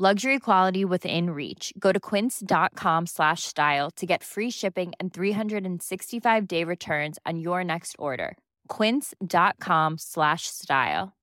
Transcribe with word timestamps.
Luxury 0.00 0.38
quality 0.38 0.84
within 0.84 1.30
reach. 1.30 1.72
Go 1.76 1.90
to 1.90 1.98
quince.com 1.98 3.06
slash 3.06 3.42
style 3.42 3.90
to 3.96 4.06
get 4.06 4.22
free 4.22 4.48
shipping 4.48 4.92
and 5.00 5.12
365 5.12 6.46
day 6.46 6.62
returns 6.62 7.18
on 7.26 7.40
your 7.40 7.64
next 7.64 7.96
order. 7.98 8.38
Quince.com 8.68 9.98
slash 9.98 10.46
style. 10.46 11.16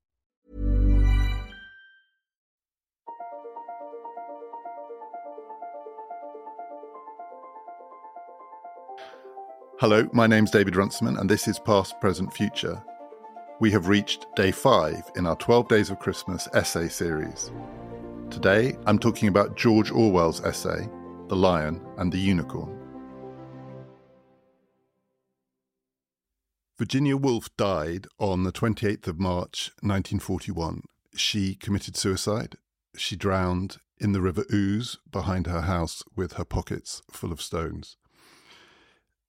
Hello, 9.80 10.06
my 10.12 10.26
name's 10.26 10.50
David 10.50 10.76
Runciman, 10.76 11.16
and 11.16 11.30
this 11.30 11.48
is 11.48 11.58
Past, 11.58 11.98
Present, 12.02 12.30
Future. 12.30 12.82
We 13.58 13.70
have 13.70 13.88
reached 13.88 14.26
day 14.36 14.50
five 14.50 15.10
in 15.16 15.24
our 15.24 15.36
12 15.36 15.68
Days 15.68 15.88
of 15.88 15.98
Christmas 15.98 16.46
essay 16.52 16.88
series. 16.88 17.50
Today, 18.30 18.76
I'm 18.86 18.98
talking 18.98 19.28
about 19.28 19.56
George 19.56 19.90
Orwell's 19.90 20.42
essay, 20.44 20.88
The 21.28 21.36
Lion 21.36 21.80
and 21.96 22.12
the 22.12 22.18
Unicorn. 22.18 22.76
Virginia 26.76 27.16
Woolf 27.16 27.48
died 27.56 28.06
on 28.18 28.42
the 28.42 28.52
28th 28.52 29.06
of 29.06 29.18
March 29.18 29.70
1941. 29.80 30.82
She 31.14 31.54
committed 31.54 31.96
suicide. 31.96 32.56
She 32.96 33.16
drowned 33.16 33.78
in 33.98 34.12
the 34.12 34.20
River 34.20 34.44
Ouse 34.52 34.98
behind 35.10 35.46
her 35.46 35.62
house 35.62 36.02
with 36.14 36.34
her 36.34 36.44
pockets 36.44 37.02
full 37.10 37.32
of 37.32 37.40
stones. 37.40 37.96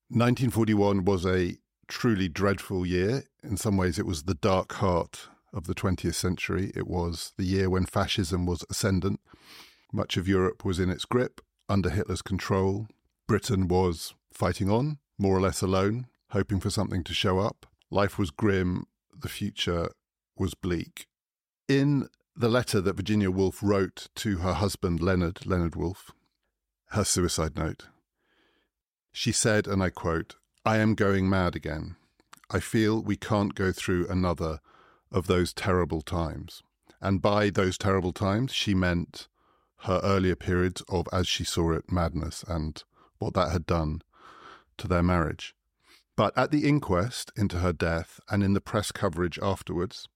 1941 0.09 1.05
was 1.05 1.25
a 1.25 1.58
truly 1.88 2.27
dreadful 2.27 2.86
year. 2.86 3.23
In 3.43 3.58
some 3.58 3.77
ways, 3.77 3.99
it 3.99 4.05
was 4.05 4.23
the 4.23 4.33
dark 4.33 4.73
heart 4.73 5.30
of 5.58 5.66
the 5.66 5.75
20th 5.75 6.13
century. 6.13 6.72
It 6.75 6.88
was 6.88 7.33
the 7.36 7.44
year 7.44 7.69
when 7.69 7.86
fascism 7.86 8.45
was 8.45 8.63
ascendant. 8.69 9.19
Much 9.91 10.16
of 10.16 10.27
Europe 10.27 10.64
was 10.64 10.80
in 10.80 10.89
its 10.89 11.03
grip 11.03 11.41
under 11.67 11.89
Hitler's 11.89 12.22
control. 12.22 12.88
Britain 13.27 13.67
was 13.67 14.14
fighting 14.31 14.69
on, 14.69 14.99
more 15.17 15.36
or 15.36 15.41
less 15.41 15.61
alone, 15.61 16.05
hoping 16.30 16.59
for 16.59 16.69
something 16.69 17.03
to 17.03 17.14
show 17.14 17.39
up. 17.39 17.66
Life 17.89 18.19
was 18.19 18.30
grim, 18.30 18.86
the 19.17 19.30
future 19.30 19.89
was 20.38 20.53
bleak. 20.53 21.08
In 21.67 22.08
the 22.36 22.49
letter 22.49 22.80
that 22.80 22.95
Virginia 22.95 23.31
Woolf 23.31 23.64
wrote 23.64 24.09
to 24.16 24.38
her 24.38 24.53
husband, 24.53 25.02
Leonard, 25.02 25.45
Leonard 25.45 25.75
Woolf, 25.75 26.11
her 26.92 27.03
suicide 27.03 27.58
note, 27.58 27.88
she 29.11 29.31
said, 29.31 29.67
and 29.67 29.81
I 29.81 29.89
quote, 29.89 30.36
I 30.64 30.77
am 30.77 30.94
going 30.94 31.27
mad 31.27 31.55
again. 31.55 31.95
I 32.52 32.59
feel 32.59 33.02
we 33.02 33.17
can't 33.17 33.55
go 33.55 33.71
through 33.71 34.08
another 34.08 34.59
of 35.11 35.27
those 35.27 35.53
terrible 35.53 36.02
times. 36.02 36.63
And 37.02 37.22
by 37.22 37.50
those 37.50 37.77
terrible 37.77 38.13
times, 38.13 38.53
she 38.53 38.73
meant 38.73 39.27
her 39.81 39.99
earlier 40.03 40.36
periods 40.36 40.81
of, 40.89 41.08
as 41.14 41.27
she 41.27 41.44
saw 41.44 41.72
it, 41.72 41.91
madness 41.91 42.44
and 42.47 42.83
what 43.19 43.33
that 43.36 43.52
had 43.52 43.66
done 43.66 44.02
to 44.77 44.88
their 44.88 45.03
marriage. 45.03 45.55
But 46.16 46.36
at 46.36 46.52
the 46.52 46.67
inquest 46.67 47.31
into 47.36 47.59
her 47.59 47.73
death 47.73 48.19
and 48.30 48.44
in 48.44 48.53
the 48.53 48.61
press 48.61 48.91
coverage 48.91 49.38
afterwards, 49.41 50.08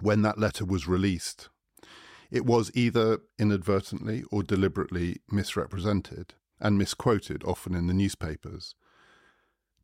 when 0.00 0.22
that 0.22 0.38
letter 0.38 0.64
was 0.64 0.86
released, 0.86 1.48
it 2.30 2.46
was 2.46 2.70
either 2.74 3.18
inadvertently 3.38 4.22
or 4.30 4.42
deliberately 4.42 5.20
misrepresented 5.30 6.34
and 6.60 6.78
misquoted, 6.78 7.42
often 7.44 7.74
in 7.74 7.88
the 7.88 7.94
newspapers, 7.94 8.74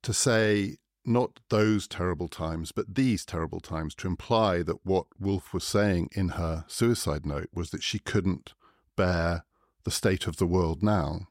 to 0.03 0.13
say 0.13 0.77
not 1.07 1.41
those 1.49 1.87
terrible 1.87 2.29
times, 2.29 2.73
but 2.73 2.95
these 2.95 3.25
terrible 3.25 3.61
times, 3.61 3.95
to 3.97 4.07
imply 4.07 4.63
that 4.63 4.85
what 4.85 5.07
Woolf 5.19 5.53
was 5.53 5.65
saying 5.65 6.11
in 6.13 6.31
her 6.31 6.65
suicide 6.69 7.25
note 7.25 7.49
was 7.53 7.71
that 7.71 7.83
she 7.83 7.99
couldn't 7.99 8.55
bear 8.97 9.45
the 9.85 9.91
state 9.91 10.27
of 10.27 10.37
the 10.37 10.47
world 10.47 10.83
now. 10.83 11.29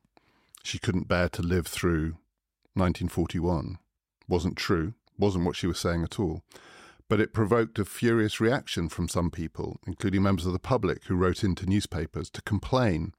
She 0.63 0.79
couldn't 0.79 1.07
bear 1.07 1.29
to 1.29 1.41
live 1.41 1.67
through 1.67 2.17
1941. 2.73 3.77
Wasn't 4.27 4.57
true, 4.57 4.93
wasn't 5.17 5.45
what 5.45 5.55
she 5.55 5.67
was 5.67 5.79
saying 5.79 6.03
at 6.03 6.19
all. 6.19 6.41
But 7.07 7.19
it 7.19 7.33
provoked 7.33 7.77
a 7.77 7.85
furious 7.85 8.39
reaction 8.39 8.89
from 8.89 9.07
some 9.07 9.29
people, 9.29 9.79
including 9.85 10.23
members 10.23 10.45
of 10.45 10.53
the 10.53 10.59
public 10.59 11.03
who 11.05 11.15
wrote 11.15 11.43
into 11.43 11.67
newspapers 11.67 12.29
to 12.31 12.41
complain 12.41 13.13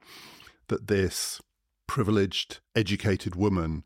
that 0.69 0.89
this 0.89 1.41
privileged, 1.87 2.59
educated 2.75 3.37
woman 3.37 3.85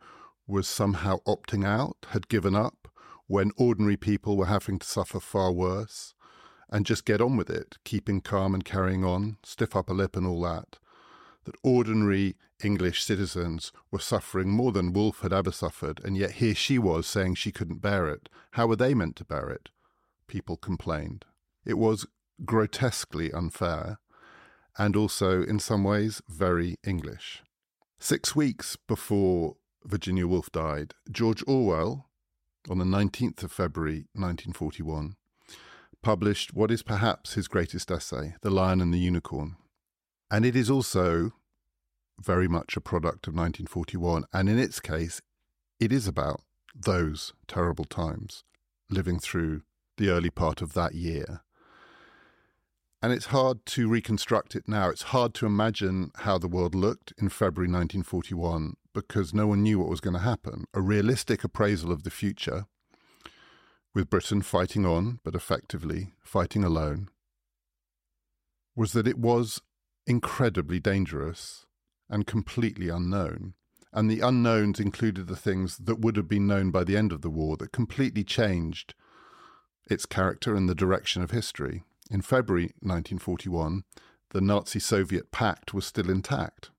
was 0.51 0.69
somehow 0.69 1.19
opting 1.27 1.65
out, 1.65 1.97
had 2.09 2.29
given 2.29 2.55
up, 2.55 2.89
when 3.27 3.53
ordinary 3.57 3.97
people 3.97 4.37
were 4.37 4.47
having 4.47 4.79
to 4.79 4.87
suffer 4.87 5.21
far 5.21 5.53
worse, 5.53 6.15
and 6.69 6.85
just 6.85 7.05
get 7.05 7.21
on 7.21 7.37
with 7.37 7.49
it, 7.49 7.79
keeping 7.85 8.21
calm 8.21 8.55
and 8.55 8.65
carrying 8.65 9.05
on, 9.05 9.37
stiff 9.45 9.75
upper 9.75 9.95
lip 9.95 10.17
and 10.17 10.27
all 10.27 10.43
that. 10.43 10.79
That 11.45 11.57
ordinary 11.63 12.37
English 12.63 13.03
citizens 13.03 13.73
were 13.91 13.99
suffering 13.99 14.51
more 14.51 14.73
than 14.73 14.93
Woolf 14.93 15.21
had 15.21 15.33
ever 15.33 15.53
suffered, 15.53 16.01
and 16.05 16.17
yet 16.17 16.33
here 16.33 16.55
she 16.55 16.79
was 16.79 17.07
saying 17.07 17.37
she 17.37 17.53
couldn't 17.53 17.81
bear 17.81 18.09
it. 18.09 18.29
How 18.53 18.67
were 18.67 18.77
they 18.77 18.95
meant 18.95 19.17
to 19.17 19.25
bear 19.25 19.49
it? 19.49 19.71
People 20.27 20.57
complained. 20.57 21.25
It 21.65 21.79
was 21.79 22.07
grotesquely 22.45 23.33
unfair, 23.33 23.99
and 24.79 24.97
also, 24.97 25.43
in 25.43 25.59
some 25.59 25.85
ways, 25.85 26.23
very 26.29 26.79
English. 26.85 27.43
Six 27.99 28.35
weeks 28.35 28.77
before 28.77 29.57
Virginia 29.85 30.27
Woolf 30.27 30.51
died, 30.53 30.95
George 31.11 31.43
Orwell, 31.47 32.07
on 32.69 32.79
the 32.79 32.85
19th 32.85 33.43
of 33.43 33.53
February 33.53 34.07
1941, 34.13 35.17
published 36.03 36.55
what 36.55 36.71
is 36.71 36.83
perhaps 36.83 37.35
his 37.35 37.49
greatest 37.49 37.91
essay, 37.91 38.35
The 38.43 38.51
Lion 38.51 38.81
and 38.81 38.93
the 38.93 38.99
Unicorn. 38.99 39.57
And 40.31 40.45
it 40.45 40.55
is 40.55 40.71
also 40.71 41.33
very 42.21 42.49
much 42.49 42.77
a 42.77 42.81
product 42.81 43.27
of 43.27 43.35
1941. 43.35 44.25
And 44.33 44.49
in 44.49 44.59
its 44.59 44.81
case, 44.81 45.21
it 45.79 45.93
is 45.93 46.07
about 46.07 46.43
those 46.75 47.33
terrible 47.49 47.85
times, 47.85 48.45
living 48.91 49.19
through 49.19 49.63
the 49.97 50.11
early 50.11 50.31
part 50.31 50.63
of 50.63 50.75
that 50.75 50.95
year. 50.95 51.43
And 53.03 53.13
it's 53.13 53.27
hard 53.27 53.65
to 53.67 53.89
reconstruct 53.89 54.55
it 54.55 54.69
now. 54.69 54.91
It's 54.91 55.05
hard 55.05 55.33
to 55.35 55.47
imagine 55.47 56.11
how 56.17 56.37
the 56.37 56.49
world 56.49 56.75
looked 56.75 57.15
in 57.17 57.31
February 57.31 57.69
1941 57.69 58.77
because 58.95 59.35
no 59.35 59.47
one 59.47 59.63
knew 59.63 59.79
what 59.79 59.89
was 59.89 60.01
going 60.01 60.15
to 60.15 60.21
happen. 60.21 60.65
A 60.75 60.81
realistic 60.81 61.45
appraisal 61.45 61.93
of 61.93 62.03
the 62.03 62.11
future, 62.11 62.67
with 63.95 64.11
Britain 64.11 64.43
fighting 64.43 64.87
on, 64.87 65.21
but 65.25 65.35
effectively 65.35 66.13
fighting 66.23 66.65
alone, 66.65 67.09
was 68.77 68.93
that 68.93 69.09
it 69.09 69.19
was 69.19 69.61
incredibly 70.07 70.81
dangerous 70.81 71.67
and 72.09 72.27
completely 72.27 72.89
unknown. 72.89 73.55
And 73.93 74.11
the 74.11 74.21
unknowns 74.21 74.79
included 74.79 75.27
the 75.27 75.37
things 75.37 75.77
that 75.79 75.99
would 76.01 76.17
have 76.17 76.29
been 76.29 76.47
known 76.47 76.71
by 76.71 76.85
the 76.85 76.97
end 76.97 77.13
of 77.13 77.23
the 77.23 77.31
war 77.31 77.57
that 77.57 77.73
completely 77.73 78.23
changed 78.23 78.95
its 79.91 80.07
character 80.07 80.55
and 80.55 80.69
the 80.69 80.75
direction 80.75 81.23
of 81.23 81.33
history. 81.33 81.83
In 82.11 82.23
February 82.23 82.73
1941, 82.81 83.83
the 84.31 84.41
Nazi 84.41 84.79
Soviet 84.79 85.33
pact 85.33 85.75
was 85.75 85.87
still 85.87 86.09
intact. 86.09 86.71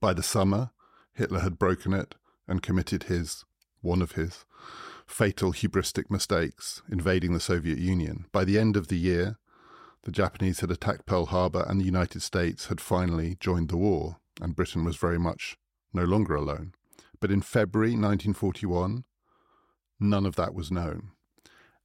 By 0.00 0.12
the 0.14 0.22
summer, 0.22 0.70
Hitler 1.14 1.40
had 1.40 1.58
broken 1.58 1.92
it 1.92 2.14
and 2.46 2.62
committed 2.62 3.04
his, 3.04 3.44
one 3.80 4.02
of 4.02 4.12
his, 4.12 4.44
fatal 5.06 5.52
hubristic 5.52 6.10
mistakes, 6.10 6.82
invading 6.90 7.32
the 7.32 7.40
Soviet 7.40 7.78
Union. 7.78 8.26
By 8.32 8.44
the 8.44 8.58
end 8.58 8.76
of 8.76 8.88
the 8.88 8.98
year, 8.98 9.38
the 10.02 10.12
Japanese 10.12 10.60
had 10.60 10.70
attacked 10.70 11.06
Pearl 11.06 11.26
Harbor 11.26 11.64
and 11.66 11.80
the 11.80 11.84
United 11.84 12.22
States 12.22 12.66
had 12.66 12.80
finally 12.80 13.36
joined 13.40 13.68
the 13.68 13.76
war, 13.76 14.18
and 14.40 14.56
Britain 14.56 14.84
was 14.84 14.96
very 14.96 15.18
much 15.18 15.56
no 15.92 16.04
longer 16.04 16.34
alone. 16.34 16.72
But 17.20 17.30
in 17.30 17.40
February 17.40 17.92
1941, 17.92 19.04
none 20.00 20.26
of 20.26 20.36
that 20.36 20.54
was 20.54 20.70
known. 20.70 21.12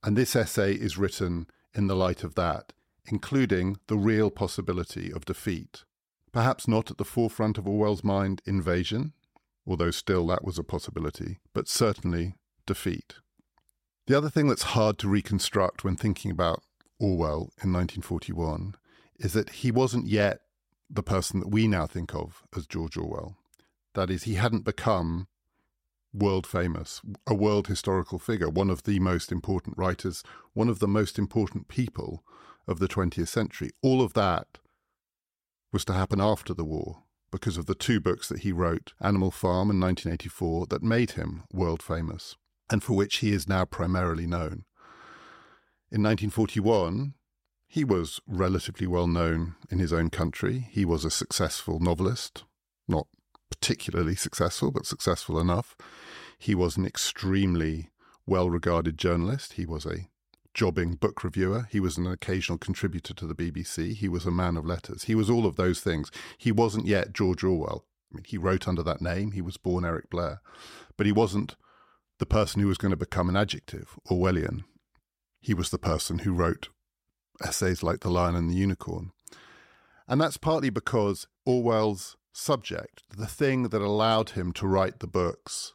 And 0.04 0.18
this 0.18 0.36
essay 0.36 0.74
is 0.74 0.98
written 0.98 1.48
in 1.74 1.88
the 1.88 1.96
light 1.96 2.24
of 2.24 2.36
that 2.36 2.74
including 3.12 3.78
the 3.88 3.98
real 3.98 4.30
possibility 4.30 5.12
of 5.12 5.26
defeat. 5.26 5.84
Perhaps 6.32 6.68
not 6.68 6.92
at 6.92 6.98
the 6.98 7.06
forefront 7.06 7.58
of 7.58 7.68
Orwell's 7.68 8.04
mind 8.04 8.42
invasion, 8.46 9.14
although 9.70 9.92
still 9.92 10.26
that 10.28 10.44
was 10.44 10.58
a 10.58 10.64
possibility, 10.64 11.40
but 11.54 11.68
certainly 11.68 12.36
defeat. 12.66 13.16
The 14.08 14.18
other 14.18 14.30
thing 14.30 14.48
that's 14.48 14.74
hard 14.74 14.98
to 15.00 15.08
reconstruct 15.08 15.84
when 15.84 15.96
thinking 15.96 16.32
about 16.32 16.64
Orwell 17.00 17.54
in 17.64 17.72
1941 17.72 18.76
is 19.20 19.34
that 19.34 19.50
he 19.50 19.70
wasn't 19.72 20.08
yet 20.08 20.42
the 20.90 21.04
person 21.04 21.40
that 21.40 21.50
we 21.50 21.68
now 21.68 21.86
think 21.86 22.16
of 22.16 22.42
as 22.58 22.66
George 22.66 22.98
Orwell. 22.98 23.38
That 23.94 24.10
is, 24.10 24.24
he 24.24 24.34
hadn't 24.34 24.66
become 24.66 25.28
world 26.12 26.48
famous, 26.48 27.02
a 27.28 27.36
world 27.36 27.68
historical 27.68 28.18
figure, 28.18 28.50
one 28.50 28.72
of 28.72 28.84
the 28.84 29.00
most 29.00 29.32
important 29.32 29.78
writers, 29.78 30.24
one 30.54 30.70
of 30.70 30.80
the 30.80 30.88
most 30.88 31.20
important 31.20 31.68
people 31.68 32.24
of 32.68 32.80
the 32.80 32.88
20th 32.88 33.28
century. 33.28 33.70
All 33.84 34.02
of 34.02 34.14
that 34.14 34.58
was 35.72 35.86
to 35.86 35.94
happen 35.94 36.20
after 36.20 36.56
the 36.56 36.66
war 36.66 37.04
because 37.32 37.58
of 37.58 37.66
the 37.66 37.76
two 37.76 38.00
books 38.00 38.28
that 38.30 38.40
he 38.40 38.52
wrote, 38.52 38.94
Animal 39.02 39.32
Farm 39.32 39.70
in 39.70 39.80
1984, 39.80 40.68
that 40.68 40.84
made 40.84 41.12
him 41.12 41.44
world 41.52 41.82
famous 41.82 42.36
and 42.70 42.84
for 42.84 42.94
which 42.94 43.18
he 43.18 43.32
is 43.32 43.48
now 43.48 43.66
primarily 43.66 44.28
known. 44.28 44.66
In 45.92 46.04
1941, 46.04 47.16
he 47.68 47.84
was 47.84 48.20
relatively 48.28 48.88
well 48.88 49.08
known 49.08 49.56
in 49.72 49.80
his 49.80 49.92
own 49.92 50.10
country. 50.10 50.68
He 50.72 50.86
was 50.86 51.04
a 51.04 51.12
successful 51.12 51.80
novelist, 51.80 52.44
not 52.88 53.08
particularly 53.50 54.16
successful, 54.16 54.72
but 54.72 54.86
successful 54.86 55.40
enough. 55.40 55.76
He 56.38 56.56
was 56.56 56.78
an 56.78 56.86
extremely 56.86 57.90
well 58.26 58.50
regarded 58.50 58.98
journalist. 58.98 59.54
He 59.54 59.66
was 59.66 59.86
a 59.86 60.10
jobbing 60.54 60.96
book 60.96 61.24
reviewer. 61.24 61.68
He 61.70 61.80
was 61.80 61.98
an 61.98 62.08
occasional 62.08 62.58
contributor 62.58 63.14
to 63.14 63.28
the 63.28 63.36
BBC. 63.36 63.96
He 63.96 64.10
was 64.10 64.26
a 64.26 64.32
man 64.32 64.58
of 64.58 64.66
letters. 64.66 65.04
He 65.04 65.16
was 65.16 65.30
all 65.30 65.46
of 65.46 65.56
those 65.56 65.80
things. 65.82 66.12
He 66.38 66.52
wasn't 66.52 66.88
yet 66.88 67.14
George 67.14 67.44
Orwell. 67.44 67.86
I 68.12 68.16
mean, 68.16 68.26
he 68.28 68.38
wrote 68.38 68.68
under 68.68 68.84
that 68.84 69.02
name. 69.02 69.32
He 69.32 69.42
was 69.42 69.58
born 69.58 69.86
Eric 69.86 70.10
Blair. 70.10 70.42
But 70.98 71.06
he 71.06 71.12
wasn't 71.12 71.56
the 72.18 72.26
person 72.26 72.62
who 72.62 72.68
was 72.68 72.78
going 72.78 72.92
to 72.92 72.98
become 72.98 73.30
an 73.30 73.38
adjective, 73.38 73.98
Orwellian. 74.10 74.64
He 75.40 75.54
was 75.54 75.70
the 75.70 75.78
person 75.78 76.20
who 76.20 76.34
wrote 76.34 76.70
essays 77.42 77.84
like 77.84 78.02
The 78.02 78.10
Lion 78.10 78.36
and 78.36 78.50
the 78.50 78.56
Unicorn. 78.56 79.12
And 80.08 80.20
that's 80.20 80.38
partly 80.38 80.70
because 80.70 81.28
Orwell's 81.46 82.18
subject, 82.34 83.04
the 83.16 83.28
thing 83.28 83.70
that 83.70 83.82
allowed 83.82 84.32
him 84.32 84.52
to 84.54 84.68
write 84.68 85.00
the 85.00 85.08
books 85.08 85.74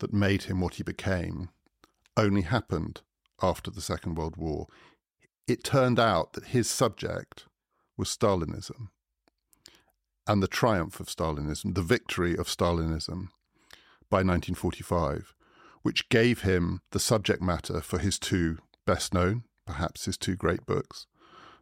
that 0.00 0.12
made 0.12 0.44
him 0.44 0.60
what 0.60 0.74
he 0.74 0.82
became, 0.82 1.50
only 2.16 2.42
happened 2.42 3.02
after 3.42 3.70
the 3.70 3.80
Second 3.80 4.16
World 4.16 4.36
War. 4.36 4.66
It 5.46 5.62
turned 5.62 6.00
out 6.00 6.32
that 6.32 6.46
his 6.46 6.68
subject 6.68 7.46
was 7.96 8.08
Stalinism 8.08 8.88
and 10.26 10.42
the 10.42 10.48
triumph 10.48 10.98
of 11.00 11.06
Stalinism, 11.06 11.74
the 11.74 11.82
victory 11.82 12.36
of 12.36 12.48
Stalinism 12.48 13.28
by 14.10 14.18
1945, 14.18 15.34
which 15.82 16.08
gave 16.08 16.42
him 16.42 16.80
the 16.90 17.00
subject 17.00 17.40
matter 17.40 17.80
for 17.80 17.98
his 17.98 18.18
two 18.18 18.58
best 18.86 19.14
known, 19.14 19.44
perhaps 19.66 20.06
his 20.06 20.16
two 20.16 20.36
great 20.36 20.66
books, 20.66 21.06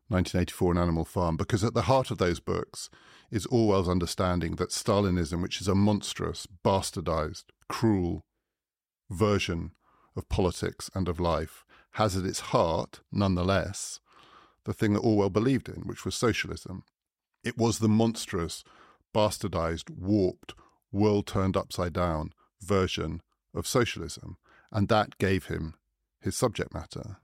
1984 0.09 0.73
and 0.73 0.81
Animal 0.81 1.05
Farm, 1.05 1.37
because 1.37 1.65
at 1.65 1.75
the 1.75 1.83
heart 1.83 2.11
of 2.11 2.19
those 2.19 2.41
books 2.41 2.91
is 3.31 3.47
Orwell's 3.47 3.89
understanding 3.89 4.57
that 4.57 4.71
Stalinism, 4.71 5.43
which 5.43 5.61
is 5.61 5.69
a 5.69 5.75
monstrous, 5.75 6.47
bastardized, 6.65 7.45
cruel 7.69 8.25
version 9.11 9.73
of 10.17 10.29
politics 10.29 10.91
and 10.95 11.09
of 11.09 11.21
life, 11.21 11.64
has 11.95 12.17
at 12.17 12.25
its 12.25 12.41
heart, 12.41 13.01
nonetheless, 13.13 14.01
the 14.65 14.73
thing 14.73 14.95
that 14.95 15.01
Orwell 15.01 15.31
believed 15.31 15.69
in, 15.69 15.83
which 15.83 16.05
was 16.05 16.15
socialism. 16.15 16.85
It 17.43 17.59
was 17.59 17.79
the 17.79 17.89
monstrous, 17.89 18.65
bastardized, 19.15 19.91
warped, 19.91 20.55
world 20.91 21.27
turned 21.27 21.57
upside 21.57 21.93
down 21.93 22.33
version 22.61 23.21
of 23.55 23.67
socialism, 23.67 24.39
and 24.73 24.89
that 24.89 25.19
gave 25.19 25.47
him 25.47 25.75
his 26.21 26.37
subject 26.37 26.73
matter. 26.73 27.19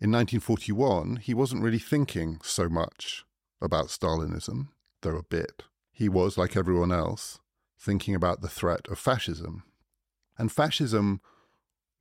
In 0.00 0.10
1941, 0.10 1.16
he 1.16 1.34
wasn't 1.34 1.62
really 1.62 1.78
thinking 1.78 2.38
so 2.42 2.68
much 2.68 3.24
about 3.60 3.86
Stalinism 3.86 4.68
though 5.04 5.16
a 5.16 5.22
bit, 5.22 5.62
he 5.92 6.08
was, 6.08 6.36
like 6.36 6.56
everyone 6.56 6.90
else, 6.90 7.38
thinking 7.78 8.16
about 8.16 8.40
the 8.40 8.48
threat 8.48 8.88
of 8.88 8.98
fascism. 8.98 9.62
And 10.36 10.50
fascism 10.50 11.20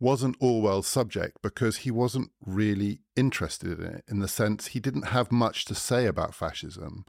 wasn't 0.03 0.35
Orwell's 0.41 0.85
subject 0.85 1.41
because 1.41 1.77
he 1.77 1.89
wasn't 1.89 2.29
really 2.45 2.99
interested 3.15 3.79
in 3.79 3.85
it, 3.85 4.03
in 4.09 4.19
the 4.19 4.27
sense 4.27 4.67
he 4.67 4.81
didn't 4.81 5.07
have 5.07 5.31
much 5.31 5.63
to 5.63 5.73
say 5.73 6.05
about 6.05 6.35
fascism. 6.35 7.05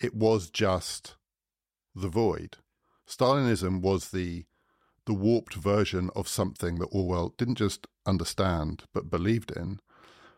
It 0.00 0.14
was 0.14 0.48
just 0.48 1.16
the 1.94 2.08
void. 2.08 2.56
Stalinism 3.06 3.82
was 3.82 4.08
the 4.08 4.46
the 5.04 5.12
warped 5.12 5.54
version 5.54 6.08
of 6.16 6.28
something 6.28 6.78
that 6.78 6.86
Orwell 6.86 7.34
didn't 7.36 7.56
just 7.56 7.86
understand 8.06 8.84
but 8.94 9.10
believed 9.10 9.50
in. 9.50 9.80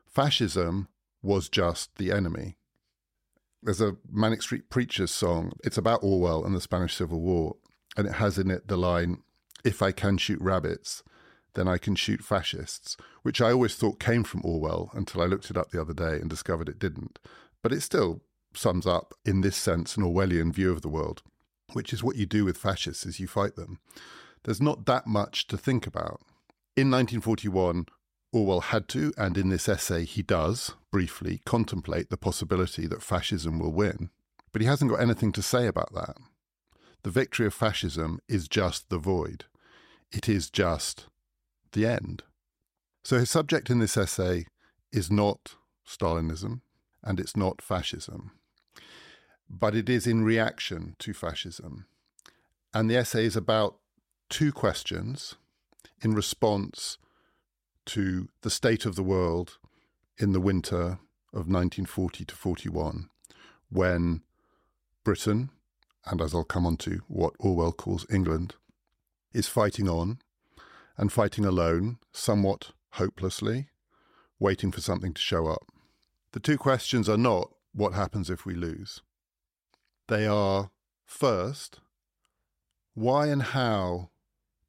Fascism 0.06 0.88
was 1.22 1.48
just 1.48 1.96
the 1.98 2.10
enemy. 2.10 2.56
There's 3.62 3.80
a 3.80 3.96
Manic 4.10 4.42
Street 4.42 4.70
Preachers 4.70 5.12
song. 5.12 5.52
It's 5.62 5.78
about 5.78 6.02
Orwell 6.02 6.44
and 6.44 6.54
the 6.54 6.60
Spanish 6.60 6.96
Civil 6.96 7.20
War, 7.20 7.56
and 7.96 8.08
it 8.08 8.14
has 8.14 8.38
in 8.38 8.50
it 8.50 8.66
the 8.66 8.76
line, 8.76 9.22
"If 9.64 9.82
I 9.82 9.92
can 9.92 10.18
shoot 10.18 10.40
rabbits, 10.40 11.04
then 11.54 11.68
I 11.68 11.78
can 11.78 11.94
shoot 11.94 12.24
fascists," 12.24 12.96
which 13.22 13.40
I 13.40 13.52
always 13.52 13.74
thought 13.74 14.00
came 14.00 14.24
from 14.24 14.42
Orwell 14.44 14.90
until 14.94 15.20
I 15.20 15.26
looked 15.26 15.50
it 15.50 15.56
up 15.56 15.70
the 15.70 15.80
other 15.80 15.94
day 15.94 16.20
and 16.20 16.30
discovered 16.30 16.68
it 16.68 16.78
didn't. 16.78 17.18
But 17.62 17.72
it 17.72 17.82
still 17.82 18.22
sums 18.54 18.86
up, 18.86 19.14
in 19.24 19.40
this 19.40 19.56
sense, 19.56 19.96
an 19.96 20.02
Orwellian 20.02 20.52
view 20.52 20.72
of 20.72 20.82
the 20.82 20.88
world, 20.88 21.22
which 21.72 21.92
is 21.92 22.02
what 22.02 22.16
you 22.16 22.26
do 22.26 22.44
with 22.44 22.58
fascists 22.58 23.06
is 23.06 23.20
you 23.20 23.26
fight 23.26 23.56
them. 23.56 23.78
There's 24.44 24.60
not 24.60 24.86
that 24.86 25.06
much 25.06 25.46
to 25.48 25.56
think 25.56 25.86
about. 25.86 26.20
In 26.76 26.90
1941, 26.90 27.86
Orwell 28.32 28.60
had 28.60 28.88
to, 28.88 29.12
and 29.16 29.36
in 29.36 29.50
this 29.50 29.68
essay 29.68 30.04
he 30.04 30.22
does, 30.22 30.72
briefly, 30.90 31.42
contemplate 31.44 32.08
the 32.10 32.16
possibility 32.16 32.86
that 32.86 33.02
fascism 33.02 33.58
will 33.58 33.72
win. 33.72 34.10
But 34.52 34.62
he 34.62 34.68
hasn't 34.68 34.90
got 34.90 35.00
anything 35.00 35.32
to 35.32 35.42
say 35.42 35.66
about 35.66 35.92
that. 35.94 36.16
The 37.02 37.10
victory 37.10 37.46
of 37.46 37.54
fascism 37.54 38.20
is 38.28 38.48
just 38.48 38.88
the 38.88 38.98
void, 38.98 39.44
it 40.10 40.28
is 40.28 40.50
just 40.50 41.06
the 41.72 41.86
end. 41.86 42.22
So 43.04 43.18
his 43.18 43.30
subject 43.30 43.70
in 43.70 43.78
this 43.78 43.96
essay 43.96 44.46
is 44.92 45.10
not 45.10 45.56
Stalinism 45.86 46.60
and 47.02 47.18
it's 47.18 47.36
not 47.36 47.60
fascism, 47.60 48.32
but 49.50 49.74
it 49.74 49.88
is 49.88 50.06
in 50.06 50.24
reaction 50.24 50.94
to 51.00 51.12
fascism. 51.12 51.86
And 52.72 52.88
the 52.88 52.96
essay 52.96 53.26
is 53.26 53.36
about 53.36 53.76
two 54.28 54.52
questions 54.52 55.34
in 56.00 56.14
response 56.14 56.98
to 57.86 58.28
the 58.42 58.50
state 58.50 58.86
of 58.86 58.94
the 58.94 59.02
world 59.02 59.58
in 60.18 60.32
the 60.32 60.40
winter 60.40 60.98
of 61.32 61.48
1940 61.48 62.24
to 62.26 62.34
41, 62.34 63.08
when 63.70 64.22
Britain, 65.04 65.50
and 66.06 66.20
as 66.20 66.34
I'll 66.34 66.44
come 66.44 66.66
on 66.66 66.76
to, 66.78 67.02
what 67.08 67.34
Orwell 67.38 67.72
calls 67.72 68.06
England, 68.10 68.54
is 69.32 69.48
fighting 69.48 69.88
on 69.88 70.18
and 70.96 71.12
fighting 71.12 71.44
alone, 71.44 71.98
somewhat 72.12 72.72
hopelessly, 72.92 73.68
waiting 74.38 74.72
for 74.72 74.80
something 74.80 75.14
to 75.14 75.20
show 75.20 75.46
up. 75.46 75.66
The 76.32 76.40
two 76.40 76.58
questions 76.58 77.08
are 77.08 77.16
not 77.16 77.52
what 77.72 77.94
happens 77.94 78.30
if 78.30 78.44
we 78.44 78.54
lose. 78.54 79.02
They 80.08 80.26
are 80.26 80.70
first, 81.04 81.80
why 82.94 83.28
and 83.28 83.42
how 83.42 84.10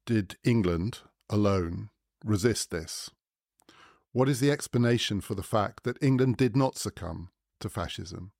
did 0.06 0.36
England 0.44 1.00
alone 1.28 1.90
resist 2.24 2.70
this? 2.70 3.10
What 4.12 4.28
is 4.28 4.40
the 4.40 4.50
explanation 4.50 5.20
for 5.20 5.34
the 5.34 5.42
fact 5.42 5.82
that 5.84 6.02
England 6.02 6.36
did 6.36 6.56
not 6.56 6.78
succumb 6.78 7.30
to 7.60 7.68
fascism? 7.68 8.32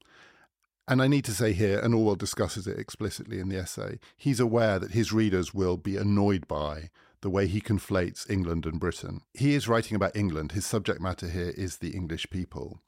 And 0.87 1.03
I 1.03 1.09
need 1.09 1.25
to 1.25 1.33
say 1.33 1.53
here, 1.53 1.79
and 1.79 1.95
Orwell 1.95 2.15
discusses 2.15 2.67
it 2.67 2.79
explicitly 2.79 3.41
in 3.41 3.49
the 3.49 3.59
essay, 3.59 3.99
he's 4.17 4.39
aware 4.39 4.79
that 4.79 4.93
his 4.93 5.13
readers 5.13 5.55
will 5.55 5.79
be 5.79 5.97
annoyed 5.97 6.47
by 6.47 6.91
the 7.25 7.31
way 7.31 7.47
he 7.47 7.59
conflates 7.59 8.29
England 8.29 8.67
and 8.67 8.79
Britain. 8.79 9.23
He 9.33 9.55
is 9.55 9.67
writing 9.67 9.97
about 9.97 10.15
England. 10.15 10.53
His 10.53 10.67
subject 10.67 11.01
matter 11.01 11.27
here 11.27 11.55
is 11.57 11.79
the 11.79 11.97
English 11.97 12.29
people. 12.29 12.83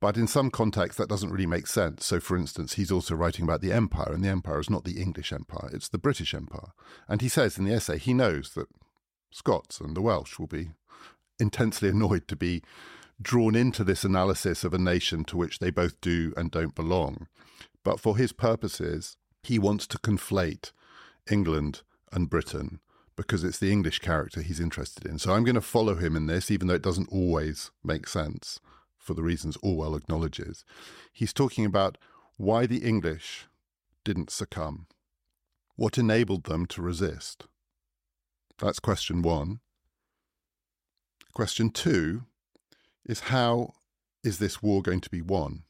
But 0.00 0.16
in 0.16 0.26
some 0.26 0.50
contexts, 0.50 0.96
that 0.96 1.10
doesn't 1.10 1.30
really 1.30 1.44
make 1.44 1.66
sense. 1.66 2.06
So, 2.06 2.18
for 2.18 2.38
instance, 2.38 2.72
he's 2.72 2.90
also 2.90 3.14
writing 3.14 3.44
about 3.44 3.60
the 3.60 3.72
empire, 3.72 4.14
and 4.14 4.24
the 4.24 4.30
empire 4.30 4.60
is 4.60 4.70
not 4.70 4.84
the 4.84 4.98
English 4.98 5.30
empire, 5.30 5.68
it's 5.74 5.90
the 5.90 5.98
British 5.98 6.32
empire. 6.32 6.72
And 7.06 7.20
he 7.20 7.28
says 7.28 7.58
in 7.58 7.66
the 7.66 7.74
essay, 7.74 7.98
he 7.98 8.14
knows 8.14 8.54
that 8.54 8.68
Scots 9.30 9.78
and 9.78 9.94
the 9.94 10.00
Welsh 10.00 10.38
will 10.38 10.46
be 10.46 10.70
intensely 11.38 11.90
annoyed 11.90 12.28
to 12.28 12.36
be 12.36 12.62
drawn 13.20 13.54
into 13.54 13.84
this 13.84 14.04
analysis 14.04 14.64
of 14.64 14.72
a 14.72 14.78
nation 14.78 15.22
to 15.24 15.36
which 15.36 15.58
they 15.58 15.70
both 15.70 16.00
do 16.00 16.32
and 16.34 16.50
don't 16.50 16.74
belong. 16.74 17.26
But 17.84 18.00
for 18.00 18.16
his 18.16 18.32
purposes, 18.32 19.18
he 19.42 19.58
wants 19.58 19.86
to 19.88 19.98
conflate 19.98 20.72
England 21.30 21.82
and 22.10 22.30
Britain 22.30 22.80
because 23.16 23.42
it's 23.42 23.58
the 23.58 23.72
English 23.72 24.00
character 24.00 24.42
he's 24.42 24.60
interested 24.60 25.06
in. 25.06 25.18
So 25.18 25.32
I'm 25.32 25.44
going 25.44 25.54
to 25.54 25.60
follow 25.60 25.94
him 25.94 26.14
in 26.16 26.26
this, 26.26 26.50
even 26.50 26.68
though 26.68 26.74
it 26.74 26.82
doesn't 26.82 27.10
always 27.10 27.70
make 27.82 28.06
sense 28.06 28.60
for 28.98 29.14
the 29.14 29.22
reasons 29.22 29.56
Orwell 29.62 29.94
acknowledges. 29.94 30.64
He's 31.12 31.32
talking 31.32 31.64
about 31.64 31.96
why 32.36 32.66
the 32.66 32.78
English 32.78 33.46
didn't 34.04 34.30
succumb, 34.30 34.86
what 35.76 35.96
enabled 35.96 36.44
them 36.44 36.66
to 36.66 36.82
resist. 36.82 37.46
That's 38.58 38.80
question 38.80 39.22
one. 39.22 39.60
Question 41.32 41.70
two 41.70 42.24
is 43.04 43.20
how 43.20 43.72
is 44.22 44.38
this 44.38 44.62
war 44.62 44.82
going 44.82 45.00
to 45.00 45.10
be 45.10 45.22
won? 45.22 45.62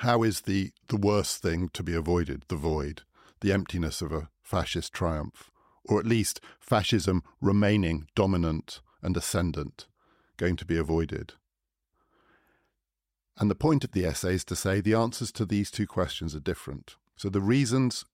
How 0.00 0.22
is 0.22 0.42
the, 0.42 0.72
the 0.88 0.96
worst 0.96 1.40
thing 1.42 1.70
to 1.70 1.82
be 1.82 1.94
avoided, 1.94 2.44
the 2.48 2.56
void, 2.56 3.02
the 3.40 3.52
emptiness 3.52 4.02
of 4.02 4.12
a 4.12 4.28
fascist 4.42 4.92
triumph, 4.92 5.50
or 5.88 5.98
at 5.98 6.06
least 6.06 6.40
fascism 6.58 7.22
remaining 7.40 8.06
dominant 8.14 8.80
and 9.02 9.16
ascendant, 9.16 9.86
going 10.36 10.56
to 10.56 10.64
be 10.64 10.76
avoided. 10.76 11.34
And 13.38 13.50
the 13.50 13.54
point 13.54 13.84
of 13.84 13.92
the 13.92 14.04
essay 14.06 14.34
is 14.34 14.44
to 14.46 14.56
say 14.56 14.80
the 14.80 14.94
answers 14.94 15.30
to 15.32 15.44
these 15.44 15.70
two 15.70 15.86
questions 15.86 16.34
are 16.34 16.40
different. 16.40 16.96
So 17.16 17.28
the 17.28 17.40
reasons 17.40 18.04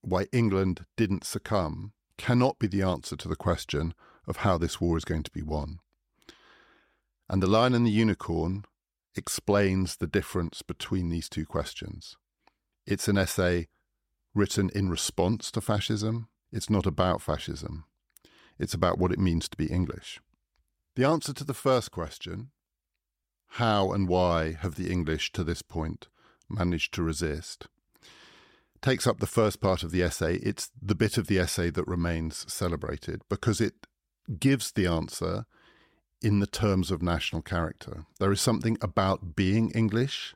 why 0.00 0.26
England 0.32 0.86
didn't 0.96 1.24
succumb 1.24 1.92
cannot 2.16 2.58
be 2.58 2.66
the 2.66 2.82
answer 2.82 3.16
to 3.16 3.28
the 3.28 3.36
question 3.36 3.94
of 4.26 4.38
how 4.38 4.58
this 4.58 4.80
war 4.80 4.96
is 4.96 5.04
going 5.04 5.22
to 5.22 5.30
be 5.30 5.42
won. 5.42 5.78
And 7.28 7.42
The 7.42 7.46
Lion 7.46 7.74
and 7.74 7.86
the 7.86 7.90
Unicorn 7.90 8.64
explains 9.14 9.96
the 9.96 10.06
difference 10.06 10.62
between 10.62 11.08
these 11.08 11.28
two 11.28 11.46
questions. 11.46 12.16
It's 12.86 13.08
an 13.08 13.18
essay 13.18 13.68
written 14.34 14.70
in 14.74 14.90
response 14.90 15.50
to 15.52 15.60
fascism. 15.60 16.28
It's 16.52 16.70
not 16.70 16.86
about 16.86 17.22
fascism. 17.22 17.84
It's 18.58 18.74
about 18.74 18.98
what 18.98 19.12
it 19.12 19.18
means 19.18 19.48
to 19.48 19.56
be 19.56 19.66
English. 19.66 20.20
The 20.96 21.04
answer 21.04 21.32
to 21.32 21.44
the 21.44 21.54
first 21.54 21.90
question, 21.90 22.50
how 23.54 23.92
and 23.92 24.08
why 24.08 24.52
have 24.52 24.74
the 24.74 24.90
English 24.90 25.32
to 25.32 25.44
this 25.44 25.62
point 25.62 26.08
managed 26.48 26.92
to 26.94 27.02
resist, 27.02 27.68
takes 28.82 29.06
up 29.06 29.20
the 29.20 29.26
first 29.26 29.60
part 29.60 29.82
of 29.82 29.90
the 29.90 30.02
essay. 30.02 30.36
It's 30.36 30.70
the 30.80 30.94
bit 30.94 31.18
of 31.18 31.26
the 31.26 31.38
essay 31.38 31.70
that 31.70 31.86
remains 31.86 32.52
celebrated 32.52 33.22
because 33.28 33.60
it 33.60 33.86
gives 34.38 34.72
the 34.72 34.86
answer 34.86 35.46
in 36.22 36.40
the 36.40 36.46
terms 36.46 36.90
of 36.90 37.02
national 37.02 37.42
character. 37.42 38.04
There 38.18 38.32
is 38.32 38.40
something 38.40 38.76
about 38.82 39.36
being 39.36 39.70
English 39.70 40.34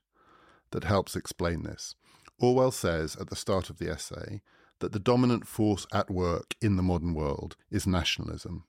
that 0.70 0.84
helps 0.84 1.14
explain 1.14 1.62
this. 1.62 1.94
Orwell 2.38 2.70
says 2.70 3.16
at 3.16 3.28
the 3.28 3.36
start 3.36 3.70
of 3.70 3.78
the 3.78 3.90
essay 3.90 4.42
that 4.84 4.92
the 4.92 4.98
dominant 4.98 5.46
force 5.46 5.86
at 5.94 6.10
work 6.10 6.54
in 6.60 6.76
the 6.76 6.82
modern 6.82 7.14
world 7.14 7.56
is 7.70 7.86
nationalism. 7.86 8.64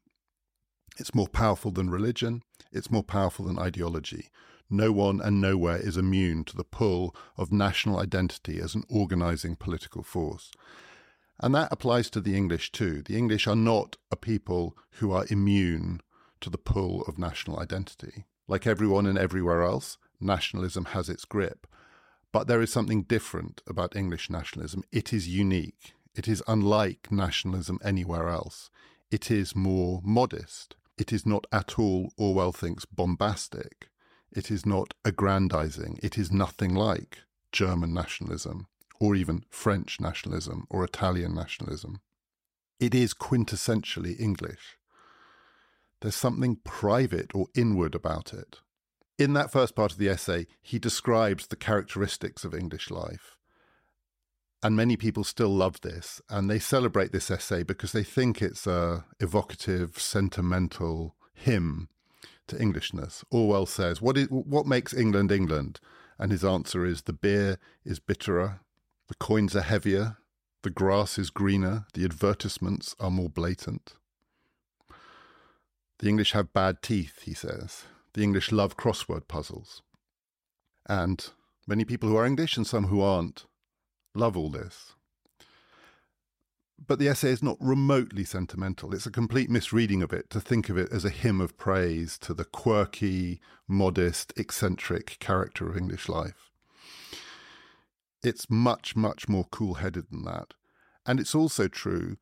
It's 0.98 1.14
more 1.14 1.28
powerful 1.28 1.72
than 1.72 1.90
religion, 1.90 2.42
it's 2.72 2.90
more 2.90 3.04
powerful 3.04 3.44
than 3.44 3.60
ideology. 3.60 4.30
No 4.70 4.94
one 4.94 5.20
and 5.20 5.42
nowhere 5.42 5.76
is 5.76 5.98
immune 5.98 6.46
to 6.46 6.56
the 6.56 6.64
pull 6.64 7.14
of 7.36 7.52
national 7.52 8.00
identity 8.00 8.62
as 8.62 8.76
an 8.76 8.86
organizing 8.90 9.58
political 9.58 10.04
force. 10.04 10.52
And 11.38 11.54
that 11.54 11.68
applies 11.70 12.10
to 12.12 12.22
the 12.22 12.34
English 12.34 12.72
too. 12.72 13.02
The 13.02 13.18
English 13.18 13.46
are 13.46 13.58
not 13.58 13.98
a 14.10 14.16
people 14.16 14.78
who 15.00 15.12
are 15.12 15.26
immune 15.30 16.00
to 16.40 16.50
the 16.50 16.58
pull 16.58 17.02
of 17.10 17.20
national 17.20 17.60
identity. 17.60 18.24
Like 18.48 18.66
everyone 18.66 19.06
and 19.06 19.18
everywhere 19.18 19.64
else, 19.64 19.98
nationalism 20.22 20.86
has 20.86 21.10
its 21.10 21.26
grip. 21.26 21.68
But 22.32 22.48
there 22.48 22.62
is 22.62 22.72
something 22.72 23.04
different 23.04 23.62
about 23.68 23.98
English 23.98 24.30
nationalism. 24.30 24.84
It 24.94 25.12
is 25.12 25.28
unique. 25.28 25.95
It 26.16 26.28
is 26.28 26.42
unlike 26.48 27.12
nationalism 27.12 27.80
anywhere 27.84 28.30
else. 28.30 28.70
It 29.12 29.30
is 29.30 29.56
more 29.56 30.02
modest. 30.04 30.76
It 30.98 31.12
is 31.12 31.26
not 31.26 31.46
at 31.52 31.78
all, 31.78 32.14
Orwell 32.18 32.54
thinks, 32.54 32.86
bombastic. 32.86 33.90
It 34.32 34.50
is 34.50 34.66
not 34.66 34.94
aggrandizing. 35.04 36.00
It 36.02 36.18
is 36.18 36.32
nothing 36.32 36.74
like 36.74 37.20
German 37.52 37.94
nationalism 37.94 38.68
or 39.00 39.16
even 39.16 39.44
French 39.50 40.00
nationalism 40.00 40.68
or 40.70 40.84
Italian 40.84 41.36
nationalism. 41.36 42.00
It 42.80 42.96
is 42.96 43.14
quintessentially 43.14 44.20
English. 44.20 44.78
There's 46.02 46.16
something 46.16 46.58
private 46.64 47.34
or 47.34 47.48
inward 47.56 47.96
about 47.96 48.34
it. 48.34 48.60
In 49.18 49.34
that 49.34 49.52
first 49.52 49.76
part 49.76 49.94
of 49.94 49.98
the 49.98 50.10
essay, 50.10 50.48
he 50.62 50.80
describes 50.80 51.48
the 51.48 51.56
characteristics 51.56 52.44
of 52.44 52.54
English 52.54 52.92
life. 52.92 53.38
And 54.66 54.76
many 54.76 54.98
people 54.98 55.24
still 55.24 55.56
love 55.56 55.82
this, 55.82 56.24
and 56.28 56.50
they 56.50 56.58
celebrate 56.58 57.12
this 57.12 57.30
essay 57.30 57.62
because 57.62 57.92
they 57.92 58.04
think 58.04 58.42
it's 58.42 58.66
a 58.66 59.06
evocative, 59.20 60.00
sentimental 60.00 61.16
hymn 61.36 61.88
to 62.48 62.60
Englishness. 62.60 63.24
Orwell 63.30 63.68
says, 63.68 64.02
"What 64.02 64.18
is 64.18 64.28
what 64.28 64.66
makes 64.66 64.92
England 64.92 65.32
England?" 65.32 65.80
And 66.18 66.32
his 66.32 66.44
answer 66.44 66.84
is, 66.84 67.04
"The 67.04 67.14
beer 67.14 67.60
is 67.84 68.00
bitterer, 68.00 68.62
the 69.08 69.14
coins 69.14 69.56
are 69.56 69.62
heavier, 69.62 70.18
the 70.64 70.72
grass 70.72 71.20
is 71.20 71.30
greener, 71.30 71.86
the 71.94 72.04
advertisements 72.04 72.96
are 73.00 73.12
more 73.12 73.30
blatant." 73.30 73.94
The 76.00 76.10
English 76.10 76.32
have 76.32 76.54
bad 76.54 76.82
teeth, 76.82 77.22
he 77.22 77.36
says. 77.36 77.84
The 78.14 78.24
English 78.24 78.52
love 78.52 78.78
crossword 78.78 79.28
puzzles. 79.28 79.84
And 80.88 81.24
many 81.68 81.86
people 81.86 82.10
who 82.10 82.16
are 82.16 82.26
English 82.26 82.58
and 82.58 82.66
some 82.66 82.86
who 82.86 83.02
aren't 83.02 83.46
love 84.16 84.38
all 84.38 84.50
this. 84.50 84.94
But 86.88 87.00
the 87.00 87.08
essay 87.08 87.30
is 87.30 87.42
not 87.42 87.58
remotely 87.60 88.26
sentimental. 88.26 88.94
It's 88.94 89.06
a 89.06 89.12
complete 89.12 89.50
misreading 89.50 90.04
of 90.04 90.12
it 90.12 90.30
to 90.32 90.42
think 90.42 90.70
of 90.70 90.78
it 90.78 90.92
as 90.92 91.06
a 91.06 91.10
hymn 91.10 91.40
of 91.40 91.58
praise 91.58 92.18
to 92.20 92.34
the 92.34 92.46
quirky, 92.46 93.40
modest, 93.68 94.34
eccentric 94.36 95.18
character 95.20 95.70
of 95.70 95.78
English 95.78 96.10
life. 96.10 96.52
It's 98.22 98.50
much, 98.50 98.96
much 98.96 99.30
more 99.30 99.46
cool 99.52 99.76
headed 99.76 100.10
than 100.12 100.24
that. 100.26 100.54
And 101.06 101.20
it's 101.20 101.36
also 101.36 101.68
true 101.68 102.18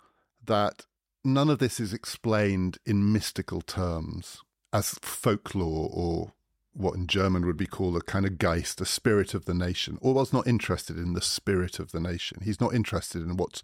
that 0.45 0.85
none 1.23 1.49
of 1.49 1.59
this 1.59 1.79
is 1.79 1.93
explained 1.93 2.77
in 2.85 3.11
mystical 3.11 3.61
terms 3.61 4.41
as 4.71 4.99
folklore 5.01 5.89
or 5.91 6.33
what 6.73 6.95
in 6.95 7.07
German 7.07 7.45
would 7.45 7.57
be 7.57 7.67
called 7.67 7.95
a 7.95 8.01
kind 8.01 8.25
of 8.25 8.37
Geist, 8.37 8.81
a 8.81 8.85
spirit 8.85 9.33
of 9.33 9.45
the 9.45 9.53
nation. 9.53 9.97
Orwell's 10.01 10.33
not 10.33 10.47
interested 10.47 10.97
in 10.97 11.13
the 11.13 11.21
spirit 11.21 11.79
of 11.79 11.91
the 11.91 11.99
nation. 11.99 12.39
He's 12.43 12.59
not 12.59 12.73
interested 12.73 13.21
in 13.21 13.37
what's 13.37 13.61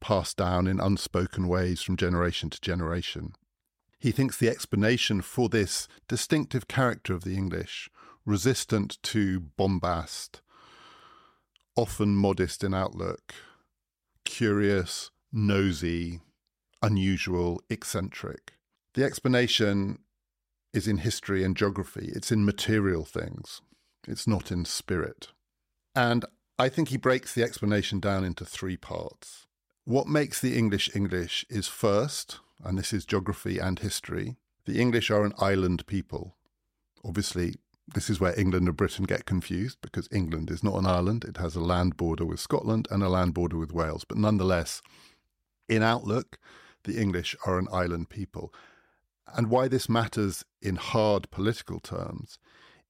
passed 0.00 0.38
down 0.38 0.66
in 0.66 0.80
unspoken 0.80 1.46
ways 1.46 1.82
from 1.82 1.96
generation 1.96 2.48
to 2.50 2.60
generation. 2.60 3.34
He 3.98 4.12
thinks 4.12 4.38
the 4.38 4.48
explanation 4.48 5.20
for 5.20 5.50
this 5.50 5.86
distinctive 6.08 6.66
character 6.66 7.12
of 7.12 7.24
the 7.24 7.36
English, 7.36 7.90
resistant 8.24 8.96
to 9.02 9.40
bombast, 9.40 10.40
often 11.76 12.14
modest 12.14 12.64
in 12.64 12.72
outlook, 12.72 13.34
curious, 14.24 15.10
nosy, 15.30 16.20
unusual, 16.82 17.60
eccentric. 17.68 18.54
The 18.94 19.04
explanation 19.04 19.98
is 20.72 20.86
in 20.86 20.98
history 20.98 21.44
and 21.44 21.56
geography, 21.56 22.10
it's 22.14 22.30
in 22.30 22.44
material 22.44 23.04
things, 23.04 23.60
it's 24.06 24.26
not 24.26 24.50
in 24.50 24.64
spirit. 24.64 25.28
And 25.94 26.24
I 26.58 26.68
think 26.68 26.88
he 26.88 26.96
breaks 26.96 27.34
the 27.34 27.42
explanation 27.42 28.00
down 28.00 28.24
into 28.24 28.44
three 28.44 28.76
parts. 28.76 29.46
What 29.84 30.06
makes 30.06 30.40
the 30.40 30.56
English 30.56 30.94
English 30.94 31.44
is 31.48 31.66
first, 31.66 32.38
and 32.62 32.78
this 32.78 32.92
is 32.92 33.04
geography 33.04 33.58
and 33.58 33.78
history, 33.78 34.36
the 34.66 34.80
English 34.80 35.10
are 35.10 35.24
an 35.24 35.32
island 35.38 35.86
people. 35.86 36.36
Obviously, 37.04 37.54
this 37.94 38.08
is 38.08 38.20
where 38.20 38.38
England 38.38 38.68
and 38.68 38.76
Britain 38.76 39.04
get 39.04 39.24
confused 39.24 39.78
because 39.80 40.08
England 40.12 40.50
is 40.50 40.62
not 40.62 40.76
an 40.76 40.86
island. 40.86 41.24
It 41.24 41.38
has 41.38 41.56
a 41.56 41.60
land 41.60 41.96
border 41.96 42.24
with 42.24 42.38
Scotland 42.38 42.86
and 42.90 43.02
a 43.02 43.08
land 43.08 43.34
border 43.34 43.56
with 43.56 43.72
Wales. 43.72 44.04
But 44.04 44.18
nonetheless, 44.18 44.80
in 45.68 45.82
outlook, 45.82 46.38
the 46.84 47.00
English 47.00 47.34
are 47.46 47.58
an 47.58 47.68
island 47.72 48.10
people. 48.10 48.52
And 49.36 49.48
why 49.48 49.68
this 49.68 49.88
matters 49.88 50.44
in 50.60 50.76
hard 50.76 51.30
political 51.30 51.80
terms 51.80 52.38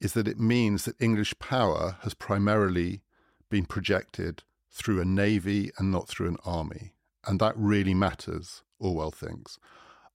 is 0.00 0.14
that 0.14 0.28
it 0.28 0.40
means 0.40 0.84
that 0.84 1.00
English 1.00 1.38
power 1.38 1.98
has 2.02 2.14
primarily 2.14 3.02
been 3.50 3.66
projected 3.66 4.42
through 4.70 5.00
a 5.00 5.04
navy 5.04 5.70
and 5.78 5.90
not 5.90 6.08
through 6.08 6.28
an 6.28 6.38
army. 6.44 6.92
And 7.26 7.38
that 7.40 7.56
really 7.56 7.94
matters, 7.94 8.62
Orwell 8.78 9.10
thinks. 9.10 9.58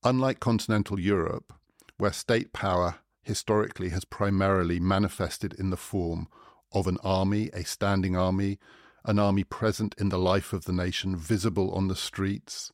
Unlike 0.03 0.39
continental 0.39 0.99
Europe, 0.99 1.53
where 1.97 2.13
state 2.13 2.53
power 2.53 2.95
historically 3.21 3.89
has 3.89 4.05
primarily 4.05 4.79
manifested 4.79 5.53
in 5.53 5.69
the 5.69 5.77
form 5.77 6.27
of 6.71 6.87
an 6.87 6.97
army, 7.03 7.49
a 7.53 7.63
standing 7.63 8.15
army, 8.15 8.59
an 9.03 9.19
army 9.19 9.43
present 9.43 9.95
in 9.97 10.09
the 10.09 10.17
life 10.17 10.51
of 10.53 10.65
the 10.65 10.73
nation, 10.73 11.15
visible 11.15 11.71
on 11.73 11.87
the 11.87 11.95
streets, 11.95 12.71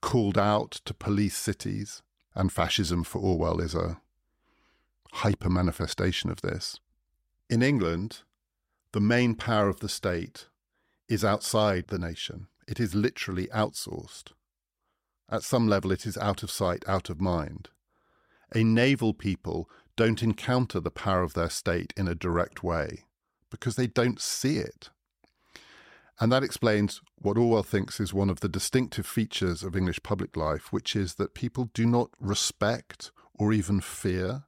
called 0.00 0.38
out 0.38 0.70
to 0.84 0.94
police 0.94 1.36
cities, 1.36 2.02
and 2.38 2.52
fascism 2.52 3.02
for 3.02 3.18
Orwell 3.18 3.60
is 3.60 3.74
a 3.74 4.00
hyper 5.12 5.50
manifestation 5.50 6.30
of 6.30 6.40
this. 6.40 6.78
In 7.50 7.62
England, 7.62 8.20
the 8.92 9.00
main 9.00 9.34
power 9.34 9.68
of 9.68 9.80
the 9.80 9.88
state 9.88 10.46
is 11.08 11.24
outside 11.24 11.88
the 11.88 11.98
nation. 11.98 12.46
It 12.68 12.78
is 12.78 12.94
literally 12.94 13.48
outsourced. 13.48 14.32
At 15.28 15.42
some 15.42 15.66
level, 15.66 15.90
it 15.90 16.06
is 16.06 16.16
out 16.16 16.42
of 16.44 16.50
sight, 16.50 16.84
out 16.86 17.10
of 17.10 17.20
mind. 17.20 17.70
A 18.54 18.62
naval 18.62 19.12
people 19.12 19.68
don't 19.96 20.22
encounter 20.22 20.78
the 20.78 20.92
power 20.92 21.22
of 21.22 21.34
their 21.34 21.50
state 21.50 21.92
in 21.96 22.06
a 22.06 22.14
direct 22.14 22.62
way 22.62 23.04
because 23.50 23.74
they 23.74 23.88
don't 23.88 24.20
see 24.20 24.58
it. 24.58 24.90
And 26.20 26.32
that 26.32 26.42
explains 26.42 27.00
what 27.16 27.38
Orwell 27.38 27.62
thinks 27.62 28.00
is 28.00 28.12
one 28.12 28.28
of 28.28 28.40
the 28.40 28.48
distinctive 28.48 29.06
features 29.06 29.62
of 29.62 29.76
English 29.76 30.02
public 30.02 30.36
life, 30.36 30.72
which 30.72 30.96
is 30.96 31.14
that 31.14 31.34
people 31.34 31.70
do 31.74 31.86
not 31.86 32.10
respect 32.20 33.12
or 33.34 33.52
even 33.52 33.80
fear 33.80 34.44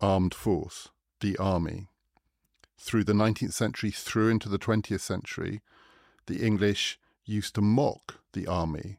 armed 0.00 0.34
force, 0.34 0.88
the 1.20 1.36
army. 1.36 1.88
Through 2.78 3.04
the 3.04 3.12
19th 3.12 3.52
century, 3.52 3.90
through 3.90 4.30
into 4.30 4.48
the 4.48 4.58
20th 4.58 5.00
century, 5.00 5.60
the 6.26 6.44
English 6.44 6.98
used 7.24 7.54
to 7.54 7.60
mock 7.60 8.20
the 8.32 8.46
army. 8.46 8.98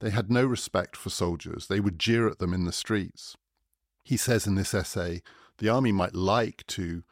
They 0.00 0.10
had 0.10 0.30
no 0.30 0.44
respect 0.44 0.96
for 0.96 1.10
soldiers. 1.10 1.66
They 1.66 1.80
would 1.80 1.98
jeer 1.98 2.28
at 2.28 2.38
them 2.38 2.52
in 2.52 2.64
the 2.64 2.72
streets. 2.72 3.36
He 4.04 4.16
says 4.16 4.46
in 4.46 4.54
this 4.54 4.74
essay 4.74 5.22
the 5.58 5.68
army 5.68 5.90
might 5.90 6.14
like 6.14 6.66
to 6.68 7.02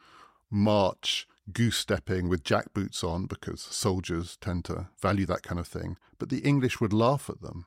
march 0.51 1.27
goose 1.51 1.77
stepping 1.77 2.29
with 2.29 2.43
jack 2.43 2.73
boots 2.73 3.03
on 3.03 3.25
because 3.25 3.61
soldiers 3.61 4.37
tend 4.39 4.65
to 4.65 4.87
value 5.01 5.25
that 5.25 5.43
kind 5.43 5.59
of 5.59 5.67
thing, 5.67 5.97
but 6.17 6.29
the 6.29 6.39
English 6.39 6.79
would 6.79 6.93
laugh 6.93 7.29
at 7.29 7.41
them. 7.41 7.65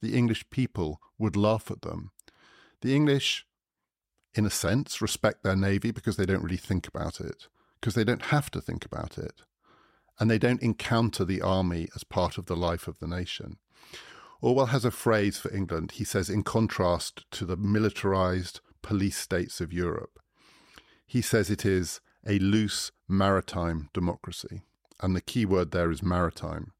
The 0.00 0.14
English 0.14 0.48
people 0.50 1.00
would 1.18 1.36
laugh 1.36 1.70
at 1.70 1.82
them. 1.82 2.10
The 2.80 2.94
English, 2.94 3.46
in 4.34 4.46
a 4.46 4.50
sense, 4.50 5.00
respect 5.02 5.42
their 5.42 5.56
navy 5.56 5.90
because 5.90 6.16
they 6.16 6.26
don't 6.26 6.42
really 6.42 6.56
think 6.56 6.88
about 6.88 7.20
it, 7.20 7.48
because 7.80 7.94
they 7.94 8.04
don't 8.04 8.26
have 8.26 8.50
to 8.52 8.60
think 8.60 8.84
about 8.84 9.18
it, 9.18 9.42
and 10.18 10.30
they 10.30 10.38
don't 10.38 10.62
encounter 10.62 11.24
the 11.24 11.42
army 11.42 11.88
as 11.94 12.04
part 12.04 12.38
of 12.38 12.46
the 12.46 12.56
life 12.56 12.88
of 12.88 12.98
the 12.98 13.06
nation. 13.06 13.58
Orwell 14.40 14.66
has 14.66 14.84
a 14.84 14.90
phrase 14.90 15.38
for 15.38 15.54
England. 15.54 15.92
He 15.92 16.04
says, 16.04 16.28
in 16.28 16.42
contrast 16.42 17.30
to 17.30 17.44
the 17.44 17.56
militarized 17.56 18.60
police 18.82 19.16
states 19.16 19.60
of 19.60 19.72
Europe, 19.72 20.18
he 21.06 21.22
says 21.22 21.48
it 21.48 21.64
is 21.64 22.00
a 22.26 22.38
loose 22.38 22.92
maritime 23.08 23.88
democracy. 23.92 24.62
And 25.00 25.16
the 25.16 25.20
key 25.20 25.44
word 25.44 25.72
there 25.72 25.90
is 25.90 26.02
maritime. 26.02 26.72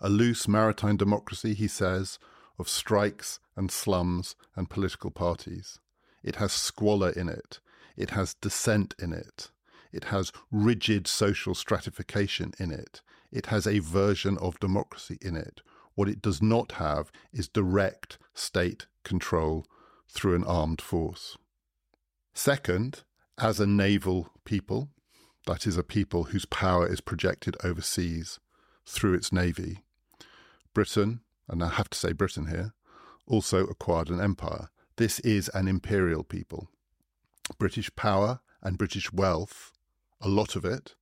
A 0.00 0.08
loose 0.08 0.48
maritime 0.48 0.96
democracy, 0.96 1.54
he 1.54 1.68
says, 1.68 2.18
of 2.58 2.68
strikes 2.68 3.38
and 3.56 3.70
slums 3.70 4.34
and 4.56 4.70
political 4.70 5.10
parties. 5.10 5.78
It 6.22 6.36
has 6.36 6.52
squalor 6.52 7.10
in 7.10 7.28
it. 7.28 7.60
It 7.96 8.10
has 8.10 8.34
dissent 8.34 8.94
in 8.98 9.12
it. 9.12 9.50
It 9.92 10.04
has 10.04 10.32
rigid 10.50 11.06
social 11.06 11.54
stratification 11.54 12.52
in 12.58 12.70
it. 12.70 13.02
It 13.30 13.46
has 13.46 13.66
a 13.66 13.80
version 13.80 14.38
of 14.38 14.60
democracy 14.60 15.18
in 15.20 15.36
it 15.36 15.60
what 16.00 16.08
it 16.08 16.22
does 16.22 16.40
not 16.40 16.72
have 16.72 17.12
is 17.30 17.46
direct 17.46 18.16
state 18.32 18.86
control 19.04 19.66
through 20.08 20.34
an 20.34 20.44
armed 20.44 20.80
force. 20.80 21.36
Second, 22.32 23.02
as 23.40 23.58
a 23.58 23.66
naval 23.66 24.28
people, 24.44 24.90
that 25.46 25.66
is, 25.66 25.78
a 25.78 25.82
people 25.82 26.24
whose 26.24 26.44
power 26.44 26.86
is 26.86 27.00
projected 27.00 27.56
overseas 27.64 28.38
through 28.84 29.14
its 29.14 29.32
navy, 29.32 29.78
Britain, 30.74 31.20
and 31.48 31.64
I 31.64 31.68
have 31.68 31.88
to 31.90 31.98
say 31.98 32.12
Britain 32.12 32.48
here, 32.48 32.74
also 33.26 33.64
acquired 33.64 34.10
an 34.10 34.20
empire. 34.20 34.68
This 34.96 35.20
is 35.20 35.48
an 35.54 35.68
imperial 35.68 36.22
people. 36.22 36.68
British 37.58 37.94
power 37.96 38.40
and 38.62 38.78
British 38.78 39.12
wealth, 39.12 39.72
a 40.20 40.28
lot 40.28 40.54
of 40.54 40.64
it, 40.64 40.94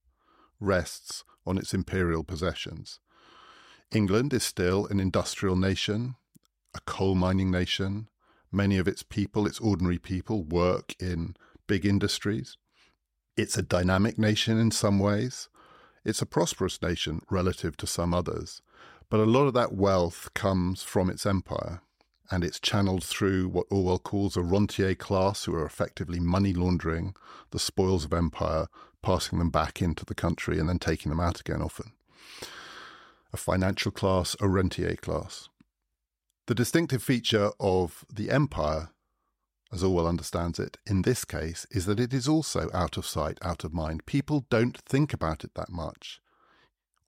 rests 0.61 1.25
on 1.45 1.59
its 1.59 1.75
imperial 1.75 2.23
possessions. 2.23 3.01
England 3.91 4.33
is 4.33 4.45
still 4.45 4.87
an 4.87 5.01
industrial 5.01 5.57
nation, 5.57 6.15
a 6.75 6.81
coal 6.81 7.15
mining 7.15 7.51
nation. 7.51 8.09
Many 8.53 8.79
of 8.79 8.87
its 8.87 9.03
people, 9.03 9.47
its 9.47 9.59
ordinary 9.59 9.99
people, 9.99 10.45
work 10.45 10.95
in 11.01 11.35
big 11.69 11.87
industries. 11.87 12.57
It's 13.37 13.57
a 13.57 13.63
dynamic 13.63 14.19
nation 14.19 14.59
in 14.59 14.73
some 14.73 14.99
ways. 14.99 15.49
It's 16.05 16.21
a 16.21 16.27
prosperous 16.27 16.83
nation 16.83 17.23
relative 17.31 17.77
to 17.77 17.87
some 17.87 18.13
others. 18.13 18.61
But 19.09 19.21
a 19.21 19.25
lot 19.25 19.47
of 19.47 19.55
that 19.55 19.73
wealth 19.73 20.29
comes 20.35 20.83
from 20.83 21.09
its 21.09 21.25
empire, 21.25 21.83
and 22.33 22.43
it's 22.43 22.59
channeled 22.59 23.05
through 23.05 23.49
what 23.49 23.67
Orwell 23.71 24.01
calls 24.01 24.37
a 24.37 24.43
rentier 24.43 24.97
class, 24.97 25.45
who 25.45 25.55
are 25.55 25.65
effectively 25.65 26.19
money 26.19 26.53
laundering 26.53 27.15
the 27.53 27.61
spoils 27.61 28.05
of 28.05 28.13
empire, 28.13 28.67
passing 29.03 29.39
them 29.39 29.51
back 29.51 29.81
into 29.81 30.05
the 30.05 30.15
country 30.17 30.59
and 30.59 30.69
then 30.69 30.81
taking 30.81 31.11
them 31.11 31.21
out 31.21 31.39
again 31.39 31.63
often 31.63 31.93
a 33.33 33.37
financial 33.37 33.93
class, 33.93 34.37
a 34.41 34.49
rentier 34.49 34.97
class. 34.97 35.49
The 36.47 36.55
distinctive 36.55 37.03
feature 37.03 37.51
of 37.61 38.05
the 38.13 38.31
empire, 38.31 38.91
as 39.73 39.83
Orwell 39.83 40.07
understands 40.07 40.59
it, 40.59 40.79
in 40.87 41.03
this 41.03 41.25
case, 41.25 41.67
is 41.71 41.87
that 41.87 42.01
it 42.01 42.15
is 42.15 42.27
also 42.27 42.71
out 42.73 42.97
of 42.97 43.07
sight, 43.07 43.39
out 43.43 43.65
of 43.65 43.75
mind. 43.75 44.07
People 44.07 44.47
don't 44.49 44.79
think 44.79 45.13
about 45.13 45.45
it 45.45 45.55
that 45.55 45.71
much. 45.71 46.21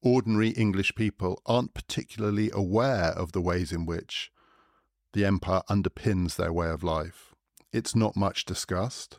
Ordinary 0.03 0.51
English 0.51 0.95
people 0.95 1.41
aren't 1.47 1.75
particularly 1.75 2.51
aware 2.53 3.13
of 3.13 3.33
the 3.33 3.41
ways 3.41 3.73
in 3.73 3.87
which 3.87 4.31
the 5.13 5.25
empire 5.25 5.63
underpins 5.69 6.37
their 6.37 6.53
way 6.53 6.69
of 6.69 6.83
life. 6.83 7.35
It's 7.73 7.97
not 7.97 8.17
much 8.17 8.45
discussed 8.45 9.19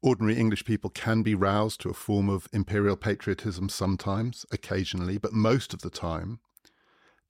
ordinary 0.00 0.36
English 0.36 0.64
people 0.64 0.90
can 0.90 1.22
be 1.22 1.34
roused 1.34 1.80
to 1.80 1.90
a 1.90 1.94
form 1.94 2.28
of 2.28 2.48
imperial 2.52 2.96
patriotism 2.96 3.68
sometimes, 3.68 4.46
occasionally, 4.52 5.18
but 5.18 5.32
most 5.32 5.74
of 5.74 5.82
the 5.82 5.90
time, 5.90 6.40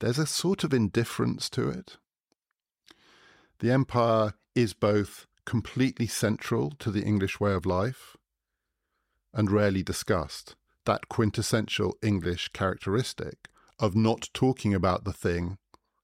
there's 0.00 0.18
a 0.18 0.26
sort 0.26 0.64
of 0.64 0.74
indifference 0.74 1.48
to 1.50 1.68
it. 1.68 1.96
The 3.60 3.72
empire 3.72 4.34
is 4.58 4.74
both 4.74 5.28
completely 5.44 6.08
central 6.08 6.72
to 6.80 6.90
the 6.90 7.04
English 7.04 7.38
way 7.38 7.52
of 7.52 7.64
life 7.64 8.16
and 9.32 9.52
rarely 9.52 9.84
discussed. 9.84 10.56
That 10.84 11.08
quintessential 11.08 11.96
English 12.02 12.48
characteristic 12.48 13.48
of 13.78 13.94
not 13.94 14.30
talking 14.34 14.74
about 14.74 15.04
the 15.04 15.12
thing, 15.12 15.58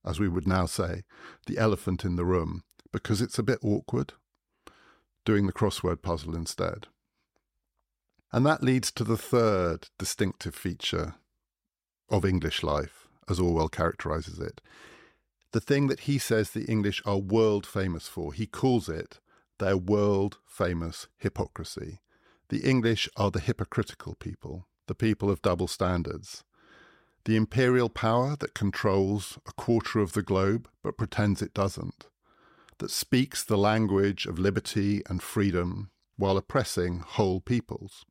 as 0.05 0.21
we 0.21 0.29
would 0.29 0.47
now 0.47 0.67
say, 0.67 1.03
the 1.47 1.59
elephant 1.59 2.05
in 2.05 2.15
the 2.15 2.25
room, 2.25 2.63
because 2.93 3.21
it's 3.21 3.41
a 3.41 3.43
bit 3.43 3.59
awkward 3.61 4.13
doing 5.25 5.49
the 5.49 5.53
crossword 5.53 6.01
puzzle 6.01 6.37
instead. 6.37 6.87
And 8.31 8.47
that 8.47 8.63
leads 8.63 8.93
to 8.93 9.03
the 9.03 9.17
third 9.17 9.89
distinctive 9.99 10.55
feature 10.55 11.17
of 12.09 12.25
English 12.25 12.63
life, 12.63 13.09
as 13.29 13.41
Orwell 13.41 13.69
characterizes 13.69 14.39
it. 14.39 14.61
The 15.55 15.61
thing 15.61 15.87
that 15.87 16.01
he 16.01 16.19
says 16.19 16.51
the 16.51 16.65
English 16.65 17.01
are 17.07 17.17
world 17.17 17.65
famous 17.65 18.09
for, 18.09 18.33
he 18.33 18.45
calls 18.45 18.89
it 18.89 19.21
their 19.61 19.77
world 19.77 20.39
famous 20.49 21.07
hypocrisy. 21.17 22.01
The 22.49 22.69
English 22.69 23.09
are 23.17 23.31
the 23.31 23.39
hypocritical 23.39 24.17
people, 24.17 24.67
the 24.89 24.97
people 24.97 25.31
of 25.31 25.43
double 25.43 25.69
standards. 25.69 26.43
The 27.25 27.37
imperial 27.37 27.89
power 27.89 28.35
that 28.35 28.55
controls 28.55 29.39
a 29.47 29.53
quarter 29.53 30.01
of 30.01 30.15
the 30.15 30.25
globe 30.25 30.69
but 30.83 30.99
pretends 30.99 31.41
it 31.41 31.55
doesn't 31.55 32.09
that 32.79 32.91
speaks 32.91 33.45
the 33.45 33.57
language 33.57 34.27
of 34.27 34.41
liberty 34.41 35.03
and 35.09 35.23
freedom 35.23 35.93
while 36.17 36.37
oppressing 36.37 36.99
whole 36.99 37.41
peoples, 37.41 38.05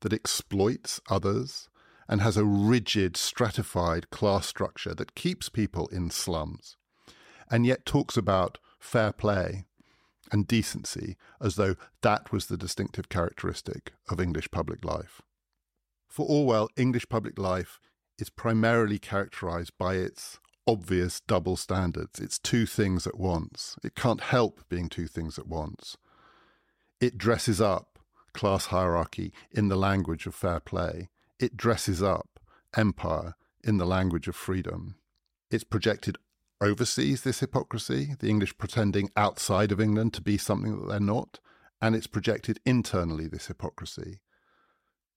that 0.00 0.12
exploits 0.12 1.00
others 1.08 1.68
and 2.12 2.20
has 2.20 2.36
a 2.36 2.44
rigid, 2.44 3.16
stratified 3.16 4.10
class 4.10 4.46
structure 4.46 4.94
that 4.94 5.14
keeps 5.14 5.48
people 5.48 5.86
in 5.86 6.10
slums, 6.10 6.76
and 7.50 7.64
yet 7.64 7.86
talks 7.86 8.18
about 8.18 8.58
fair 8.78 9.12
play 9.12 9.64
and 10.30 10.46
decency 10.46 11.16
as 11.40 11.56
though 11.56 11.74
that 12.02 12.30
was 12.30 12.48
the 12.48 12.58
distinctive 12.58 13.08
characteristic 13.08 13.94
of 14.10 14.20
English 14.20 14.50
public 14.50 14.84
life. 14.84 15.22
For 16.06 16.26
Orwell, 16.28 16.68
English 16.76 17.08
public 17.08 17.38
life 17.38 17.80
is 18.18 18.28
primarily 18.28 18.98
characterized 18.98 19.72
by 19.78 19.94
its 19.94 20.38
obvious 20.66 21.22
double 21.22 21.56
standards. 21.56 22.20
It's 22.20 22.38
two 22.38 22.66
things 22.66 23.06
at 23.06 23.18
once. 23.18 23.76
It 23.82 23.94
can't 23.94 24.20
help 24.20 24.60
being 24.68 24.90
two 24.90 25.06
things 25.06 25.38
at 25.38 25.48
once. 25.48 25.96
It 27.00 27.16
dresses 27.16 27.58
up 27.58 27.98
class 28.34 28.66
hierarchy 28.66 29.32
in 29.50 29.68
the 29.68 29.76
language 29.76 30.26
of 30.26 30.34
fair 30.34 30.60
play. 30.60 31.08
It 31.42 31.56
dresses 31.56 32.00
up 32.00 32.38
empire 32.76 33.34
in 33.64 33.78
the 33.78 33.84
language 33.84 34.28
of 34.28 34.36
freedom. 34.36 34.94
It's 35.50 35.64
projected 35.64 36.16
overseas, 36.60 37.22
this 37.22 37.40
hypocrisy, 37.40 38.14
the 38.20 38.28
English 38.28 38.56
pretending 38.58 39.10
outside 39.16 39.72
of 39.72 39.80
England 39.80 40.14
to 40.14 40.22
be 40.22 40.38
something 40.38 40.78
that 40.78 40.86
they're 40.86 41.00
not, 41.00 41.40
and 41.80 41.96
it's 41.96 42.06
projected 42.06 42.60
internally, 42.64 43.26
this 43.26 43.48
hypocrisy. 43.48 44.20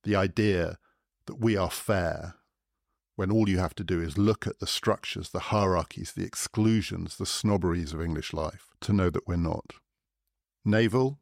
The 0.04 0.16
idea 0.16 0.80
that 1.28 1.40
we 1.40 1.56
are 1.56 1.70
fair 1.70 2.38
when 3.16 3.30
all 3.32 3.48
you 3.48 3.60
have 3.60 3.76
to 3.76 3.84
do 3.84 4.02
is 4.02 4.18
look 4.18 4.48
at 4.48 4.58
the 4.58 4.66
structures, 4.66 5.30
the 5.30 5.52
hierarchies, 5.52 6.14
the 6.14 6.26
exclusions, 6.26 7.18
the 7.18 7.28
snobberies 7.28 7.94
of 7.94 8.02
English 8.02 8.34
life 8.34 8.70
to 8.82 8.92
know 8.92 9.12
that 9.12 9.28
we're 9.28 9.36
not. 9.36 9.74
Naval, 10.66 11.20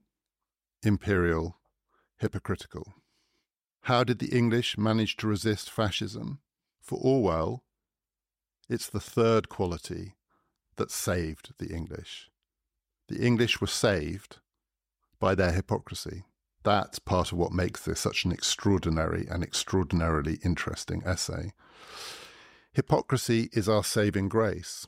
imperial, 0.82 1.58
hypocritical. 2.20 2.94
How 3.88 4.06
did 4.06 4.20
the 4.20 4.34
English 4.34 4.78
manage 4.78 5.18
to 5.18 5.28
resist 5.28 5.70
fascism? 5.70 6.40
For 6.82 6.98
Orwell, 7.02 7.66
it's 8.70 8.90
the 8.90 9.02
third 9.02 9.50
quality 9.50 10.16
that 10.78 10.90
saved 10.90 11.54
the 11.60 11.68
English. 11.68 12.30
The 13.10 13.20
English 13.20 13.60
were 13.60 13.68
saved 13.68 14.38
by 15.20 15.36
their 15.36 15.52
hypocrisy. 15.52 16.24
That's 16.64 16.98
part 16.98 17.34
of 17.34 17.38
what 17.38 17.52
makes 17.52 17.84
this 17.84 18.00
such 18.00 18.24
an 18.24 18.32
extraordinary 18.32 19.28
and 19.30 19.44
extraordinarily 19.44 20.40
interesting 20.46 21.04
essay. 21.06 21.52
Hypocrisy 22.72 23.50
is 23.52 23.68
our 23.68 23.84
saving 23.84 24.30
grace. 24.30 24.88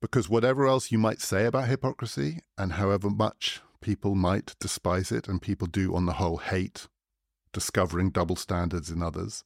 Because 0.00 0.28
whatever 0.28 0.68
else 0.68 0.92
you 0.92 0.98
might 0.98 1.20
say 1.20 1.44
about 1.44 1.66
hypocrisy, 1.66 2.42
and 2.56 2.74
however 2.74 3.10
much 3.10 3.62
people 3.80 4.14
might 4.14 4.54
despise 4.60 5.10
it, 5.10 5.26
and 5.26 5.42
people 5.42 5.66
do 5.66 5.96
on 5.96 6.06
the 6.06 6.14
whole 6.14 6.36
hate 6.36 6.86
discovering 7.58 8.10
double 8.10 8.36
standards 8.36 8.88
in 8.88 9.02
others, 9.02 9.42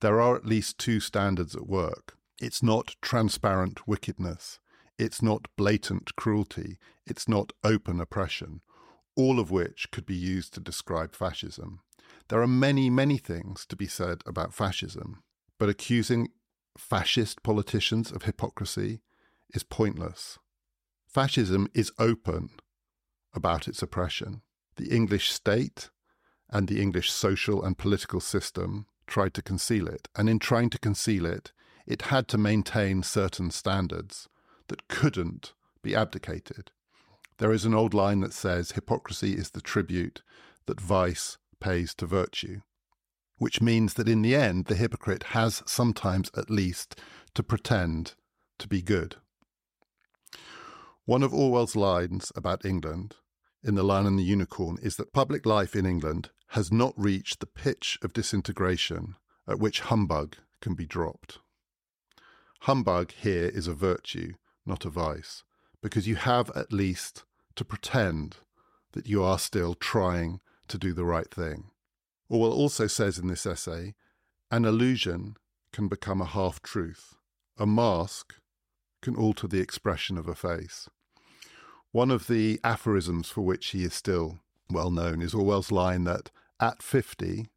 there 0.00 0.18
are 0.18 0.34
at 0.34 0.46
least 0.46 0.78
two 0.78 0.98
standards 0.98 1.54
at 1.54 1.66
work. 1.66 2.16
It's 2.40 2.62
not 2.62 2.96
transparent 3.02 3.86
wickedness, 3.86 4.58
it's 4.98 5.20
not 5.20 5.46
blatant 5.58 6.16
cruelty, 6.16 6.78
it's 7.06 7.28
not 7.28 7.52
open 7.62 8.00
oppression, 8.00 8.62
all 9.14 9.38
of 9.38 9.50
which 9.50 9.90
could 9.90 10.06
be 10.06 10.14
used 10.14 10.54
to 10.54 10.60
describe 10.60 11.14
fascism. 11.14 11.80
There 12.28 12.40
are 12.40 12.46
many, 12.46 12.88
many 12.88 13.18
things 13.18 13.66
to 13.66 13.76
be 13.76 13.86
said 13.86 14.22
about 14.24 14.54
fascism, 14.54 15.22
but 15.58 15.68
accusing 15.68 16.28
fascist 16.78 17.42
politicians 17.42 18.10
of 18.10 18.22
hypocrisy 18.22 19.02
is 19.52 19.64
pointless. 19.64 20.38
Fascism 21.06 21.68
is 21.74 21.92
open 21.98 22.48
about 23.34 23.68
its 23.68 23.82
oppression. 23.82 24.40
The 24.76 24.88
English 24.88 25.30
state 25.30 25.90
and 26.50 26.68
the 26.68 26.80
English 26.80 27.10
social 27.10 27.62
and 27.62 27.78
political 27.78 28.20
system 28.20 28.86
tried 29.06 29.34
to 29.34 29.42
conceal 29.42 29.88
it, 29.88 30.08
and 30.16 30.28
in 30.28 30.38
trying 30.38 30.70
to 30.70 30.78
conceal 30.78 31.26
it, 31.26 31.52
it 31.86 32.02
had 32.02 32.28
to 32.28 32.38
maintain 32.38 33.02
certain 33.02 33.50
standards 33.50 34.28
that 34.68 34.88
couldn't 34.88 35.52
be 35.82 35.94
abdicated. 35.94 36.70
There 37.38 37.52
is 37.52 37.64
an 37.64 37.74
old 37.74 37.94
line 37.94 38.20
that 38.20 38.32
says 38.32 38.72
hypocrisy 38.72 39.32
is 39.32 39.50
the 39.50 39.60
tribute 39.60 40.22
that 40.66 40.80
vice 40.80 41.38
pays 41.58 41.94
to 41.94 42.06
virtue, 42.06 42.60
which 43.38 43.62
means 43.62 43.94
that 43.94 44.08
in 44.08 44.22
the 44.22 44.36
end, 44.36 44.66
the 44.66 44.74
hypocrite 44.74 45.24
has 45.34 45.62
sometimes 45.66 46.30
at 46.36 46.50
least 46.50 47.00
to 47.34 47.42
pretend 47.42 48.14
to 48.58 48.68
be 48.68 48.82
good. 48.82 49.16
One 51.06 51.22
of 51.22 51.34
Orwell's 51.34 51.74
lines 51.74 52.30
about 52.36 52.64
England 52.64 53.16
in 53.64 53.74
The 53.74 53.82
Lion 53.82 54.06
and 54.06 54.18
the 54.18 54.22
Unicorn 54.22 54.78
is 54.82 54.96
that 54.96 55.12
public 55.12 55.44
life 55.44 55.74
in 55.74 55.86
England 55.86 56.30
has 56.50 56.72
not 56.72 56.92
reached 56.96 57.38
the 57.38 57.46
pitch 57.46 57.96
of 58.02 58.12
disintegration 58.12 59.14
at 59.46 59.60
which 59.60 59.80
humbug 59.80 60.36
can 60.60 60.74
be 60.74 60.86
dropped. 60.86 61.38
Humbug 62.62 63.12
here 63.12 63.46
is 63.46 63.68
a 63.68 63.74
virtue, 63.74 64.34
not 64.66 64.84
a 64.84 64.90
vice, 64.90 65.44
because 65.80 66.08
you 66.08 66.16
have 66.16 66.50
at 66.56 66.72
least 66.72 67.24
to 67.54 67.64
pretend 67.64 68.38
that 68.92 69.06
you 69.06 69.22
are 69.22 69.38
still 69.38 69.74
trying 69.74 70.40
to 70.66 70.76
do 70.76 70.92
the 70.92 71.04
right 71.04 71.32
thing. 71.32 71.70
Orwell 72.28 72.52
also 72.52 72.86
says 72.86 73.18
in 73.18 73.28
this 73.28 73.46
essay 73.46 73.94
an 74.50 74.64
illusion 74.64 75.36
can 75.72 75.86
become 75.86 76.20
a 76.20 76.26
half 76.26 76.60
truth, 76.62 77.14
a 77.58 77.66
mask 77.66 78.34
can 79.00 79.14
alter 79.14 79.46
the 79.46 79.60
expression 79.60 80.18
of 80.18 80.28
a 80.28 80.34
face. 80.34 80.88
One 81.92 82.10
of 82.10 82.26
the 82.26 82.58
aphorisms 82.64 83.28
for 83.28 83.42
which 83.42 83.68
he 83.68 83.84
is 83.84 83.94
still 83.94 84.40
well 84.68 84.90
known 84.90 85.22
is 85.22 85.34
Orwell's 85.34 85.72
line 85.72 86.04
that 86.04 86.30
at 86.60 86.82
50, 86.82 87.48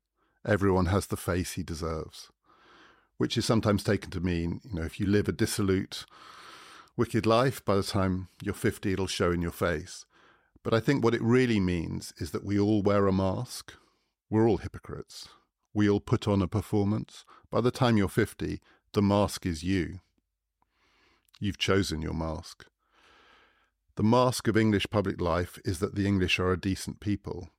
everyone 0.45 0.87
has 0.87 1.07
the 1.07 1.17
face 1.17 1.53
he 1.53 1.63
deserves, 1.63 2.31
which 3.17 3.37
is 3.37 3.45
sometimes 3.45 3.83
taken 3.83 4.09
to 4.11 4.19
mean, 4.19 4.61
you 4.63 4.73
know, 4.73 4.85
if 4.85 4.99
you 4.99 5.05
live 5.05 5.27
a 5.27 5.33
dissolute, 5.33 6.05
wicked 6.95 7.25
life, 7.25 7.63
by 7.65 7.75
the 7.75 7.83
time 7.83 8.29
you're 8.41 8.53
50, 8.53 8.93
it'll 8.93 9.07
show 9.07 9.31
in 9.31 9.41
your 9.41 9.51
face. 9.51 10.05
But 10.63 10.73
I 10.73 10.79
think 10.79 11.03
what 11.03 11.13
it 11.13 11.21
really 11.21 11.59
means 11.59 12.13
is 12.17 12.31
that 12.31 12.45
we 12.45 12.57
all 12.57 12.81
wear 12.81 13.07
a 13.07 13.11
mask. 13.11 13.73
We're 14.29 14.47
all 14.47 14.57
hypocrites. 14.57 15.27
We 15.73 15.89
all 15.89 15.99
put 15.99 16.27
on 16.27 16.41
a 16.41 16.47
performance. 16.47 17.25
By 17.51 17.61
the 17.61 17.71
time 17.71 17.97
you're 17.97 18.07
50, 18.07 18.61
the 18.93 19.01
mask 19.01 19.45
is 19.45 19.63
you. 19.63 19.99
You've 21.39 21.57
chosen 21.57 22.01
your 22.01 22.13
mask. 22.13 22.65
The 23.95 24.03
mask 24.03 24.47
of 24.47 24.55
English 24.55 24.87
public 24.89 25.19
life 25.19 25.59
is 25.65 25.79
that 25.79 25.95
the 25.95 26.07
English 26.07 26.39
are 26.39 26.51
a 26.51 26.59
decent 26.59 26.99
people. 26.99 27.49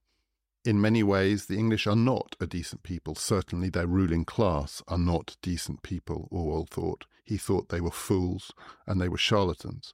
In 0.64 0.80
many 0.80 1.02
ways, 1.02 1.44
the 1.44 1.58
English 1.58 1.86
are 1.86 1.96
not 1.96 2.36
a 2.40 2.46
decent 2.46 2.82
people. 2.82 3.14
Certainly, 3.14 3.68
their 3.70 3.86
ruling 3.86 4.24
class 4.24 4.82
are 4.88 4.98
not 4.98 5.36
decent 5.42 5.82
people, 5.82 6.26
Orwell 6.30 6.66
thought. 6.70 7.04
He 7.22 7.36
thought 7.36 7.68
they 7.68 7.82
were 7.82 7.90
fools 7.90 8.50
and 8.86 8.98
they 8.98 9.08
were 9.08 9.18
charlatans. 9.18 9.92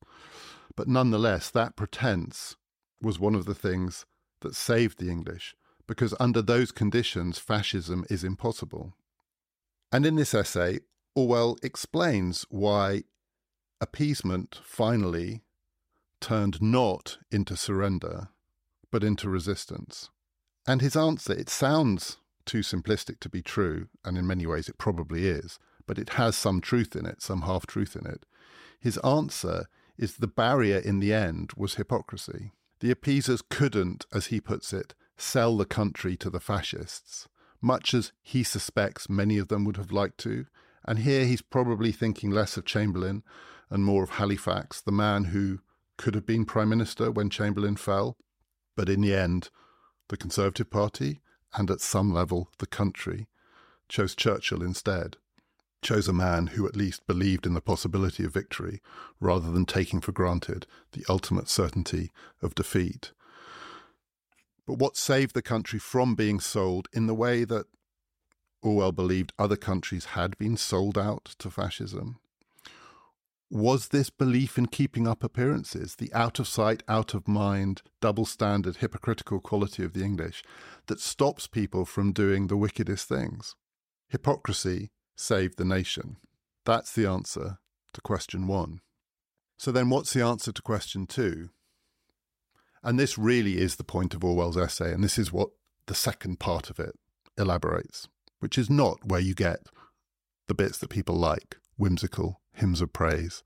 But 0.77 0.87
nonetheless, 0.87 1.51
that 1.51 1.75
pretense 1.75 2.57
was 3.03 3.19
one 3.19 3.35
of 3.35 3.47
the 3.47 3.55
things 3.55 4.07
that 4.43 4.55
saved 4.55 4.99
the 4.99 5.11
English, 5.11 5.57
because 5.89 6.15
under 6.21 6.41
those 6.41 6.71
conditions, 6.71 7.39
fascism 7.39 8.05
is 8.09 8.23
impossible. 8.23 8.95
And 9.91 10.07
in 10.07 10.15
this 10.15 10.35
essay, 10.35 10.81
Orwell 11.17 11.57
explains 11.65 12.47
why 12.49 13.03
appeasement 13.81 14.61
finally 14.63 15.43
turned 16.21 16.63
not 16.63 17.19
into 17.33 17.57
surrender, 17.57 18.29
but 18.93 19.03
into 19.03 19.29
resistance. 19.29 20.11
And 20.67 20.81
his 20.81 20.97
answer, 20.97 21.33
it 21.33 21.49
sounds 21.49 22.19
too 22.45 22.61
simplistic 22.61 23.21
to 23.21 23.29
be 23.29 23.43
true, 23.43 23.89
and 24.05 24.19
in 24.19 24.27
many 24.27 24.47
ways 24.47 24.69
it 24.69 24.79
probably 24.79 25.27
is, 25.27 25.59
but 25.87 25.99
it 25.99 26.11
has 26.11 26.37
some 26.37 26.61
truth 26.61 26.95
in 26.95 27.07
it, 27.07 27.23
some 27.23 27.43
half 27.43 27.67
truth 27.67 27.97
in 27.97 28.07
it. 28.07 28.27
His 28.81 28.99
answer 28.99 29.67
is 29.99 30.17
the 30.17 30.27
barrier 30.27 30.79
in 30.79 31.01
the 31.01 31.13
end 31.13 31.53
was 31.57 31.75
hypocrisy. 31.75 32.53
The 32.81 32.91
appeasers 32.91 33.43
couldn't, 33.43 34.07
as 34.13 34.27
he 34.27 34.41
puts 34.41 34.73
it, 34.73 34.95
sell 35.17 35.57
the 35.57 35.67
country 35.67 36.17
to 36.17 36.31
the 36.31 36.41
fascists, 36.41 37.29
much 37.61 37.93
as 37.93 38.13
he 38.23 38.43
suspects 38.43 39.11
many 39.11 39.37
of 39.37 39.49
them 39.49 39.65
would 39.65 39.77
have 39.77 39.93
liked 39.93 40.19
to. 40.19 40.47
And 40.87 41.01
here 41.01 41.27
he's 41.27 41.43
probably 41.43 41.93
thinking 41.93 42.31
less 42.31 42.57
of 42.57 42.65
Chamberlain 42.65 43.23
and 43.69 43.85
more 43.85 44.03
of 44.03 44.11
Halifax, 44.11 44.81
the 44.81 44.93
man 44.93 45.25
who 45.25 45.61
could 45.99 46.15
have 46.15 46.25
been 46.25 46.47
Prime 46.47 46.71
Minister 46.71 47.11
when 47.11 47.29
Chamberlain 47.29 47.77
fell, 47.77 48.17
but 48.75 48.89
in 48.89 49.03
the 49.03 49.15
end, 49.15 49.51
the 50.11 50.17
Conservative 50.17 50.69
Party 50.69 51.21
and 51.55 51.71
at 51.71 51.81
some 51.81 52.13
level 52.13 52.51
the 52.59 52.67
country 52.67 53.29
chose 53.89 54.15
Churchill 54.15 54.63
instead, 54.63 55.17
chose 55.83 56.09
a 56.09 56.13
man 56.13 56.49
who 56.49 56.67
at 56.67 56.77
least 56.77 57.07
believed 57.07 57.47
in 57.47 57.55
the 57.55 57.61
possibility 57.61 58.25
of 58.25 58.35
victory 58.35 58.83
rather 59.21 59.51
than 59.51 59.65
taking 59.65 60.01
for 60.01 60.13
granted 60.13 60.67
the 60.93 61.05
ultimate 61.09 61.49
certainty 61.49 62.11
of 62.43 62.55
defeat. 62.55 63.13
But 64.67 64.79
what 64.79 64.97
saved 64.97 65.35
the 65.35 65.43
country 65.43 65.79
from 65.79 66.15
being 66.15 66.41
sold 66.41 66.89
in 66.93 67.07
the 67.07 67.15
way 67.15 67.45
that 67.45 67.67
Orwell 68.63 68.93
believed 68.93 69.33
other 69.39 69.57
countries 69.57 70.07
had 70.07 70.37
been 70.39 70.57
sold 70.57 70.99
out 70.99 71.37
to 71.39 71.51
fascism 71.51 72.19
was 73.51 73.89
this 73.89 74.11
belief 74.11 74.57
in 74.57 74.67
keeping 74.67 75.09
up 75.09 75.25
appearances, 75.25 75.97
the 75.97 76.13
out 76.15 76.39
of 76.39 76.47
sight, 76.47 76.85
out 76.87 77.15
of 77.15 77.27
mind, 77.27 77.83
double 78.01 78.25
standard, 78.25 78.77
hypocritical 78.77 79.41
quality 79.41 79.83
of 79.83 79.93
the 79.93 80.05
English 80.05 80.45
that 80.87 81.01
stops 81.01 81.49
people 81.49 81.85
from 81.85 82.13
doing 82.13 82.47
the 82.47 82.57
wickedest 82.57 83.09
things. 83.09 83.57
Hypocrisy 84.09 84.91
saved 85.17 85.59
the 85.59 85.65
nation. 85.65 86.17
That's 86.65 86.93
the 86.93 87.07
answer 87.07 87.59
to 87.93 88.01
question 88.01 88.47
one. 88.47 88.81
So 89.57 89.73
then, 89.73 89.91
what's 89.91 90.13
the 90.13 90.23
answer 90.23 90.53
to 90.53 90.63
question 90.63 91.07
two? 91.07 91.51
And 92.83 92.99
this 92.99 93.19
really 93.19 93.59
is 93.59 93.77
the 93.77 93.85
point 93.85 94.15
of 94.15 94.25
Orwell's 94.25 94.57
essay, 94.57 94.93
and 94.93 95.05
this 95.05 95.19
is 95.19 95.33
what 95.33 95.51
the 95.87 95.95
second 95.95 96.39
part 96.39 96.71
of 96.71 96.79
it 96.79 96.95
elaborates, 97.37 98.09
which 98.39 98.57
is 98.57 98.71
not 98.71 99.05
where 99.05 99.21
you 99.21 99.35
get 99.35 99.61
the 100.47 100.55
bits 100.55 100.79
that 100.79 100.89
people 100.89 101.17
like, 101.17 101.57
whimsical, 101.81 102.41
hymns 102.53 102.81
of 102.81 102.93
praise 102.93 103.43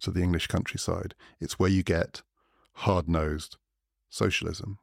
to 0.00 0.10
the 0.10 0.22
English 0.22 0.46
countryside. 0.46 1.14
It's 1.40 1.58
where 1.58 1.70
you 1.70 1.82
get 1.82 2.22
hard 2.74 3.08
nosed 3.08 3.56
socialism. 4.08 4.78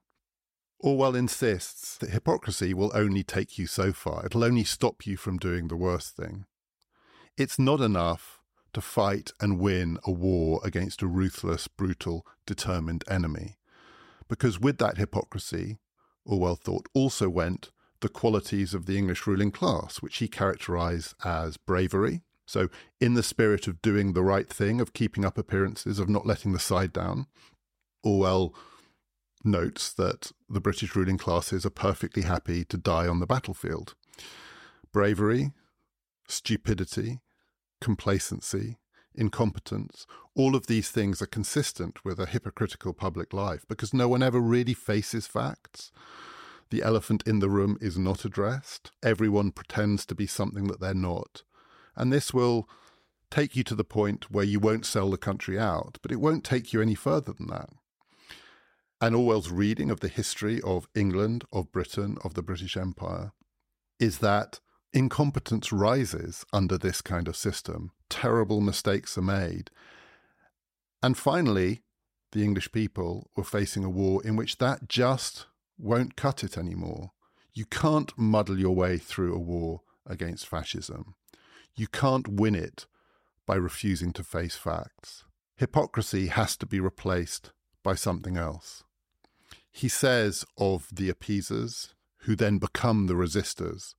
Orwell 0.80 1.16
insists 1.16 1.98
that 1.98 2.10
hypocrisy 2.10 2.74
will 2.74 2.92
only 2.94 3.24
take 3.24 3.58
you 3.58 3.66
so 3.66 3.94
far, 3.94 4.26
it'll 4.26 4.44
only 4.44 4.66
stop 4.66 5.06
you 5.06 5.16
from 5.16 5.38
doing 5.38 5.68
the 5.68 5.78
worst 5.78 6.16
thing. 6.18 6.46
It's 7.38 7.58
not 7.58 7.80
enough 7.80 8.42
to 8.74 8.82
fight 8.82 9.32
and 9.40 9.60
win 9.60 9.98
a 10.04 10.12
war 10.12 10.60
against 10.64 11.02
a 11.02 11.08
ruthless, 11.08 11.68
brutal, 11.70 12.26
determined 12.46 13.06
enemy. 13.10 13.56
Because 14.28 14.60
with 14.60 14.80
that 14.80 14.98
hypocrisy, 14.98 15.80
Orwell 16.26 16.58
thought, 16.58 16.88
also 16.94 17.30
went 17.30 17.72
the 18.02 18.10
qualities 18.10 18.74
of 18.74 18.86
the 18.86 18.98
English 18.98 19.26
ruling 19.26 19.52
class, 19.52 20.02
which 20.02 20.18
he 20.18 20.28
characterized 20.28 21.14
as 21.24 21.56
bravery, 21.56 22.25
so, 22.46 22.70
in 23.02 23.16
the 23.16 23.24
spirit 23.24 23.68
of 23.68 23.82
doing 23.82 24.14
the 24.14 24.24
right 24.24 24.48
thing, 24.48 24.80
of 24.80 24.94
keeping 24.94 25.26
up 25.26 25.38
appearances, 25.38 26.00
of 26.00 26.10
not 26.10 26.28
letting 26.28 26.54
the 26.54 26.60
side 26.60 26.94
down, 26.94 27.26
Orwell 28.04 28.54
notes 29.44 29.92
that 29.94 30.32
the 30.50 30.62
British 30.62 30.96
ruling 30.96 31.18
classes 31.18 31.66
are 31.66 31.72
perfectly 31.72 32.24
happy 32.24 32.64
to 32.66 32.78
die 32.78 33.08
on 33.08 33.20
the 33.20 33.28
battlefield. 33.28 33.96
Bravery, 34.92 35.52
stupidity, 36.28 37.22
complacency, 37.82 38.78
incompetence, 39.14 40.06
all 40.36 40.56
of 40.56 40.68
these 40.68 40.90
things 40.90 41.22
are 41.22 41.28
consistent 41.28 42.04
with 42.04 42.20
a 42.20 42.26
hypocritical 42.26 42.94
public 42.94 43.34
life 43.34 43.66
because 43.68 43.94
no 43.94 44.08
one 44.08 44.22
ever 44.22 44.40
really 44.40 44.74
faces 44.74 45.28
facts. 45.28 45.92
The 46.70 46.84
elephant 46.84 47.24
in 47.26 47.40
the 47.40 47.50
room 47.50 47.78
is 47.80 47.98
not 47.98 48.26
addressed. 48.26 48.92
Everyone 49.04 49.52
pretends 49.52 50.06
to 50.08 50.16
be 50.16 50.28
something 50.28 50.68
that 50.68 50.80
they're 50.80 50.94
not. 50.94 51.44
And 51.96 52.12
this 52.12 52.34
will 52.34 52.70
take 53.32 53.56
you 53.56 53.64
to 53.64 53.76
the 53.76 53.84
point 53.84 54.32
where 54.32 54.46
you 54.46 54.60
won't 54.60 54.86
sell 54.86 55.10
the 55.10 55.18
country 55.18 55.60
out, 55.60 55.98
but 56.02 56.12
it 56.12 56.22
won't 56.22 56.44
take 56.44 56.74
you 56.74 56.82
any 56.82 56.96
further 56.96 57.34
than 57.34 57.48
that. 57.48 57.70
And 59.02 59.16
Orwell's 59.16 59.52
reading 59.52 59.92
of 59.92 60.00
the 60.00 60.08
history 60.08 60.62
of 60.62 60.88
England, 60.96 61.44
of 61.52 61.72
Britain, 61.72 62.18
of 62.24 62.34
the 62.34 62.42
British 62.42 62.78
Empire 62.78 63.34
is 64.00 64.20
that 64.20 64.60
incompetence 64.94 65.72
rises 65.72 66.46
under 66.54 66.78
this 66.78 67.02
kind 67.02 67.28
of 67.28 67.36
system. 67.36 67.92
Terrible 68.10 68.62
mistakes 68.62 69.18
are 69.18 69.22
made. 69.22 69.70
And 71.04 71.18
finally, 71.18 71.82
the 72.32 72.44
English 72.44 72.72
people 72.72 73.30
were 73.36 73.44
facing 73.44 73.84
a 73.84 73.90
war 73.90 74.22
in 74.24 74.36
which 74.36 74.58
that 74.58 74.88
just 74.88 75.46
won't 75.78 76.16
cut 76.16 76.44
it 76.44 76.58
anymore. 76.58 77.12
You 77.54 77.66
can't 77.66 78.18
muddle 78.18 78.60
your 78.60 78.76
way 78.76 78.98
through 78.98 79.34
a 79.34 79.40
war 79.40 79.82
against 80.06 80.48
fascism. 80.48 81.16
You 81.76 81.88
can't 81.88 82.28
win 82.28 82.56
it 82.56 82.86
by 83.46 83.56
refusing 83.56 84.14
to 84.14 84.24
face 84.24 84.56
facts. 84.56 85.24
Hypocrisy 85.58 86.28
has 86.28 86.58
to 86.58 86.66
be 86.66 86.80
replaced 86.80 87.52
by 87.84 87.96
something 87.96 88.38
else. 88.38 88.84
He 89.72 89.90
says 89.90 90.46
of 90.58 90.88
the 90.92 91.10
appeasers, 91.10 91.94
who 92.20 92.36
then 92.36 92.58
become 92.58 93.08
the 93.08 93.14
resistors, 93.14 93.94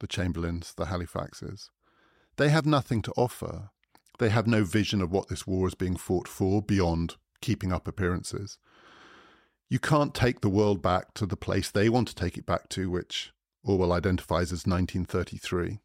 the 0.00 0.06
Chamberlains, 0.06 0.74
the 0.74 0.86
Halifaxes, 0.86 1.70
they 2.36 2.50
have 2.50 2.66
nothing 2.66 3.02
to 3.02 3.12
offer. 3.16 3.70
They 4.18 4.28
have 4.28 4.46
no 4.46 4.62
vision 4.64 5.00
of 5.02 5.10
what 5.10 5.28
this 5.28 5.46
war 5.46 5.66
is 5.66 5.74
being 5.74 5.96
fought 5.96 6.28
for 6.28 6.62
beyond 6.62 7.16
keeping 7.40 7.72
up 7.72 7.88
appearances. 7.88 8.58
You 9.68 9.78
can't 9.78 10.14
take 10.14 10.40
the 10.40 10.48
world 10.48 10.80
back 10.80 11.14
to 11.14 11.26
the 11.26 11.36
place 11.36 11.70
they 11.70 11.88
want 11.88 12.08
to 12.08 12.14
take 12.14 12.38
it 12.38 12.46
back 12.46 12.68
to, 12.70 12.88
which 12.90 13.32
Orwell 13.64 13.92
identifies 13.92 14.52
as 14.52 14.66
1933. 14.66 15.80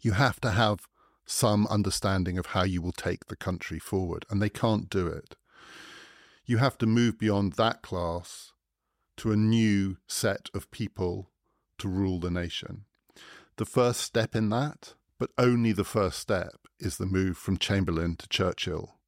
You 0.00 0.12
have 0.12 0.40
to 0.40 0.50
have 0.50 0.80
some 1.26 1.66
understanding 1.66 2.38
of 2.38 2.46
how 2.46 2.62
you 2.62 2.80
will 2.80 2.92
take 2.92 3.26
the 3.26 3.36
country 3.36 3.78
forward, 3.78 4.24
and 4.30 4.40
they 4.40 4.48
can't 4.48 4.88
do 4.88 5.06
it. 5.06 5.36
You 6.46 6.58
have 6.58 6.78
to 6.78 6.86
move 6.86 7.18
beyond 7.18 7.54
that 7.54 7.82
class 7.82 8.52
to 9.18 9.32
a 9.32 9.36
new 9.36 9.98
set 10.06 10.48
of 10.54 10.70
people 10.70 11.30
to 11.78 11.88
rule 11.88 12.18
the 12.18 12.30
nation. 12.30 12.84
The 13.56 13.66
first 13.66 14.00
step 14.00 14.34
in 14.34 14.48
that, 14.50 14.94
but 15.18 15.30
only 15.36 15.72
the 15.72 15.84
first 15.84 16.18
step, 16.18 16.66
is 16.78 16.96
the 16.96 17.06
move 17.06 17.36
from 17.36 17.58
Chamberlain 17.58 18.16
to 18.16 18.28
Churchill, 18.28 18.98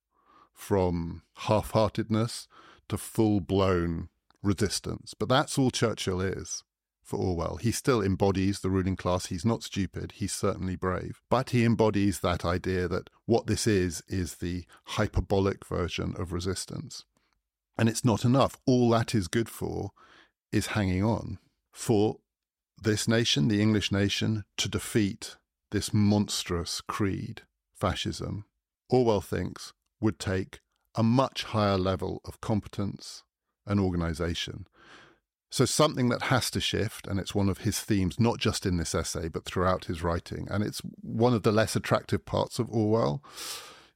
from 0.52 1.22
half 1.34 1.70
heartedness 1.70 2.48
to 2.88 2.98
full 2.98 3.40
blown 3.40 4.08
resistance. 4.42 5.14
But 5.14 5.28
that's 5.28 5.58
all 5.58 5.70
Churchill 5.70 6.20
is 6.20 6.64
for 7.10 7.16
Orwell. 7.16 7.56
He 7.56 7.72
still 7.72 8.00
embodies 8.02 8.60
the 8.60 8.70
ruling 8.70 8.94
class. 8.94 9.26
He's 9.26 9.44
not 9.44 9.64
stupid. 9.64 10.12
He's 10.12 10.32
certainly 10.32 10.76
brave. 10.76 11.20
But 11.28 11.50
he 11.50 11.64
embodies 11.64 12.20
that 12.20 12.44
idea 12.44 12.86
that 12.86 13.10
what 13.26 13.48
this 13.48 13.66
is, 13.66 14.02
is 14.08 14.36
the 14.36 14.64
hyperbolic 14.84 15.66
version 15.66 16.14
of 16.16 16.32
resistance. 16.32 17.04
And 17.76 17.88
it's 17.88 18.04
not 18.04 18.24
enough. 18.24 18.56
All 18.64 18.88
that 18.90 19.12
is 19.12 19.26
good 19.26 19.48
for 19.48 19.90
is 20.52 20.68
hanging 20.68 21.02
on 21.02 21.38
for 21.72 22.18
this 22.80 23.08
nation, 23.08 23.48
the 23.48 23.60
English 23.60 23.90
nation, 23.90 24.44
to 24.56 24.68
defeat 24.68 25.36
this 25.72 25.92
monstrous 25.92 26.80
creed, 26.80 27.42
fascism. 27.74 28.44
Orwell 28.88 29.20
thinks 29.20 29.72
would 30.00 30.18
take 30.20 30.60
a 30.94 31.02
much 31.02 31.42
higher 31.44 31.78
level 31.78 32.20
of 32.24 32.40
competence 32.40 33.24
and 33.66 33.80
organization. 33.80 34.66
So, 35.52 35.64
something 35.64 36.10
that 36.10 36.22
has 36.22 36.48
to 36.52 36.60
shift, 36.60 37.08
and 37.08 37.18
it's 37.18 37.34
one 37.34 37.48
of 37.48 37.58
his 37.58 37.80
themes, 37.80 38.20
not 38.20 38.38
just 38.38 38.64
in 38.64 38.76
this 38.76 38.94
essay, 38.94 39.28
but 39.28 39.44
throughout 39.44 39.86
his 39.86 40.02
writing. 40.02 40.46
And 40.48 40.62
it's 40.62 40.80
one 41.02 41.34
of 41.34 41.42
the 41.42 41.50
less 41.50 41.74
attractive 41.74 42.24
parts 42.24 42.60
of 42.60 42.70
Orwell. 42.70 43.22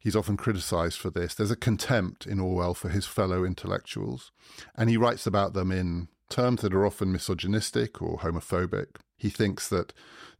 He's 0.01 0.17
often 0.17 0.37
criticized 0.37 0.99
for 0.99 1.11
this. 1.11 1.35
There's 1.35 1.53
a 1.53 1.57
contempt 1.57 2.27
in 2.27 2.41
Orwell 2.41 2.75
for 2.75 2.89
his 2.89 3.07
fellow 3.07 3.45
intellectuals, 3.45 4.33
and 4.75 4.91
he 4.91 4.97
writes 4.97 5.27
about 5.27 5.55
them 5.55 5.71
in 5.71 6.09
terms 6.29 6.63
that 6.63 6.75
are 6.75 6.85
often 6.85 7.13
misogynistic 7.13 8.03
or 8.03 8.19
homophobic. 8.19 8.97
He 9.17 9.31
thinks 9.31 9.69
that 9.69 9.93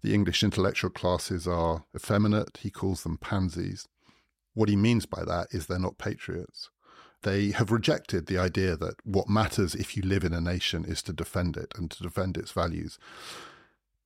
the 0.03 0.13
English 0.13 0.43
intellectual 0.43 0.91
classes 0.91 1.47
are 1.47 1.85
effeminate. 1.95 2.59
He 2.61 2.71
calls 2.71 3.05
them 3.05 3.19
pansies. 3.19 3.87
What 4.53 4.69
he 4.69 4.77
means 4.77 5.07
by 5.07 5.25
that 5.25 5.49
is 5.53 5.67
they're 5.67 5.79
not 5.79 5.97
patriots. 5.97 6.71
They 7.25 7.53
have 7.53 7.73
rejected 7.73 8.27
the 8.27 8.39
idea 8.39 8.77
that 8.77 8.97
what 9.05 9.29
matters 9.29 9.75
if 9.75 9.97
you 9.97 10.03
live 10.03 10.25
in 10.25 10.35
a 10.35 10.43
nation 10.43 10.85
is 10.85 11.03
to 11.05 11.13
defend 11.13 11.57
it 11.57 11.73
and 11.77 11.91
to 11.91 12.03
defend 12.03 12.37
its 12.37 12.53
values. 12.53 12.99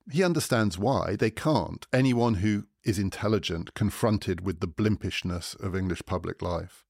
He 0.09 0.23
understands 0.23 0.77
why 0.77 1.17
they 1.17 1.29
can't. 1.29 1.85
Anyone 1.93 2.35
who 2.35 2.65
is 2.85 2.97
intelligent, 2.97 3.73
confronted 3.73 4.41
with 4.41 4.61
the 4.61 4.67
blimpishness 4.67 5.59
of 5.61 5.75
English 5.75 6.01
public 6.05 6.41
life, 6.41 6.85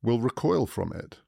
will 0.00 0.20
recoil 0.20 0.66
from 0.66 0.92
it. 0.92 1.18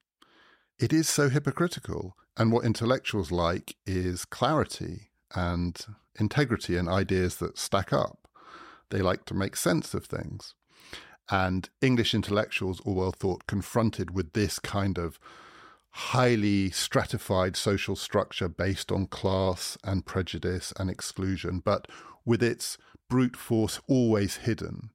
It 0.78 0.92
is 0.92 1.08
so 1.08 1.28
hypocritical, 1.28 2.16
and 2.36 2.52
what 2.52 2.64
intellectuals 2.64 3.32
like 3.32 3.74
is 3.84 4.24
clarity 4.24 5.10
and 5.34 5.76
integrity 6.20 6.76
and 6.76 6.88
ideas 6.88 7.36
that 7.36 7.58
stack 7.58 7.92
up. 7.92 8.28
They 8.90 9.02
like 9.02 9.24
to 9.24 9.34
make 9.34 9.56
sense 9.56 9.92
of 9.92 10.04
things. 10.04 10.54
And 11.30 11.68
English 11.80 12.14
intellectuals, 12.14 12.80
Orwell 12.84 13.12
thought, 13.12 13.46
confronted 13.46 14.12
with 14.12 14.32
this 14.32 14.58
kind 14.58 14.98
of 14.98 15.18
highly 15.90 16.70
stratified 16.70 17.56
social 17.56 17.96
structure 17.96 18.48
based 18.48 18.92
on 18.92 19.06
class 19.06 19.78
and 19.82 20.04
prejudice 20.04 20.72
and 20.78 20.90
exclusion, 20.90 21.60
but 21.64 21.88
with 22.24 22.42
its 22.42 22.76
brute 23.08 23.36
force 23.36 23.80
always 23.88 24.36
hidden, 24.36 24.90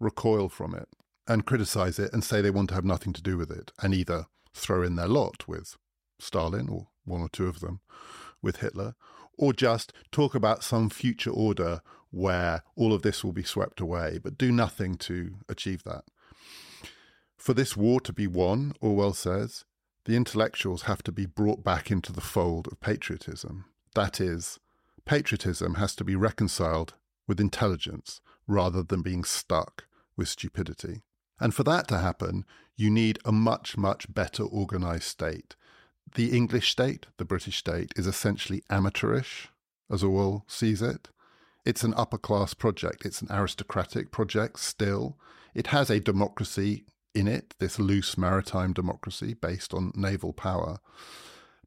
recoil 0.00 0.48
from 0.48 0.74
it 0.74 0.88
and 1.26 1.46
criticize 1.46 1.98
it 1.98 2.12
and 2.12 2.24
say 2.24 2.40
they 2.40 2.50
want 2.50 2.68
to 2.68 2.74
have 2.74 2.84
nothing 2.84 3.12
to 3.12 3.22
do 3.22 3.38
with 3.38 3.50
it 3.50 3.72
and 3.80 3.94
either 3.94 4.26
throw 4.52 4.82
in 4.82 4.96
their 4.96 5.08
lot 5.08 5.46
with 5.48 5.76
Stalin 6.18 6.68
or 6.68 6.88
one 7.04 7.20
or 7.20 7.28
two 7.28 7.46
of 7.46 7.60
them 7.60 7.80
with 8.42 8.56
Hitler, 8.56 8.94
or 9.38 9.52
just 9.52 9.92
talk 10.12 10.34
about 10.34 10.64
some 10.64 10.90
future 10.90 11.30
order 11.30 11.80
where 12.14 12.62
all 12.76 12.92
of 12.92 13.02
this 13.02 13.24
will 13.24 13.32
be 13.32 13.42
swept 13.42 13.80
away, 13.80 14.18
but 14.22 14.38
do 14.38 14.52
nothing 14.52 14.96
to 14.96 15.34
achieve 15.48 15.82
that. 15.84 16.04
For 17.36 17.52
this 17.52 17.76
war 17.76 18.00
to 18.00 18.12
be 18.12 18.26
won, 18.26 18.74
Orwell 18.80 19.14
says, 19.14 19.64
the 20.04 20.16
intellectuals 20.16 20.82
have 20.82 21.02
to 21.04 21.12
be 21.12 21.26
brought 21.26 21.64
back 21.64 21.90
into 21.90 22.12
the 22.12 22.20
fold 22.20 22.68
of 22.68 22.80
patriotism. 22.80 23.66
That 23.94 24.20
is, 24.20 24.60
patriotism 25.04 25.74
has 25.74 25.94
to 25.96 26.04
be 26.04 26.14
reconciled 26.14 26.94
with 27.26 27.40
intelligence 27.40 28.20
rather 28.46 28.82
than 28.82 29.02
being 29.02 29.24
stuck 29.24 29.86
with 30.16 30.28
stupidity. 30.28 31.02
And 31.40 31.54
for 31.54 31.64
that 31.64 31.88
to 31.88 31.98
happen, 31.98 32.44
you 32.76 32.90
need 32.90 33.18
a 33.24 33.32
much, 33.32 33.76
much 33.76 34.12
better 34.12 34.44
organized 34.44 35.04
state. 35.04 35.56
The 36.14 36.36
English 36.36 36.70
state, 36.70 37.06
the 37.16 37.24
British 37.24 37.58
state, 37.58 37.92
is 37.96 38.06
essentially 38.06 38.62
amateurish, 38.70 39.48
as 39.90 40.04
Orwell 40.04 40.44
sees 40.46 40.80
it. 40.82 41.08
It's 41.64 41.82
an 41.82 41.94
upper 41.96 42.18
class 42.18 42.52
project, 42.52 43.06
it's 43.06 43.22
an 43.22 43.28
aristocratic 43.30 44.10
project 44.10 44.58
still. 44.60 45.18
It 45.54 45.68
has 45.68 45.88
a 45.88 46.00
democracy 46.00 46.84
in 47.14 47.28
it, 47.28 47.54
this 47.58 47.78
loose 47.78 48.18
maritime 48.18 48.72
democracy 48.72 49.34
based 49.34 49.72
on 49.72 49.92
naval 49.94 50.32
power. 50.32 50.78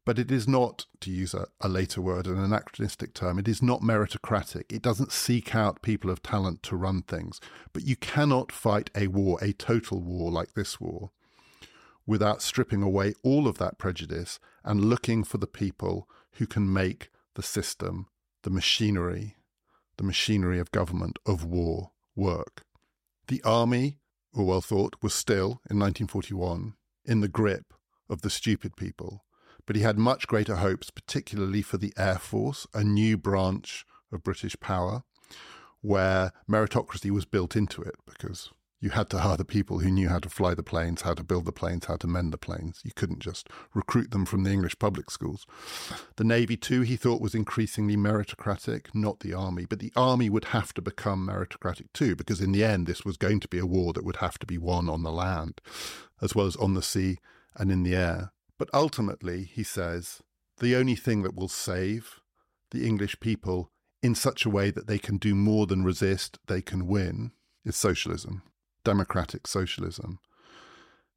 But 0.04 0.18
it 0.18 0.30
is 0.30 0.46
not, 0.46 0.86
to 1.00 1.10
use 1.10 1.34
a, 1.34 1.48
a, 1.60 1.68
later 1.68 2.00
word, 2.00 2.26
an 2.26 2.38
anachronistic 2.38 3.12
term, 3.12 3.38
it 3.38 3.48
is 3.48 3.60
not 3.60 3.82
meritocratic. 3.82 4.72
It 4.72 4.82
doesn't 4.82 5.12
seek 5.12 5.54
out 5.54 5.82
people 5.82 6.10
of 6.10 6.22
talent 6.22 6.62
to 6.64 6.76
run 6.76 7.02
things. 7.02 7.40
But 7.72 7.84
you 7.84 7.96
cannot 7.96 8.52
fight 8.52 8.90
a 8.94 9.08
war, 9.08 9.38
a 9.42 9.52
total 9.52 10.00
war 10.00 10.30
like 10.30 10.54
this 10.54 10.80
war, 10.80 11.10
without 12.06 12.40
stripping 12.40 12.82
away 12.82 13.14
all 13.22 13.46
of 13.48 13.58
that 13.58 13.78
prejudice 13.78 14.38
and 14.64 14.84
looking 14.84 15.24
for 15.24 15.38
the 15.38 15.46
people 15.46 16.08
who 16.32 16.46
can 16.46 16.72
make 16.72 17.10
the 17.34 17.42
system, 17.42 18.06
the 18.44 18.50
machinery, 18.50 19.36
the 19.98 20.04
machinery 20.04 20.58
of 20.58 20.72
government, 20.72 21.18
of 21.26 21.44
war, 21.44 21.90
work. 22.16 22.64
The 23.28 23.42
army, 23.42 23.98
Orwell 24.32 24.62
thought, 24.62 24.96
was 25.02 25.12
still, 25.12 25.60
in 25.68 25.78
1941, 25.78 26.74
in 27.04 27.20
the 27.20 27.28
grip 27.28 27.74
of 28.08 28.22
the 28.22 28.30
stupid 28.30 28.74
people 28.76 29.24
but 29.68 29.76
he 29.76 29.82
had 29.82 29.98
much 29.98 30.26
greater 30.26 30.56
hopes, 30.56 30.88
particularly 30.88 31.60
for 31.60 31.76
the 31.76 31.92
Air 31.98 32.16
Force, 32.16 32.66
a 32.72 32.82
new 32.82 33.18
branch 33.18 33.84
of 34.10 34.22
British 34.22 34.58
power, 34.60 35.02
where 35.82 36.32
meritocracy 36.50 37.10
was 37.10 37.26
built 37.26 37.54
into 37.54 37.82
it 37.82 37.96
because 38.06 38.50
you 38.80 38.90
had 38.90 39.10
to 39.10 39.18
hire 39.18 39.36
the 39.36 39.44
people 39.44 39.80
who 39.80 39.90
knew 39.90 40.08
how 40.08 40.20
to 40.20 40.28
fly 40.28 40.54
the 40.54 40.62
planes, 40.62 41.02
how 41.02 41.14
to 41.14 41.24
build 41.24 41.46
the 41.46 41.52
planes, 41.52 41.86
how 41.86 41.96
to 41.96 42.06
mend 42.06 42.32
the 42.32 42.38
planes. 42.38 42.80
You 42.84 42.92
couldn't 42.94 43.18
just 43.18 43.48
recruit 43.74 44.12
them 44.12 44.24
from 44.24 44.44
the 44.44 44.52
English 44.52 44.78
public 44.78 45.10
schools. 45.10 45.46
The 46.16 46.24
Navy, 46.24 46.56
too, 46.56 46.82
he 46.82 46.96
thought 46.96 47.20
was 47.20 47.34
increasingly 47.34 47.96
meritocratic, 47.96 48.94
not 48.94 49.20
the 49.20 49.34
Army. 49.34 49.64
But 49.64 49.80
the 49.80 49.92
Army 49.96 50.30
would 50.30 50.46
have 50.46 50.72
to 50.74 50.82
become 50.82 51.26
meritocratic 51.26 51.86
too, 51.92 52.14
because 52.14 52.40
in 52.40 52.52
the 52.52 52.64
end, 52.64 52.86
this 52.86 53.04
was 53.04 53.16
going 53.16 53.40
to 53.40 53.48
be 53.48 53.58
a 53.58 53.66
war 53.66 53.92
that 53.94 54.04
would 54.04 54.16
have 54.16 54.38
to 54.38 54.46
be 54.46 54.58
won 54.58 54.88
on 54.88 55.02
the 55.02 55.12
land, 55.12 55.60
as 56.22 56.36
well 56.36 56.46
as 56.46 56.56
on 56.56 56.74
the 56.74 56.82
sea 56.82 57.18
and 57.56 57.72
in 57.72 57.82
the 57.82 57.96
air. 57.96 58.32
But 58.58 58.70
ultimately, 58.72 59.44
he 59.44 59.64
says, 59.64 60.20
the 60.58 60.76
only 60.76 60.94
thing 60.94 61.22
that 61.22 61.34
will 61.34 61.48
save 61.48 62.20
the 62.70 62.86
English 62.86 63.18
people 63.20 63.70
in 64.02 64.14
such 64.14 64.44
a 64.44 64.50
way 64.50 64.70
that 64.70 64.86
they 64.86 64.98
can 64.98 65.16
do 65.16 65.34
more 65.34 65.66
than 65.66 65.84
resist, 65.84 66.38
they 66.46 66.62
can 66.62 66.86
win, 66.86 67.32
is 67.64 67.76
socialism, 67.76 68.42
democratic 68.84 69.46
socialism. 69.46 70.18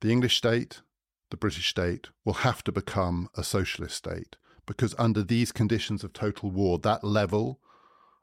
The 0.01 0.11
English 0.11 0.37
state, 0.37 0.81
the 1.29 1.37
British 1.37 1.69
state, 1.69 2.09
will 2.25 2.45
have 2.45 2.63
to 2.63 2.71
become 2.71 3.29
a 3.35 3.43
socialist 3.43 3.95
state 3.95 4.35
because, 4.65 4.95
under 4.97 5.23
these 5.23 5.51
conditions 5.51 6.03
of 6.03 6.13
total 6.13 6.51
war, 6.51 6.79
that 6.79 7.03
level 7.03 7.59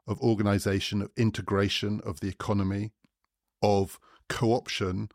of 0.07 0.19
organization, 0.21 1.01
of 1.01 1.11
integration 1.15 2.01
of 2.03 2.19
the 2.19 2.27
economy, 2.27 2.91
of 3.61 3.99
co 4.27 4.53
option 4.53 5.09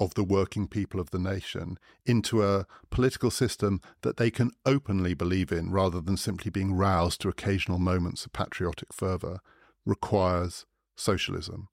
of 0.00 0.14
the 0.14 0.24
working 0.24 0.66
people 0.66 0.98
of 0.98 1.10
the 1.10 1.18
nation 1.18 1.78
into 2.06 2.42
a 2.42 2.66
political 2.90 3.30
system 3.30 3.80
that 4.00 4.16
they 4.16 4.30
can 4.30 4.50
openly 4.64 5.12
believe 5.12 5.52
in 5.52 5.70
rather 5.70 6.00
than 6.00 6.16
simply 6.16 6.50
being 6.50 6.72
roused 6.72 7.20
to 7.20 7.28
occasional 7.28 7.78
moments 7.78 8.24
of 8.24 8.32
patriotic 8.32 8.92
fervour 8.92 9.40
requires 9.84 10.64
socialism. 10.96 11.68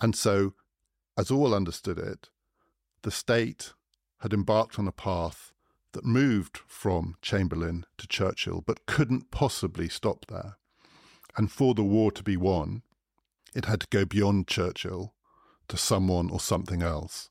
And 0.00 0.14
so, 0.14 0.52
as 1.16 1.30
all 1.30 1.54
understood 1.54 1.98
it, 1.98 2.28
the 3.02 3.10
state 3.10 3.72
had 4.20 4.32
embarked 4.32 4.78
on 4.78 4.88
a 4.88 4.92
path 4.92 5.52
that 5.92 6.04
moved 6.04 6.58
from 6.66 7.16
Chamberlain 7.22 7.86
to 7.98 8.06
Churchill, 8.06 8.62
but 8.66 8.86
couldn't 8.86 9.30
possibly 9.30 9.88
stop 9.88 10.26
there. 10.26 10.56
And 11.36 11.50
for 11.50 11.74
the 11.74 11.84
war 11.84 12.10
to 12.12 12.22
be 12.22 12.36
won, 12.36 12.82
it 13.54 13.66
had 13.66 13.80
to 13.80 13.86
go 13.90 14.04
beyond 14.04 14.46
Churchill 14.46 15.14
to 15.68 15.76
someone 15.76 16.30
or 16.30 16.40
something 16.40 16.82
else 16.82 17.30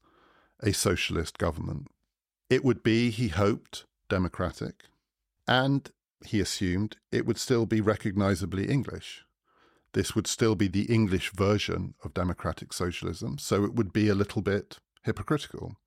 a 0.64 0.72
socialist 0.72 1.38
government. 1.38 1.88
It 2.50 2.64
would 2.64 2.82
be, 2.82 3.10
he 3.10 3.28
hoped, 3.28 3.86
democratic, 4.10 4.86
and 5.48 5.92
he 6.26 6.40
assumed 6.40 6.98
it 7.12 7.26
would 7.26 7.38
still 7.38 7.66
be 7.66 7.82
recognizably 7.82 8.68
English. 8.70 9.25
This 9.96 10.14
would 10.14 10.28
still 10.28 10.54
be 10.54 10.68
the 10.68 10.84
English 10.84 11.32
version 11.32 11.96
of 12.04 12.14
democratic 12.14 12.72
socialism, 12.72 13.40
so 13.40 13.64
it 13.64 13.74
would 13.74 13.92
be 13.92 14.08
a 14.08 14.16
little 14.16 14.44
bit 14.44 14.78
hypocritical. 15.04 15.78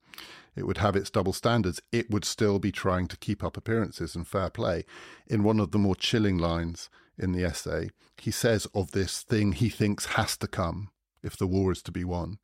It 0.57 0.67
would 0.67 0.79
have 0.79 0.97
its 0.97 1.11
double 1.11 1.33
standards. 1.33 1.81
It 1.93 2.11
would 2.11 2.25
still 2.25 2.59
be 2.59 2.73
trying 2.73 3.07
to 3.09 3.17
keep 3.17 3.45
up 3.45 3.57
appearances 3.57 4.17
and 4.17 4.27
fair 4.27 4.51
play. 4.51 4.85
In 5.29 5.45
one 5.45 5.61
of 5.61 5.71
the 5.71 5.79
more 5.79 5.95
chilling 5.95 6.39
lines 6.39 6.91
in 7.17 7.31
the 7.31 7.45
essay, 7.45 7.91
he 8.17 8.33
says 8.33 8.67
of 8.75 8.91
this 8.91 9.23
thing 9.23 9.53
he 9.53 9.69
thinks 9.69 10.07
has 10.17 10.37
to 10.39 10.49
come 10.49 10.91
if 11.23 11.37
the 11.37 11.47
war 11.47 11.71
is 11.71 11.83
to 11.83 11.93
be 11.93 12.03
won 12.05 12.39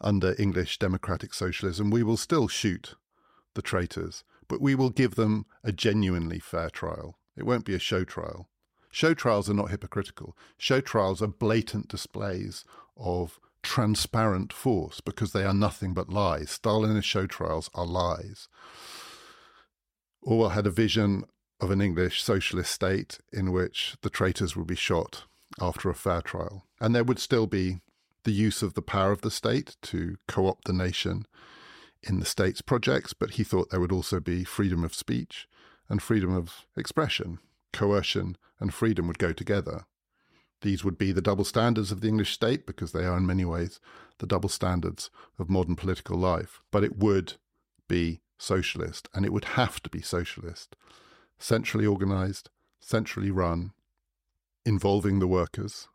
under 0.00 0.34
English 0.38 0.78
democratic 0.78 1.34
socialism, 1.34 1.90
we 1.90 2.02
will 2.02 2.16
still 2.16 2.48
shoot 2.48 2.94
the 3.54 3.62
traitors, 3.62 4.24
but 4.46 4.60
we 4.60 4.74
will 4.74 4.90
give 4.90 5.14
them 5.14 5.46
a 5.64 5.72
genuinely 5.72 6.38
fair 6.38 6.70
trial. 6.70 7.18
It 7.36 7.46
won't 7.46 7.64
be 7.64 7.74
a 7.74 7.80
show 7.80 8.04
trial. 8.04 8.48
Show 8.90 9.14
trials 9.14 9.48
are 9.50 9.54
not 9.54 9.70
hypocritical. 9.70 10.36
Show 10.56 10.80
trials 10.80 11.22
are 11.22 11.28
blatant 11.28 11.88
displays 11.88 12.64
of 12.96 13.38
transparent 13.62 14.52
force 14.52 15.00
because 15.00 15.32
they 15.32 15.44
are 15.44 15.54
nothing 15.54 15.94
but 15.94 16.08
lies. 16.08 16.58
Stalinist 16.58 17.04
show 17.04 17.26
trials 17.26 17.70
are 17.74 17.86
lies. 17.86 18.48
Orwell 20.22 20.50
had 20.50 20.66
a 20.66 20.70
vision 20.70 21.24
of 21.60 21.70
an 21.70 21.80
English 21.80 22.22
socialist 22.22 22.72
state 22.72 23.18
in 23.32 23.52
which 23.52 23.96
the 24.02 24.10
traitors 24.10 24.56
would 24.56 24.66
be 24.66 24.76
shot 24.76 25.24
after 25.60 25.90
a 25.90 25.94
fair 25.94 26.22
trial. 26.22 26.64
And 26.80 26.94
there 26.94 27.04
would 27.04 27.18
still 27.18 27.46
be 27.46 27.80
the 28.24 28.32
use 28.32 28.62
of 28.62 28.74
the 28.74 28.82
power 28.82 29.12
of 29.12 29.22
the 29.22 29.30
state 29.30 29.76
to 29.82 30.16
co 30.26 30.46
opt 30.46 30.64
the 30.64 30.72
nation 30.72 31.26
in 32.02 32.20
the 32.20 32.26
state's 32.26 32.60
projects, 32.60 33.12
but 33.12 33.30
he 33.30 33.44
thought 33.44 33.70
there 33.70 33.80
would 33.80 33.92
also 33.92 34.20
be 34.20 34.44
freedom 34.44 34.84
of 34.84 34.94
speech 34.94 35.48
and 35.88 36.02
freedom 36.02 36.34
of 36.34 36.66
expression. 36.76 37.38
Coercion 37.72 38.36
and 38.60 38.72
freedom 38.72 39.06
would 39.06 39.18
go 39.18 39.32
together. 39.32 39.86
These 40.62 40.84
would 40.84 40.98
be 40.98 41.12
the 41.12 41.22
double 41.22 41.44
standards 41.44 41.92
of 41.92 42.00
the 42.00 42.08
English 42.08 42.32
state, 42.32 42.66
because 42.66 42.92
they 42.92 43.04
are 43.04 43.16
in 43.16 43.26
many 43.26 43.44
ways 43.44 43.78
the 44.18 44.26
double 44.26 44.48
standards 44.48 45.10
of 45.38 45.48
modern 45.48 45.76
political 45.76 46.18
life. 46.18 46.60
But 46.72 46.82
it 46.82 46.96
would 46.96 47.34
be 47.88 48.20
socialist, 48.38 49.08
and 49.14 49.24
it 49.24 49.32
would 49.32 49.44
have 49.44 49.80
to 49.82 49.90
be 49.90 50.02
socialist. 50.02 50.74
Centrally 51.38 51.86
organized, 51.86 52.50
centrally 52.80 53.30
run, 53.30 53.72
involving 54.66 55.20
the 55.20 55.28
workers, 55.28 55.88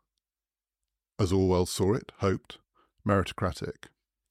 as 1.18 1.32
Orwell 1.32 1.66
saw 1.66 1.92
it, 1.94 2.12
hoped, 2.18 2.58
meritocratic. 3.06 3.88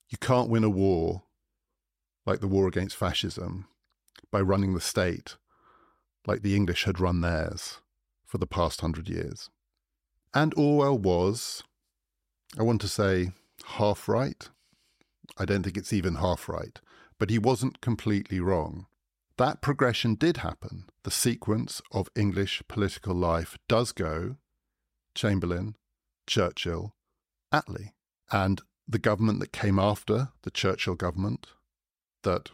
You 0.08 0.18
can't 0.18 0.50
win 0.50 0.64
a 0.64 0.70
war 0.70 1.22
like 2.26 2.40
the 2.40 2.48
war 2.48 2.66
against 2.66 2.96
fascism 2.96 3.66
by 4.30 4.40
running 4.40 4.74
the 4.74 4.80
state 4.80 5.36
like 6.26 6.42
the 6.42 6.56
English 6.56 6.84
had 6.84 7.00
run 7.00 7.20
theirs 7.20 7.80
for 8.24 8.38
the 8.38 8.46
past 8.46 8.80
hundred 8.80 9.08
years. 9.08 9.50
And 10.32 10.52
Orwell 10.56 10.98
was, 10.98 11.62
I 12.58 12.62
want 12.62 12.80
to 12.80 12.88
say, 12.88 13.30
half 13.64 14.08
right. 14.08 14.48
I 15.38 15.44
don't 15.44 15.62
think 15.62 15.76
it's 15.76 15.92
even 15.92 16.16
half 16.16 16.48
right, 16.48 16.80
but 17.18 17.30
he 17.30 17.38
wasn't 17.38 17.80
completely 17.80 18.40
wrong. 18.40 18.86
That 19.36 19.60
progression 19.60 20.14
did 20.14 20.38
happen. 20.38 20.84
The 21.02 21.10
sequence 21.10 21.82
of 21.90 22.08
English 22.14 22.62
political 22.68 23.14
life 23.14 23.58
does 23.68 23.92
go 23.92 24.36
Chamberlain, 25.14 25.76
Churchill, 26.26 26.94
Attlee. 27.52 27.90
And 28.30 28.60
the 28.86 28.98
government 28.98 29.40
that 29.40 29.52
came 29.52 29.78
after 29.78 30.28
the 30.42 30.50
Churchill 30.50 30.94
government, 30.94 31.48
that 32.22 32.50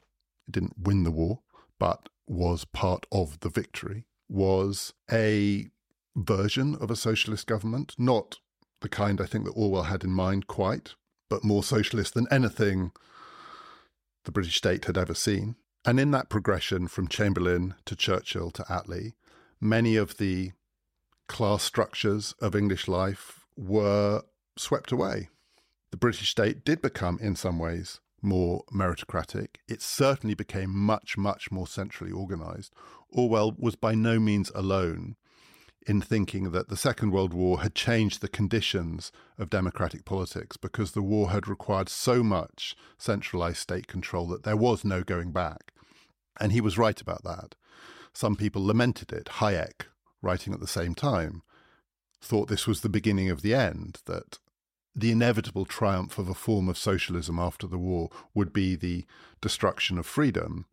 didn't 0.51 0.79
win 0.79 1.05
the 1.05 1.11
war, 1.11 1.41
but 1.79 2.09
was 2.31 2.65
part 2.65 3.07
of 3.11 3.41
the 3.41 3.49
victory, 3.49 4.07
was 4.29 4.95
a 5.11 5.69
version 6.15 6.77
of 6.77 6.89
a 6.89 6.97
socialist 6.97 7.47
government, 7.47 7.95
not 7.99 8.39
the 8.81 8.89
kind 8.89 9.21
I 9.21 9.27
think 9.27 9.45
that 9.45 9.57
Orwell 9.57 9.85
had 9.85 10.05
in 10.05 10.13
mind 10.13 10.47
quite, 10.47 10.95
but 11.29 11.43
more 11.43 11.65
socialist 11.65 12.15
than 12.15 12.29
anything 12.31 12.93
the 14.25 14.33
British 14.33 14.57
state 14.57 14.85
had 14.85 14.97
ever 14.97 15.15
seen. 15.15 15.57
And 15.85 15.99
in 15.99 16.13
that 16.13 16.29
progression 16.29 16.87
from 16.87 17.09
Chamberlain 17.09 17.75
to 17.87 17.97
Churchill 17.97 18.53
to 18.53 18.63
Attlee, 18.65 19.15
many 19.61 19.97
of 19.97 20.19
the 20.19 20.53
class 21.27 21.65
structures 21.65 22.35
of 22.41 22.55
English 22.55 22.87
life 22.87 23.45
were 23.57 24.23
swept 24.57 24.93
away. 24.93 25.31
The 25.91 25.97
British 25.97 26.31
state 26.31 26.65
did 26.65 26.81
become, 26.81 27.19
in 27.21 27.35
some 27.35 27.59
ways, 27.59 27.99
more 28.23 28.65
meritocratic. 28.73 29.57
It 29.69 29.83
certainly 29.83 30.35
became 30.35 30.71
much, 30.71 31.17
much 31.17 31.51
more 31.51 31.67
centrally 31.67 32.13
organized. 32.13 32.75
Orwell 33.11 33.55
was 33.59 33.77
by 33.77 33.95
no 33.95 34.19
means 34.19 34.51
alone 34.55 35.17
in 35.87 36.01
thinking 36.01 36.51
that 36.51 36.69
the 36.69 36.77
Second 36.77 37.11
World 37.11 37.33
War 37.33 37.63
had 37.63 37.75
changed 37.75 38.21
the 38.21 38.29
conditions 38.29 39.11
of 39.39 39.51
democratic 39.51 40.05
politics 40.05 40.57
because 40.57 40.93
the 40.93 41.03
war 41.03 41.31
had 41.31 41.49
required 41.49 41.89
so 41.89 42.23
much 42.23 42.77
centralized 42.99 43.57
state 43.57 43.87
control 43.87 44.27
that 44.29 44.43
there 44.43 44.57
was 44.57 44.85
no 44.85 45.03
going 45.03 45.33
back. 45.33 45.73
And 46.39 46.53
he 46.53 46.61
was 46.61 46.79
right 46.79 47.01
about 47.01 47.25
that. 47.25 47.55
Some 48.13 48.37
people 48.37 48.65
lamented 48.65 49.13
it. 49.13 49.27
Hayek, 49.27 49.87
writing 50.21 50.53
at 50.53 50.61
the 50.61 50.67
same 50.67 50.95
time, 50.95 51.43
thought 52.21 52.49
this 52.49 52.67
was 52.67 52.83
the 52.83 52.89
beginning 52.89 53.31
of 53.31 53.43
the 53.43 53.55
end, 53.55 53.99
that 54.05 54.39
the 54.95 55.13
inevitable 55.13 55.65
triumph 55.65 56.19
of 56.19 56.29
a 56.29 56.35
form 56.35 56.69
of 56.69 56.77
socialism 56.77 57.39
after 57.39 57.67
the 57.67 57.79
war 57.79 58.11
would 58.35 58.53
be 58.53 58.75
the 58.75 59.05
destruction 59.41 59.99
of 59.99 60.07
freedom. 60.07 60.67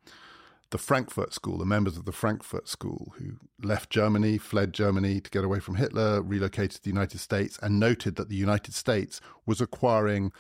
The 0.70 0.78
Frankfurt 0.78 1.34
School, 1.34 1.58
the 1.58 1.66
members 1.66 1.96
of 1.96 2.06
the 2.06 2.12
Frankfurt 2.12 2.68
School 2.68 3.14
who 3.18 3.38
left 3.62 3.90
Germany, 3.90 4.38
fled 4.38 4.74
Germany 4.74 5.22
to 5.22 5.30
get 5.30 5.46
away 5.46 5.60
from 5.60 5.76
Hitler, 5.76 6.22
relocated 6.22 6.72
to 6.72 6.84
the 6.84 6.90
United 6.90 7.20
States, 7.20 7.58
and 7.62 7.80
noted 7.80 8.18
that 8.18 8.28
the 8.28 8.36
United 8.36 8.74
States 8.74 9.22
was 9.46 9.62
acquiring 9.62 10.34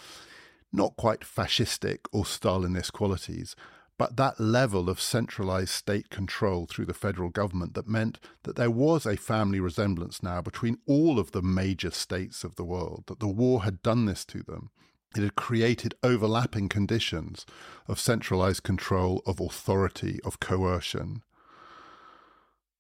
not 0.74 0.98
quite 0.98 1.22
fascistic 1.22 2.00
or 2.12 2.24
Stalinist 2.24 2.92
qualities, 2.92 3.56
but 3.98 4.16
that 4.16 4.40
level 4.40 4.90
of 4.90 5.02
centralized 5.02 5.70
state 5.70 6.10
control 6.10 6.68
through 6.68 6.86
the 6.86 6.94
federal 6.94 7.30
government 7.30 7.74
that 7.74 7.88
meant 7.88 8.20
that 8.44 8.56
there 8.56 8.72
was 8.72 9.06
a 9.06 9.18
family 9.18 9.60
resemblance 9.60 10.22
now 10.22 10.42
between 10.42 10.78
all 10.86 11.18
of 11.20 11.32
the 11.32 11.42
major 11.42 11.92
states 11.92 12.44
of 12.44 12.56
the 12.56 12.64
world, 12.66 13.04
that 13.08 13.20
the 13.20 13.28
war 13.28 13.64
had 13.64 13.82
done 13.82 14.06
this 14.06 14.24
to 14.26 14.44
them. 14.44 14.70
It 15.16 15.24
had 15.24 15.36
created 15.36 15.96
overlapping 16.04 16.70
conditions 16.70 17.46
of 17.88 18.00
centralized 18.00 18.64
control, 18.64 19.24
of 19.26 19.40
authority, 19.40 20.20
of 20.24 20.40
coercion. 20.40 21.24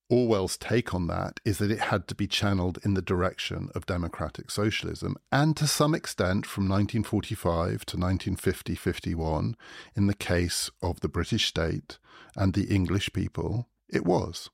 Orwell's 0.09 0.55
take 0.55 0.93
on 0.93 1.07
that 1.07 1.41
is 1.43 1.57
that 1.57 1.71
it 1.71 1.79
had 1.79 2.07
to 2.07 2.15
be 2.15 2.27
channeled 2.27 2.79
in 2.83 2.93
the 2.93 3.01
direction 3.01 3.69
of 3.75 3.85
democratic 3.85 4.49
socialism, 4.49 5.17
and 5.31 5.57
to 5.57 5.67
some 5.67 5.93
extent 5.93 6.45
from 6.45 6.63
1945 6.63 7.85
to 7.85 7.97
1950 7.97 8.75
51, 8.75 9.57
in 9.95 10.07
the 10.07 10.13
case 10.13 10.69
of 10.81 11.01
the 11.01 11.09
British 11.09 11.47
state 11.47 11.99
and 12.37 12.53
the 12.53 12.73
English 12.73 13.11
people, 13.11 13.67
it 13.89 14.05
was. 14.05 14.49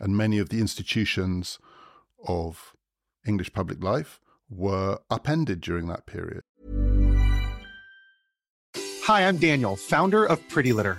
And 0.00 0.16
many 0.16 0.38
of 0.38 0.50
the 0.50 0.60
institutions 0.60 1.58
of 2.26 2.74
English 3.26 3.54
public 3.54 3.82
life 3.82 4.20
were 4.50 4.98
upended 5.10 5.62
during 5.62 5.86
that 5.86 6.04
period. 6.04 6.42
Hi, 9.04 9.26
I'm 9.26 9.38
Daniel, 9.38 9.76
founder 9.76 10.24
of 10.24 10.46
Pretty 10.48 10.74
Litter. 10.74 10.98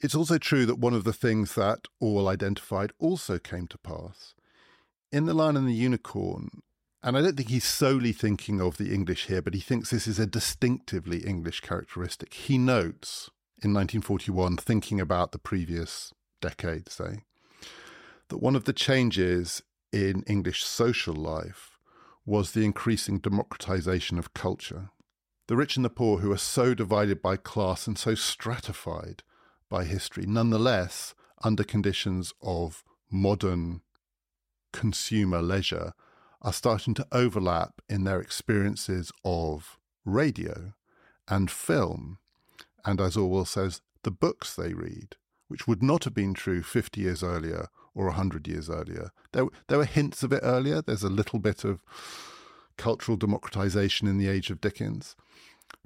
It's 0.00 0.14
also 0.14 0.38
true 0.38 0.64
that 0.66 0.78
one 0.78 0.94
of 0.94 1.04
the 1.04 1.12
things 1.12 1.54
that 1.54 1.86
Orwell 2.00 2.28
identified 2.28 2.92
also 3.00 3.38
came 3.38 3.66
to 3.68 3.78
pass. 3.78 4.34
In 5.10 5.26
The 5.26 5.34
Lion 5.34 5.56
and 5.56 5.66
the 5.66 5.74
Unicorn, 5.74 6.62
and 7.02 7.16
I 7.16 7.22
don't 7.22 7.36
think 7.36 7.48
he's 7.48 7.64
solely 7.64 8.12
thinking 8.12 8.60
of 8.60 8.76
the 8.76 8.92
English 8.94 9.26
here, 9.26 9.42
but 9.42 9.54
he 9.54 9.60
thinks 9.60 9.90
this 9.90 10.06
is 10.06 10.18
a 10.18 10.26
distinctively 10.26 11.18
English 11.24 11.60
characteristic. 11.62 12.34
He 12.34 12.58
notes 12.58 13.30
in 13.62 13.74
1941, 13.74 14.56
thinking 14.58 15.00
about 15.00 15.32
the 15.32 15.38
previous 15.38 16.12
decade, 16.40 16.88
say, 16.88 17.24
that 18.28 18.38
one 18.38 18.54
of 18.54 18.64
the 18.64 18.72
changes 18.72 19.62
in 19.92 20.22
English 20.28 20.62
social 20.62 21.14
life 21.14 21.78
was 22.24 22.52
the 22.52 22.64
increasing 22.64 23.18
democratization 23.18 24.18
of 24.18 24.34
culture. 24.34 24.90
The 25.48 25.56
rich 25.56 25.76
and 25.76 25.84
the 25.84 25.90
poor, 25.90 26.18
who 26.18 26.30
are 26.30 26.38
so 26.38 26.74
divided 26.74 27.22
by 27.22 27.36
class 27.36 27.86
and 27.86 27.98
so 27.98 28.14
stratified 28.14 29.22
by 29.68 29.84
history, 29.84 30.24
nonetheless, 30.26 31.14
under 31.42 31.64
conditions 31.64 32.32
of 32.42 32.84
modern 33.10 33.82
consumer 34.72 35.42
leisure, 35.42 35.92
are 36.42 36.52
starting 36.52 36.94
to 36.94 37.06
overlap 37.10 37.80
in 37.88 38.04
their 38.04 38.20
experiences 38.20 39.12
of 39.24 39.78
radio 40.04 40.72
and 41.26 41.50
film, 41.50 42.18
and 42.84 43.00
as 43.00 43.16
Orwell 43.16 43.44
says, 43.44 43.82
the 44.02 44.10
books 44.10 44.54
they 44.54 44.72
read, 44.72 45.16
which 45.48 45.66
would 45.66 45.82
not 45.82 46.04
have 46.04 46.14
been 46.14 46.34
true 46.34 46.62
50 46.62 47.00
years 47.00 47.22
earlier 47.22 47.68
or 47.94 48.06
100 48.06 48.46
years 48.46 48.70
earlier. 48.70 49.10
There, 49.32 49.46
there 49.66 49.78
were 49.78 49.84
hints 49.84 50.22
of 50.22 50.32
it 50.32 50.40
earlier. 50.42 50.80
There's 50.80 51.02
a 51.02 51.08
little 51.08 51.40
bit 51.40 51.64
of 51.64 51.80
cultural 52.76 53.16
democratization 53.16 54.06
in 54.06 54.18
the 54.18 54.28
age 54.28 54.50
of 54.50 54.60
Dickens, 54.60 55.16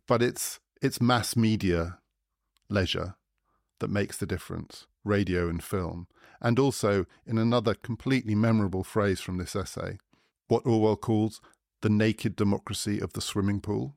but 0.06 0.22
it's, 0.22 0.60
it's 0.82 1.00
mass 1.00 1.34
media 1.36 1.98
leisure 2.68 3.16
that 3.82 3.90
makes 3.90 4.16
the 4.16 4.26
difference 4.26 4.86
radio 5.04 5.48
and 5.48 5.62
film. 5.62 6.06
And 6.40 6.56
also, 6.56 7.04
in 7.26 7.36
another 7.36 7.74
completely 7.74 8.36
memorable 8.36 8.84
phrase 8.84 9.20
from 9.20 9.38
this 9.38 9.56
essay, 9.56 9.98
what 10.46 10.64
Orwell 10.64 10.96
calls 10.96 11.40
the 11.80 11.90
naked 11.90 12.36
democracy 12.36 13.00
of 13.00 13.12
the 13.12 13.20
swimming 13.20 13.60
pool, 13.60 13.96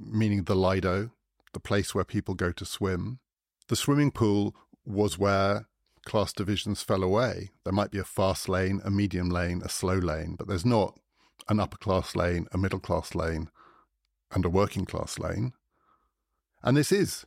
meaning 0.00 0.44
the 0.44 0.56
Lido, 0.56 1.10
the 1.52 1.60
place 1.60 1.94
where 1.94 2.04
people 2.04 2.34
go 2.34 2.52
to 2.52 2.64
swim. 2.64 3.18
The 3.68 3.76
swimming 3.76 4.12
pool 4.12 4.56
was 4.86 5.18
where 5.18 5.66
class 6.06 6.32
divisions 6.32 6.80
fell 6.80 7.02
away. 7.02 7.50
There 7.64 7.74
might 7.74 7.90
be 7.90 7.98
a 7.98 8.04
fast 8.04 8.48
lane, 8.48 8.80
a 8.82 8.90
medium 8.90 9.28
lane, 9.28 9.60
a 9.62 9.68
slow 9.68 9.98
lane, 9.98 10.36
but 10.38 10.48
there's 10.48 10.64
not 10.64 10.98
an 11.48 11.60
upper 11.60 11.76
class 11.76 12.16
lane, 12.16 12.46
a 12.52 12.56
middle 12.56 12.80
class 12.80 13.14
lane, 13.14 13.50
and 14.32 14.46
a 14.46 14.50
working 14.50 14.86
class 14.86 15.18
lane. 15.18 15.52
And 16.62 16.78
this 16.78 16.90
is, 16.90 17.26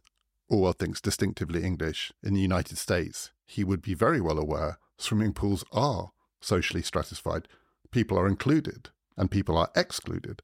Orwell 0.50 0.74
thinks, 0.74 1.00
distinctively 1.00 1.64
English. 1.64 2.12
In 2.24 2.34
the 2.34 2.42
United 2.42 2.78
States, 2.78 3.32
he 3.46 3.64
would 3.64 3.82
be 3.82 3.94
very 3.94 4.20
well 4.20 4.40
aware 4.40 4.80
swimming 4.98 5.34
pools 5.34 5.64
are 5.72 6.12
socially 6.42 6.82
stratified. 6.82 7.48
People 7.92 8.18
are 8.18 8.28
included 8.28 8.90
and 9.16 9.32
people 9.32 9.58
are 9.58 9.70
excluded 9.76 10.42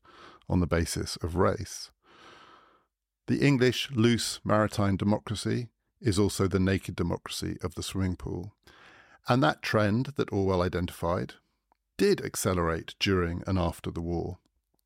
on 0.47 0.59
the 0.59 0.67
basis 0.67 1.17
of 1.17 1.35
race. 1.35 1.91
The 3.27 3.39
English 3.39 3.89
loose 3.91 4.39
maritime 4.43 4.97
democracy 4.97 5.69
is 5.99 6.19
also 6.19 6.47
the 6.47 6.59
naked 6.59 6.95
democracy 6.95 7.57
of 7.63 7.73
the 7.73 7.83
swimming 7.83 8.15
pool. 8.15 8.53
And 9.27 9.41
that 9.41 9.63
trend 9.63 10.13
that 10.17 10.31
Orwell 10.31 10.61
identified 10.61 11.33
did 11.97 12.23
accelerate 12.23 12.93
during 12.99 13.41
and 13.47 13.57
after 13.57 13.89
the 13.89 14.01
war. 14.01 14.37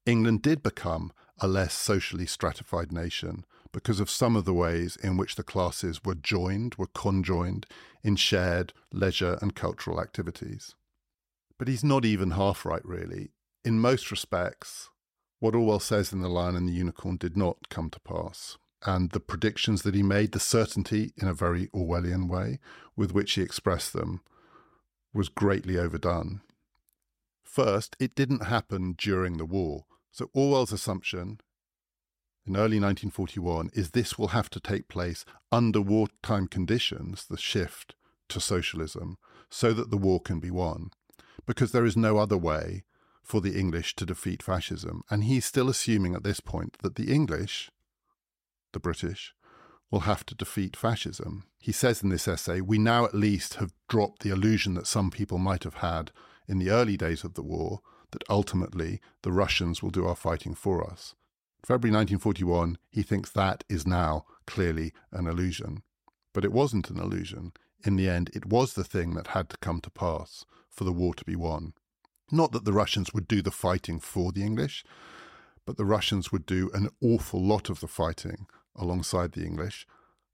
England 0.06 0.42
did 0.42 0.64
become 0.64 1.12
a 1.40 1.48
less 1.48 1.74
socially 1.74 2.26
stratified 2.26 2.92
nation 2.92 3.46
because 3.72 4.00
of 4.00 4.10
some 4.10 4.36
of 4.36 4.46
the 4.46 4.54
ways 4.54 4.96
in 4.98 5.18
which 5.18 5.36
the 5.36 5.44
classes 5.44 6.04
were 6.04 6.16
joined, 6.16 6.76
were 6.76 6.88
conjoined 6.88 7.66
in 8.04 8.16
shared 8.16 8.74
leisure 8.92 9.38
and 9.42 9.56
cultural 9.56 10.02
activities. 10.02 10.76
But 11.58 11.68
he's 11.68 11.84
not 11.84 12.06
even 12.06 12.32
half 12.32 12.66
right, 12.66 12.84
really. 12.86 13.32
In 13.64 13.80
most 13.80 14.12
respects, 14.12 14.90
what 15.40 15.56
Orwell 15.56 15.80
says 15.80 16.12
in 16.12 16.22
The 16.22 16.30
Lion 16.30 16.56
and 16.56 16.68
the 16.68 16.74
Unicorn 16.74 17.18
did 17.18 17.38
not 17.38 17.70
come 17.70 17.90
to 17.90 18.00
pass. 18.00 18.58
And 18.86 19.12
the 19.12 19.20
predictions 19.20 19.82
that 19.82 19.94
he 19.94 20.04
made, 20.04 20.32
the 20.32 20.40
certainty 20.40 21.12
in 21.18 21.28
a 21.28 21.34
very 21.34 21.68
Orwellian 21.68 22.30
way 22.30 22.60
with 22.96 23.12
which 23.12 23.34
he 23.34 23.42
expressed 23.42 23.92
them, 23.92 24.22
was 25.14 25.28
greatly 25.28 25.78
overdone. 25.78 26.42
First, 27.44 27.98
it 28.00 28.16
didn't 28.16 28.46
happen 28.46 28.96
during 28.98 29.38
the 29.38 29.46
war. 29.46 29.86
So 30.12 30.30
Orwell's 30.34 30.72
assumption 30.72 31.40
in 32.50 32.56
early 32.56 32.80
1941 32.80 33.70
is 33.74 33.92
this 33.92 34.18
will 34.18 34.30
have 34.30 34.50
to 34.50 34.60
take 34.60 34.88
place 34.88 35.24
under 35.52 35.80
wartime 35.80 36.48
conditions, 36.48 37.28
the 37.30 37.38
shift 37.38 37.94
to 38.28 38.40
socialism, 38.40 39.18
so 39.52 39.72
that 39.72 39.92
the 39.92 39.98
war 39.98 40.20
can 40.20 40.40
be 40.40 40.50
won, 40.50 40.90
because 41.46 41.72
there 41.72 41.86
is 41.86 41.96
no 41.96 42.18
other 42.18 42.38
way 42.38 42.84
for 43.24 43.40
the 43.40 43.58
English 43.58 43.96
to 43.96 44.06
defeat 44.06 44.42
fascism. 44.42 45.04
And 45.12 45.24
he's 45.24 45.46
still 45.46 45.70
assuming 45.70 46.16
at 46.16 46.24
this 46.24 46.40
point 46.40 46.78
that 46.82 46.96
the 46.96 47.14
English, 47.14 47.70
the 48.74 48.80
British, 48.80 49.36
will 49.92 50.02
have 50.02 50.26
to 50.26 50.36
defeat 50.36 50.76
fascism. 50.76 51.44
He 51.60 51.72
says 51.72 52.02
in 52.02 52.10
this 52.10 52.28
essay, 52.28 52.62
we 52.62 52.80
now 52.80 53.06
at 53.06 53.14
least 53.14 53.56
have 53.56 53.74
dropped 53.88 54.24
the 54.24 54.32
illusion 54.32 54.74
that 54.74 54.88
some 54.88 55.12
people 55.12 55.38
might 55.38 55.64
have 55.64 55.76
had 55.76 56.12
in 56.48 56.58
the 56.58 56.72
early 56.72 56.98
days 56.98 57.24
of 57.24 57.36
the 57.36 57.44
war 57.44 57.82
that 58.12 58.24
ultimately 58.28 59.00
the 59.22 59.32
Russians 59.32 59.84
will 59.84 59.92
do 59.92 60.08
our 60.08 60.16
fighting 60.16 60.56
for 60.56 60.84
us. 60.84 61.14
February 61.64 61.94
1941, 61.94 62.78
he 62.90 63.04
thinks 63.04 63.30
that 63.32 63.64
is 63.70 63.86
now 63.86 64.26
clearly 64.48 64.94
an 65.12 65.28
illusion. 65.28 65.84
But 66.34 66.46
it 66.46 66.54
wasn't 66.54 66.90
an 66.90 67.00
illusion. 67.00 67.54
In 67.86 67.96
the 67.96 68.10
end, 68.10 68.32
it 68.34 68.46
was 68.46 68.74
the 68.74 68.84
thing 68.84 69.14
that 69.16 69.28
had 69.28 69.50
to 69.50 69.58
come 69.58 69.82
to 69.82 69.90
pass 69.90 70.46
for 70.70 70.84
the 70.84 70.94
war 70.94 71.14
to 71.16 71.26
be 71.26 71.36
won. 71.36 71.74
Not 72.32 72.52
that 72.52 72.66
the 72.66 72.74
Russians 72.74 73.14
would 73.14 73.28
do 73.28 73.42
the 73.42 73.52
fighting 73.52 74.00
for 74.00 74.32
the 74.32 74.44
English, 74.44 74.84
but 75.66 75.78
the 75.78 75.86
Russians 75.86 76.32
would 76.32 76.46
do 76.46 76.70
an 76.74 76.90
awful 77.02 77.44
lot 77.44 77.70
of 77.70 77.80
the 77.80 77.88
fighting 77.88 78.48
alongside 78.76 79.34
the 79.34 79.46
English, 79.46 79.86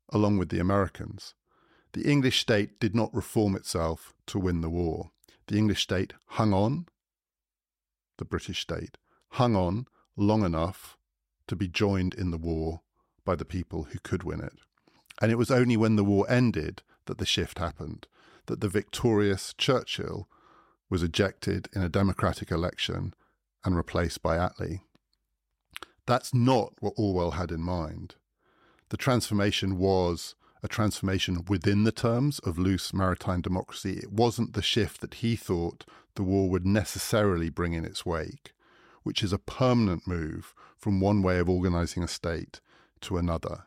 along 0.10 0.38
with 0.38 0.50
the 0.50 0.60
Americans. 0.60 1.34
The 1.94 2.10
English 2.10 2.40
state 2.40 2.80
did 2.80 2.96
not 2.96 3.14
reform 3.14 3.56
itself 3.56 4.14
to 4.28 4.40
win 4.40 4.62
the 4.62 4.70
war. 4.70 5.12
The 5.48 5.58
English 5.58 5.84
state 5.84 6.14
hung 6.26 6.54
on, 6.54 6.88
the 8.18 8.26
British 8.26 8.62
state 8.62 8.98
hung 9.30 9.56
on 9.56 9.88
long 10.16 10.44
enough 10.44 10.95
to 11.48 11.56
be 11.56 11.68
joined 11.68 12.14
in 12.14 12.32
the 12.32 12.38
war 12.38 12.82
by 13.24 13.36
the 13.36 13.46
people 13.46 13.84
who 13.86 14.00
could 14.00 14.24
win 14.24 14.42
it. 14.42 14.54
And 15.22 15.32
it 15.32 15.38
was 15.38 15.52
only 15.52 15.78
when 15.78 15.96
the 15.96 16.04
war 16.04 16.26
ended 16.30 16.82
that 17.06 17.18
the 17.18 17.26
shift 17.26 17.60
happened, 17.60 18.08
that 18.48 18.62
the 18.62 18.70
victorious 18.70 19.54
Churchill 19.58 20.28
was 20.90 21.04
ejected 21.04 21.68
in 21.74 21.82
a 21.82 21.90
democratic 21.90 22.52
election 22.52 23.14
and 23.64 23.76
replaced 23.76 24.22
by 24.22 24.38
Attlee. 24.38 24.82
That's 26.06 26.34
not 26.34 26.74
what 26.80 26.94
Orwell 26.98 27.32
had 27.32 27.52
in 27.52 27.62
mind. 27.62 28.16
The 28.90 28.98
transformation 28.98 29.78
was 29.78 30.36
a 30.62 30.68
transformation 30.68 31.44
within 31.48 31.84
the 31.84 31.92
terms 31.92 32.40
of 32.40 32.58
loose 32.58 32.94
maritime 32.94 33.42
democracy. 33.42 33.94
It 33.94 34.12
wasn't 34.12 34.54
the 34.54 34.62
shift 34.62 35.02
that 35.02 35.16
he 35.16 35.36
thought 35.36 35.86
the 36.16 36.24
war 36.24 36.50
would 36.50 36.66
necessarily 36.66 37.50
bring 37.50 37.74
in 37.74 37.86
its 37.86 38.06
wake, 38.06 38.54
which 39.06 39.22
is 39.22 39.32
a 39.32 39.38
permanent 39.38 40.08
move 40.08 40.56
from 40.76 41.00
one 41.00 41.22
way 41.22 41.38
of 41.38 41.48
organizing 41.48 42.02
a 42.02 42.08
state 42.08 42.60
to 43.02 43.18
another. 43.18 43.66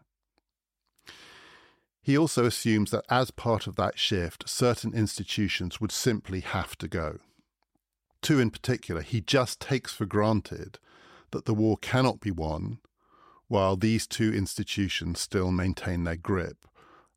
He 2.02 2.18
also 2.18 2.44
assumes 2.44 2.90
that 2.90 3.04
as 3.08 3.30
part 3.30 3.68
of 3.68 3.76
that 3.76 4.00
shift, 4.00 4.48
certain 4.48 4.92
institutions 4.92 5.80
would 5.80 5.92
simply 5.92 6.40
have 6.40 6.76
to 6.78 6.88
go. 6.88 7.18
Two 8.20 8.40
in 8.40 8.50
particular, 8.50 9.00
he 9.00 9.20
just 9.20 9.60
takes 9.60 9.92
for 9.92 10.06
granted 10.06 10.80
that 11.30 11.44
the 11.44 11.54
war 11.54 11.76
cannot 11.76 12.18
be 12.18 12.32
won 12.32 12.80
while 13.46 13.76
these 13.76 14.08
two 14.08 14.34
institutions 14.34 15.20
still 15.20 15.52
maintain 15.52 16.02
their 16.02 16.16
grip 16.16 16.66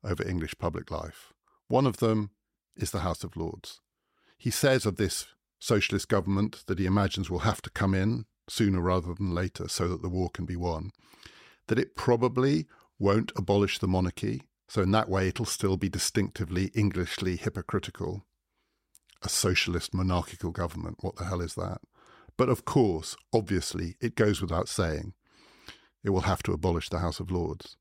over 0.03 0.27
English 0.27 0.55
public 0.59 0.91
life. 0.91 1.33
One 1.69 1.87
of 1.87 1.97
them 1.97 2.29
is 2.75 2.91
the 2.91 2.99
House 2.99 3.23
of 3.23 3.35
Lords. 3.35 3.81
He 4.37 4.51
says 4.51 4.85
of 4.85 4.97
this 4.97 5.25
socialist 5.61 6.09
government 6.09 6.63
that 6.65 6.79
he 6.79 6.85
imagines 6.87 7.29
will 7.29 7.39
have 7.39 7.61
to 7.61 7.69
come 7.69 7.93
in 7.93 8.25
sooner 8.49 8.81
rather 8.81 9.13
than 9.13 9.33
later 9.33 9.69
so 9.69 9.87
that 9.87 10.01
the 10.01 10.09
war 10.09 10.29
can 10.29 10.45
be 10.45 10.55
won. 10.55 10.91
that 11.67 11.79
it 11.79 11.95
probably 11.95 12.67
won't 12.99 13.31
abolish 13.37 13.79
the 13.79 13.87
monarchy. 13.87 14.41
So, 14.67 14.81
in 14.81 14.91
that 14.91 15.07
way, 15.07 15.27
it'll 15.29 15.45
still 15.45 15.77
be 15.77 15.87
distinctively 15.87 16.71
Englishly 16.75 17.37
hypocritical. 17.37 18.25
A 19.21 19.29
socialist 19.29 19.93
monarchical 19.93 20.51
government. 20.51 20.97
What 20.99 21.15
the 21.15 21.25
hell 21.25 21.39
is 21.39 21.55
that? 21.55 21.79
But 22.35 22.49
of 22.49 22.65
course, 22.65 23.15
obviously, 23.31 23.95
it 24.01 24.15
goes 24.15 24.41
without 24.41 24.67
saying, 24.67 25.13
it 26.03 26.09
will 26.09 26.21
have 26.21 26.43
to 26.43 26.53
abolish 26.53 26.89
the 26.89 26.99
House 26.99 27.19
of 27.19 27.31
Lords. 27.31 27.77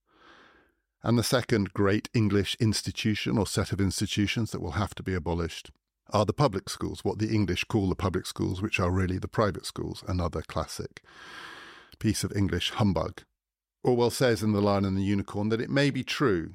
And 1.02 1.18
the 1.18 1.24
second 1.24 1.72
great 1.72 2.10
English 2.12 2.56
institution 2.60 3.38
or 3.38 3.46
set 3.46 3.72
of 3.72 3.80
institutions 3.80 4.50
that 4.50 4.60
will 4.60 4.72
have 4.72 4.94
to 4.96 5.02
be 5.02 5.14
abolished 5.14 5.70
are 6.12 6.24
the 6.24 6.32
public 6.32 6.68
schools, 6.68 7.04
what 7.04 7.18
the 7.18 7.32
English 7.32 7.64
call 7.64 7.88
the 7.88 7.94
public 7.94 8.26
schools, 8.26 8.60
which 8.60 8.80
are 8.80 8.90
really 8.90 9.18
the 9.18 9.28
private 9.28 9.66
schools, 9.66 10.04
another 10.06 10.42
classic 10.42 11.02
piece 11.98 12.24
of 12.24 12.36
English 12.36 12.70
humbug. 12.70 13.22
Orwell 13.82 14.10
says 14.10 14.42
in 14.42 14.52
The 14.52 14.60
Lion 14.60 14.84
and 14.84 14.96
the 14.96 15.02
Unicorn 15.02 15.48
that 15.48 15.60
it 15.60 15.70
may 15.70 15.90
be 15.90 16.02
true 16.02 16.54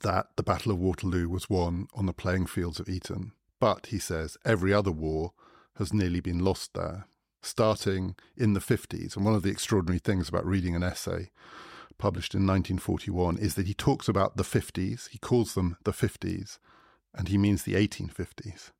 that 0.00 0.28
the 0.36 0.42
Battle 0.42 0.72
of 0.72 0.78
Waterloo 0.78 1.28
was 1.28 1.50
won 1.50 1.88
on 1.94 2.06
the 2.06 2.12
playing 2.12 2.46
fields 2.46 2.78
of 2.78 2.88
Eton, 2.88 3.32
but, 3.58 3.86
he 3.86 3.98
says, 3.98 4.36
every 4.44 4.72
other 4.72 4.92
war 4.92 5.32
has 5.78 5.92
nearly 5.92 6.20
been 6.20 6.38
lost 6.38 6.74
there, 6.74 7.06
starting 7.42 8.14
in 8.36 8.52
the 8.52 8.60
50s. 8.60 9.16
And 9.16 9.24
one 9.24 9.34
of 9.34 9.42
the 9.42 9.50
extraordinary 9.50 9.98
things 9.98 10.28
about 10.28 10.46
reading 10.46 10.76
an 10.76 10.82
essay 10.82 11.30
published 11.98 12.34
in 12.34 12.40
1941 12.40 13.38
is 13.38 13.54
that 13.54 13.66
he 13.66 13.74
talks 13.74 14.08
about 14.08 14.36
the 14.36 14.42
50s, 14.42 15.08
he 15.08 15.18
calls 15.18 15.54
them 15.54 15.76
the 15.84 15.92
50s, 15.92 16.58
and 17.14 17.28
he 17.28 17.38
means 17.38 17.62
the 17.62 17.74
1850s, 17.74 18.70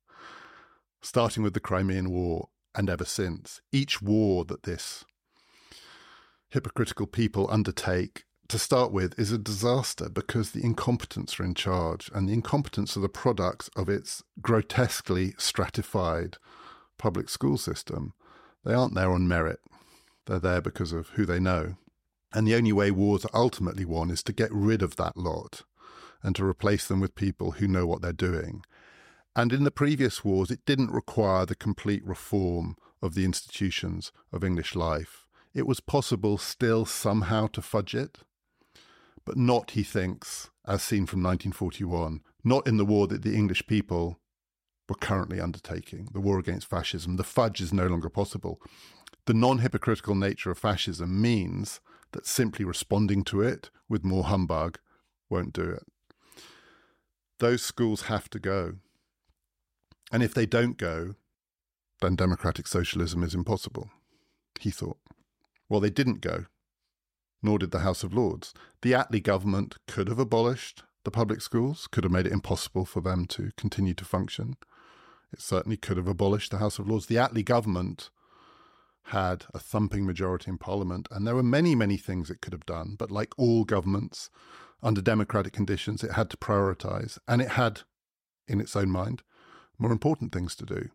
starting 1.01 1.43
with 1.43 1.53
the 1.53 1.59
Crimean 1.59 2.09
War 2.11 2.49
and 2.75 2.89
ever 2.89 3.05
since. 3.05 3.61
Each 3.71 4.01
war 4.01 4.45
that 4.45 4.63
this 4.63 5.05
hypocritical 6.49 7.07
people 7.07 7.47
undertake 7.49 8.25
to 8.47 8.59
start 8.59 8.91
with 8.91 9.17
is 9.19 9.31
a 9.31 9.37
disaster 9.37 10.07
because 10.09 10.51
the 10.51 10.63
incompetents 10.63 11.39
are 11.39 11.43
in 11.43 11.55
charge 11.55 12.11
and 12.13 12.29
the 12.29 12.33
incompetents 12.33 12.95
are 12.95 13.01
the 13.01 13.09
products 13.09 13.69
of 13.75 13.89
its 13.89 14.23
grotesquely 14.41 15.33
stratified 15.37 16.37
public 16.97 17.29
school 17.29 17.57
system. 17.57 18.13
They 18.63 18.73
aren't 18.73 18.93
there 18.93 19.11
on 19.11 19.27
merit. 19.27 19.59
They're 20.25 20.39
there 20.39 20.61
because 20.61 20.91
of 20.91 21.09
who 21.09 21.25
they 21.25 21.39
know. 21.39 21.75
And 22.33 22.47
the 22.47 22.55
only 22.55 22.73
way 22.73 22.91
wars 22.91 23.25
are 23.25 23.41
ultimately 23.41 23.85
won 23.85 24.11
is 24.11 24.21
to 24.23 24.33
get 24.33 24.51
rid 24.51 24.81
of 24.81 24.95
that 24.97 25.17
lot 25.17 25.63
and 26.25 26.35
to 26.35 26.43
replace 26.43 26.87
them 26.87 26.99
with 26.99 27.13
people 27.13 27.51
who 27.51 27.67
know 27.67 27.85
what 27.85 28.01
they're 28.01 28.11
doing. 28.11 28.63
And 29.35 29.53
in 29.53 29.63
the 29.63 29.69
previous 29.69 30.25
wars, 30.25 30.49
it 30.49 30.65
didn't 30.65 30.91
require 30.91 31.45
the 31.45 31.55
complete 31.55 32.03
reform 32.03 32.77
of 32.99 33.13
the 33.13 33.23
institutions 33.23 34.11
of 34.33 34.43
English 34.43 34.75
life. 34.75 35.27
It 35.53 35.67
was 35.67 35.79
possible 35.79 36.39
still 36.39 36.83
somehow 36.85 37.45
to 37.47 37.61
fudge 37.61 37.93
it, 37.93 38.17
but 39.23 39.37
not, 39.37 39.71
he 39.71 39.83
thinks, 39.83 40.49
as 40.67 40.81
seen 40.81 41.05
from 41.05 41.21
1941, 41.21 42.21
not 42.43 42.65
in 42.65 42.77
the 42.77 42.85
war 42.85 43.05
that 43.05 43.21
the 43.21 43.35
English 43.35 43.67
people 43.67 44.19
were 44.89 44.95
currently 44.95 45.39
undertaking, 45.39 46.09
the 46.11 46.19
war 46.19 46.39
against 46.39 46.67
fascism. 46.67 47.17
The 47.17 47.23
fudge 47.23 47.61
is 47.61 47.71
no 47.71 47.85
longer 47.85 48.09
possible. 48.09 48.59
The 49.27 49.35
non 49.35 49.59
hypocritical 49.59 50.15
nature 50.15 50.49
of 50.49 50.57
fascism 50.57 51.21
means 51.21 51.81
that 52.13 52.25
simply 52.25 52.65
responding 52.65 53.23
to 53.25 53.41
it 53.41 53.69
with 53.87 54.03
more 54.03 54.23
humbug 54.23 54.79
won't 55.29 55.53
do 55.53 55.69
it. 55.69 55.83
Those 57.39 57.61
schools 57.61 58.03
have 58.03 58.29
to 58.29 58.39
go. 58.39 58.75
And 60.11 60.23
if 60.23 60.33
they 60.33 60.45
don't 60.45 60.77
go, 60.77 61.15
then 62.01 62.15
democratic 62.15 62.67
socialism 62.67 63.23
is 63.23 63.33
impossible, 63.33 63.89
he 64.59 64.69
thought. 64.69 64.97
Well, 65.67 65.79
they 65.79 65.89
didn't 65.89 66.21
go, 66.21 66.45
nor 67.41 67.57
did 67.57 67.71
the 67.71 67.79
House 67.79 68.03
of 68.03 68.13
Lords. 68.13 68.53
The 68.81 68.91
Attlee 68.91 69.23
government 69.23 69.77
could 69.87 70.07
have 70.07 70.19
abolished 70.19 70.83
the 71.03 71.11
public 71.11 71.41
schools, 71.41 71.87
could 71.87 72.03
have 72.03 72.11
made 72.11 72.27
it 72.27 72.33
impossible 72.33 72.85
for 72.85 73.01
them 73.01 73.25
to 73.27 73.51
continue 73.57 73.93
to 73.95 74.05
function. 74.05 74.55
It 75.33 75.41
certainly 75.41 75.77
could 75.77 75.97
have 75.97 76.07
abolished 76.07 76.51
the 76.51 76.59
House 76.59 76.79
of 76.79 76.87
Lords. 76.87 77.07
The 77.07 77.15
Attlee 77.15 77.43
government 77.43 78.09
had 79.09 79.45
a 79.53 79.59
thumping 79.59 80.05
majority 80.05 80.49
in 80.49 80.57
Parliament, 80.57 81.07
and 81.11 81.25
there 81.25 81.35
were 81.35 81.43
many, 81.43 81.75
many 81.75 81.97
things 81.97 82.29
it 82.29 82.41
could 82.41 82.53
have 82.53 82.65
done. 82.65 82.95
But 82.97 83.11
like 83.11 83.33
all 83.37 83.63
governments, 83.63 84.29
under 84.83 85.01
democratic 85.01 85.53
conditions, 85.53 86.03
it 86.03 86.11
had 86.11 86.29
to 86.29 86.37
prioritise, 86.37 87.17
and 87.27 87.41
it 87.41 87.51
had, 87.51 87.81
in 88.47 88.59
its 88.61 88.75
own 88.75 88.89
mind, 88.89 89.23
more 89.77 89.91
important 89.91 90.31
things 90.31 90.55
to 90.55 90.65
do. 90.65 90.89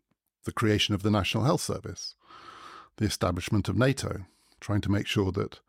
The 0.44 0.52
creation 0.52 0.94
of 0.94 1.02
the 1.02 1.10
National 1.10 1.44
Health 1.44 1.60
Service, 1.60 2.14
the 2.96 3.04
establishment 3.04 3.68
of 3.68 3.76
NATO, 3.76 4.26
trying 4.60 4.80
to 4.82 4.90
make 4.90 5.06
sure 5.06 5.32
that 5.32 5.60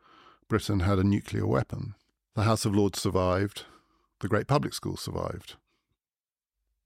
Britain 0.48 0.80
had 0.80 0.98
a 0.98 1.04
nuclear 1.04 1.46
weapon. 1.46 1.94
The 2.34 2.44
House 2.44 2.64
of 2.64 2.74
Lords 2.74 3.00
survived, 3.00 3.64
the 4.20 4.28
great 4.28 4.46
public 4.46 4.74
schools 4.74 5.00
survived. 5.02 5.56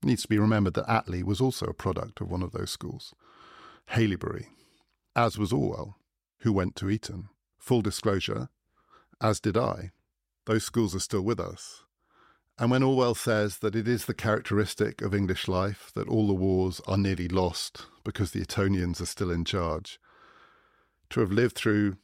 It 0.02 0.06
needs 0.06 0.22
to 0.22 0.28
be 0.28 0.38
remembered 0.38 0.74
that 0.74 0.86
Attlee 0.88 1.22
was 1.22 1.40
also 1.40 1.66
a 1.66 1.74
product 1.74 2.20
of 2.20 2.30
one 2.30 2.42
of 2.42 2.52
those 2.52 2.70
schools, 2.70 3.14
Haileybury, 3.90 4.46
as 5.14 5.38
was 5.38 5.52
Orwell, 5.52 5.98
who 6.40 6.52
went 6.52 6.76
to 6.76 6.90
Eton. 6.90 7.28
Full 7.58 7.82
disclosure, 7.82 8.48
as 9.20 9.40
did 9.40 9.56
I. 9.56 9.90
Those 10.46 10.64
schools 10.64 10.94
are 10.94 11.00
still 11.00 11.22
with 11.22 11.38
us. 11.38 11.82
And 12.58 12.70
when 12.70 12.82
Orwell 12.82 13.14
says 13.14 13.58
that 13.58 13.76
it 13.76 13.86
is 13.86 14.06
the 14.06 14.14
characteristic 14.14 15.02
of 15.02 15.14
English 15.14 15.46
life 15.46 15.90
that 15.94 16.08
all 16.08 16.26
the 16.26 16.32
wars 16.32 16.80
are 16.86 16.96
nearly 16.96 17.28
lost 17.28 17.86
because 18.02 18.30
the 18.30 18.40
Etonians 18.40 19.00
are 19.00 19.06
still 19.06 19.30
in 19.30 19.44
charge, 19.44 20.00
to 21.10 21.20
have 21.20 21.30
lived 21.30 21.56
through 21.56 21.96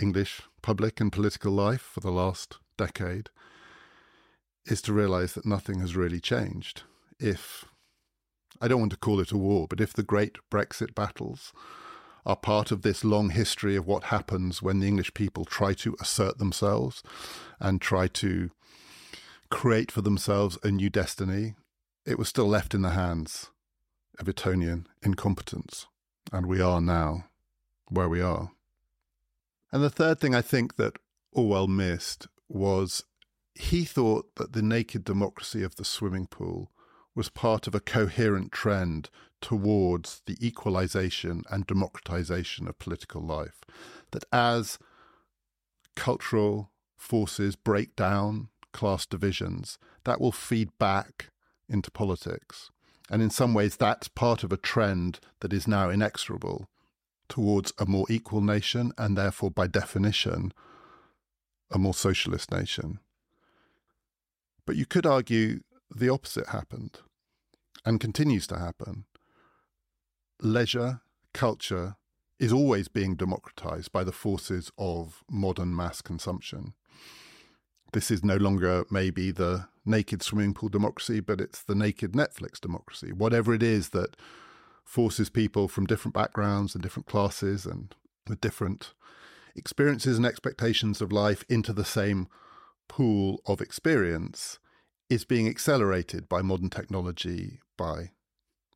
English 0.00 0.42
public 0.62 1.00
and 1.00 1.10
political 1.10 1.52
life 1.52 1.80
for 1.80 2.00
the 2.00 2.12
last 2.12 2.58
decade 2.76 3.30
is 4.66 4.82
to 4.82 4.92
realize 4.92 5.32
that 5.32 5.46
nothing 5.46 5.80
has 5.80 5.96
really 5.96 6.20
changed. 6.20 6.82
If, 7.18 7.64
I 8.60 8.68
don't 8.68 8.80
want 8.80 8.92
to 8.92 8.98
call 8.98 9.20
it 9.20 9.32
a 9.32 9.38
war, 9.38 9.66
but 9.68 9.80
if 9.80 9.92
the 9.92 10.02
great 10.02 10.36
Brexit 10.50 10.94
battles 10.94 11.52
are 12.26 12.36
part 12.36 12.72
of 12.72 12.82
this 12.82 13.04
long 13.04 13.30
history 13.30 13.76
of 13.76 13.86
what 13.86 14.04
happens 14.04 14.60
when 14.60 14.80
the 14.80 14.88
English 14.88 15.14
people 15.14 15.44
try 15.44 15.72
to 15.72 15.96
assert 16.00 16.38
themselves 16.38 17.02
and 17.60 17.80
try 17.80 18.08
to 18.08 18.50
create 19.48 19.92
for 19.92 20.02
themselves 20.02 20.58
a 20.64 20.70
new 20.72 20.90
destiny, 20.90 21.54
it 22.04 22.18
was 22.18 22.28
still 22.28 22.48
left 22.48 22.74
in 22.74 22.82
the 22.82 22.90
hands 22.90 23.50
of 24.18 24.28
Etonian 24.28 24.88
incompetence. 25.02 25.86
And 26.32 26.46
we 26.46 26.60
are 26.60 26.80
now 26.80 27.26
where 27.88 28.08
we 28.08 28.20
are. 28.20 28.50
And 29.72 29.82
the 29.82 29.90
third 29.90 30.18
thing 30.18 30.34
I 30.34 30.42
think 30.42 30.76
that 30.76 30.98
Orwell 31.32 31.68
missed 31.68 32.26
was 32.48 33.04
he 33.54 33.84
thought 33.84 34.34
that 34.34 34.52
the 34.52 34.62
naked 34.62 35.04
democracy 35.04 35.62
of 35.62 35.76
the 35.76 35.84
swimming 35.84 36.26
pool 36.26 36.72
was 37.14 37.28
part 37.28 37.66
of 37.66 37.74
a 37.74 37.80
coherent 37.80 38.50
trend 38.50 39.10
towards 39.40 40.22
the 40.26 40.36
equalization 40.44 41.42
and 41.50 41.66
democratization 41.66 42.66
of 42.68 42.78
political 42.78 43.20
life. 43.20 43.60
That 44.12 44.24
as 44.32 44.78
cultural 45.94 46.70
forces 46.96 47.56
break 47.56 47.96
down 47.96 48.48
class 48.72 49.06
divisions, 49.06 49.78
that 50.04 50.20
will 50.20 50.32
feed 50.32 50.70
back 50.78 51.30
into 51.68 51.90
politics. 51.90 52.70
And 53.10 53.22
in 53.22 53.30
some 53.30 53.54
ways, 53.54 53.76
that's 53.76 54.08
part 54.08 54.42
of 54.42 54.52
a 54.52 54.56
trend 54.56 55.20
that 55.40 55.52
is 55.52 55.68
now 55.68 55.90
inexorable 55.90 56.68
towards 57.28 57.72
a 57.78 57.86
more 57.86 58.06
equal 58.08 58.40
nation 58.40 58.92
and 58.98 59.16
therefore, 59.16 59.50
by 59.50 59.66
definition, 59.66 60.52
a 61.70 61.78
more 61.78 61.94
socialist 61.94 62.50
nation. 62.52 63.00
But 64.64 64.76
you 64.76 64.86
could 64.86 65.06
argue 65.06 65.60
the 65.94 66.08
opposite 66.08 66.48
happened 66.48 66.98
and 67.84 68.00
continues 68.00 68.46
to 68.48 68.58
happen. 68.58 69.04
Leisure, 70.40 71.00
culture 71.32 71.96
is 72.38 72.52
always 72.52 72.88
being 72.88 73.16
democratized 73.16 73.92
by 73.92 74.04
the 74.04 74.12
forces 74.12 74.70
of 74.76 75.24
modern 75.30 75.74
mass 75.74 76.02
consumption. 76.02 76.74
This 77.92 78.10
is 78.10 78.22
no 78.22 78.36
longer 78.36 78.84
maybe 78.90 79.30
the 79.30 79.68
naked 79.86 80.22
swimming 80.22 80.52
pool 80.52 80.68
democracy, 80.68 81.20
but 81.20 81.40
it's 81.40 81.62
the 81.62 81.74
naked 81.74 82.12
Netflix 82.12 82.60
democracy. 82.60 83.12
Whatever 83.12 83.54
it 83.54 83.62
is 83.62 83.90
that 83.90 84.16
forces 84.84 85.30
people 85.30 85.68
from 85.68 85.86
different 85.86 86.14
backgrounds 86.14 86.74
and 86.74 86.82
different 86.82 87.06
classes 87.06 87.64
and 87.64 87.94
with 88.28 88.40
different 88.40 88.92
experiences 89.54 90.18
and 90.18 90.26
expectations 90.26 91.00
of 91.00 91.10
life 91.10 91.44
into 91.48 91.72
the 91.72 91.84
same 91.84 92.28
pool 92.88 93.40
of 93.46 93.60
experience 93.60 94.58
is 95.08 95.24
being 95.24 95.48
accelerated 95.48 96.28
by 96.28 96.42
modern 96.42 96.68
technology, 96.68 97.60
by 97.76 98.10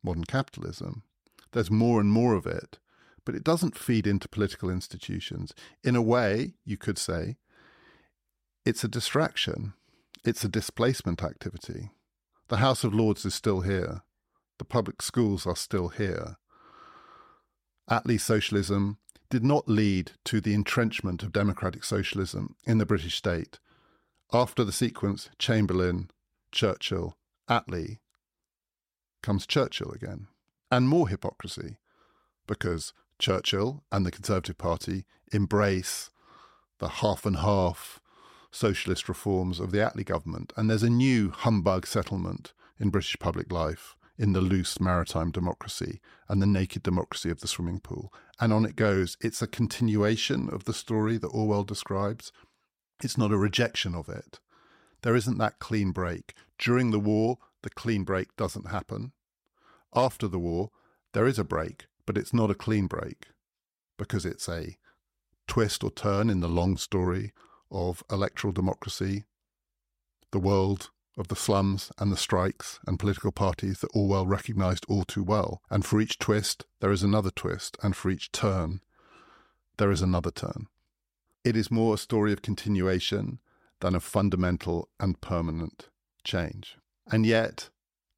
modern 0.03 0.23
capitalism. 0.23 1.03
There's 1.51 1.71
more 1.71 1.99
and 1.99 2.11
more 2.11 2.33
of 2.33 2.45
it, 2.45 2.79
but 3.25 3.35
it 3.35 3.43
doesn't 3.43 3.77
feed 3.77 4.07
into 4.07 4.27
political 4.27 4.69
institutions. 4.69 5.53
In 5.83 5.95
a 5.95 6.01
way, 6.01 6.53
you 6.65 6.77
could 6.77 6.97
say, 6.97 7.37
it's 8.65 8.83
a 8.83 8.87
distraction, 8.87 9.73
it's 10.23 10.43
a 10.43 10.49
displacement 10.49 11.23
activity. 11.23 11.91
The 12.47 12.57
House 12.57 12.83
of 12.83 12.93
Lords 12.93 13.25
is 13.25 13.33
still 13.33 13.61
here, 13.61 14.03
the 14.59 14.65
public 14.65 15.01
schools 15.01 15.47
are 15.47 15.55
still 15.55 15.89
here. 15.89 16.37
Attlee 17.89 18.21
socialism 18.21 18.99
did 19.29 19.43
not 19.43 19.67
lead 19.67 20.11
to 20.25 20.39
the 20.39 20.53
entrenchment 20.53 21.23
of 21.23 21.31
democratic 21.31 21.83
socialism 21.83 22.55
in 22.65 22.77
the 22.77 22.85
British 22.85 23.15
state. 23.15 23.59
After 24.31 24.63
the 24.63 24.71
sequence 24.71 25.29
Chamberlain, 25.39 26.11
Churchill, 26.51 27.17
Attlee, 27.49 27.99
comes 29.23 29.47
Churchill 29.47 29.91
again. 29.91 30.27
And 30.71 30.87
more 30.87 31.09
hypocrisy, 31.09 31.77
because 32.47 32.93
Churchill 33.19 33.83
and 33.91 34.05
the 34.05 34.11
Conservative 34.11 34.57
Party 34.57 35.05
embrace 35.33 36.09
the 36.79 36.87
half 36.87 37.25
and 37.25 37.37
half 37.37 37.99
socialist 38.51 39.07
reforms 39.07 39.59
of 39.59 39.71
the 39.71 39.79
Attlee 39.79 40.05
government. 40.05 40.53
And 40.55 40.69
there's 40.69 40.83
a 40.83 40.89
new 40.89 41.29
humbug 41.29 41.85
settlement 41.85 42.53
in 42.79 42.89
British 42.89 43.17
public 43.19 43.51
life 43.51 43.95
in 44.17 44.33
the 44.33 44.41
loose 44.41 44.79
maritime 44.79 45.31
democracy 45.31 45.99
and 46.27 46.41
the 46.41 46.47
naked 46.47 46.83
democracy 46.83 47.29
of 47.29 47.39
the 47.39 47.47
swimming 47.47 47.79
pool. 47.79 48.13
And 48.39 48.53
on 48.53 48.65
it 48.65 48.75
goes. 48.75 49.17
It's 49.21 49.41
a 49.41 49.47
continuation 49.47 50.49
of 50.49 50.65
the 50.65 50.73
story 50.73 51.17
that 51.17 51.27
Orwell 51.27 51.63
describes. 51.63 52.31
It's 53.03 53.17
not 53.17 53.31
a 53.31 53.37
rejection 53.37 53.95
of 53.95 54.09
it. 54.09 54.39
There 55.01 55.15
isn't 55.15 55.37
that 55.39 55.59
clean 55.59 55.91
break. 55.91 56.33
During 56.59 56.91
the 56.91 56.99
war, 56.99 57.39
the 57.63 57.69
clean 57.69 58.03
break 58.03 58.35
doesn't 58.35 58.69
happen. 58.69 59.13
After 59.93 60.27
the 60.27 60.39
war, 60.39 60.69
there 61.13 61.27
is 61.27 61.37
a 61.37 61.43
break, 61.43 61.87
but 62.05 62.17
it's 62.17 62.33
not 62.33 62.51
a 62.51 62.55
clean 62.55 62.87
break 62.87 63.27
because 63.97 64.25
it's 64.25 64.47
a 64.47 64.77
twist 65.47 65.83
or 65.83 65.91
turn 65.91 66.29
in 66.29 66.39
the 66.39 66.47
long 66.47 66.77
story 66.77 67.33
of 67.69 68.03
electoral 68.09 68.53
democracy, 68.53 69.25
the 70.31 70.39
world 70.39 70.89
of 71.17 71.27
the 71.27 71.35
slums 71.35 71.91
and 71.97 72.11
the 72.11 72.17
strikes 72.17 72.79
and 72.87 72.99
political 72.99 73.31
parties 73.31 73.79
that 73.79 73.91
Orwell 73.93 74.25
recognised 74.25 74.85
all 74.87 75.03
too 75.03 75.23
well. 75.23 75.61
And 75.69 75.85
for 75.85 75.99
each 75.99 76.19
twist, 76.19 76.65
there 76.79 76.91
is 76.91 77.03
another 77.03 77.31
twist, 77.31 77.77
and 77.83 77.95
for 77.95 78.09
each 78.09 78.31
turn, 78.31 78.81
there 79.77 79.91
is 79.91 80.01
another 80.01 80.31
turn. 80.31 80.67
It 81.43 81.57
is 81.57 81.69
more 81.69 81.95
a 81.95 81.97
story 81.97 82.31
of 82.31 82.41
continuation 82.41 83.39
than 83.81 83.95
of 83.95 84.03
fundamental 84.03 84.89
and 84.99 85.19
permanent 85.19 85.89
change. 86.23 86.77
And 87.11 87.25
yet, 87.25 87.69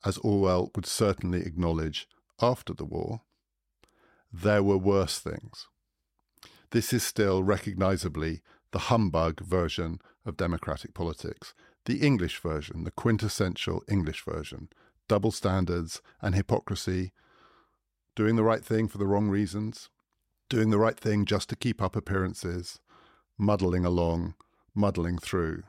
as 0.05 0.17
Orwell 0.19 0.71
would 0.75 0.85
certainly 0.85 1.41
acknowledge 1.41 2.07
after 2.41 2.73
the 2.73 2.85
war, 2.85 3.21
there 4.31 4.63
were 4.63 4.77
worse 4.77 5.19
things. 5.19 5.67
This 6.71 6.91
is 6.91 7.03
still 7.03 7.43
recognisably 7.43 8.41
the 8.71 8.79
humbug 8.89 9.39
version 9.41 9.99
of 10.25 10.37
democratic 10.37 10.93
politics, 10.93 11.53
the 11.85 11.97
English 11.97 12.39
version, 12.39 12.83
the 12.83 12.91
quintessential 12.91 13.83
English 13.87 14.23
version, 14.25 14.69
double 15.07 15.31
standards 15.31 16.01
and 16.21 16.33
hypocrisy, 16.33 17.11
doing 18.15 18.35
the 18.35 18.43
right 18.43 18.65
thing 18.65 18.87
for 18.87 18.97
the 18.97 19.05
wrong 19.05 19.29
reasons, 19.29 19.89
doing 20.49 20.69
the 20.69 20.79
right 20.79 20.99
thing 20.99 21.25
just 21.25 21.49
to 21.49 21.55
keep 21.55 21.81
up 21.81 21.95
appearances, 21.95 22.79
muddling 23.37 23.85
along, 23.85 24.33
muddling 24.73 25.17
through. 25.17 25.63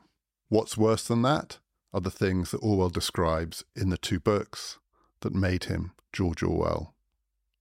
What's 0.49 0.77
worse 0.77 1.07
than 1.07 1.21
that 1.23 1.59
are 1.95 2.01
the 2.01 2.11
things 2.11 2.51
that 2.51 2.57
Orwell 2.57 2.89
describes 2.89 3.63
in 3.73 3.89
the 3.89 3.97
two 3.97 4.19
books 4.19 4.79
that 5.21 5.33
made 5.33 5.63
him 5.63 5.93
George 6.11 6.43
Orwell, 6.43 6.93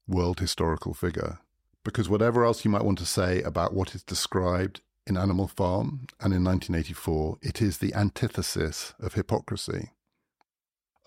world 0.09 0.41
historical 0.41 0.93
figure. 0.93 1.39
Because 1.85 2.09
whatever 2.09 2.45
else 2.45 2.65
you 2.65 2.71
might 2.71 2.85
want 2.85 2.99
to 2.99 3.07
say 3.07 3.43
about 3.43 3.75
what 3.75 3.95
is 3.95 4.03
described 4.03 4.81
in 5.07 5.17
Animal 5.17 5.47
Farm 5.47 6.09
and 6.19 6.35
in 6.35 6.43
1984, 6.43 7.39
it 7.43 7.63
is 7.63 7.79
the 7.79 7.95
antithesis 7.95 8.93
of 8.99 9.15
hypocrisy. 9.15 9.93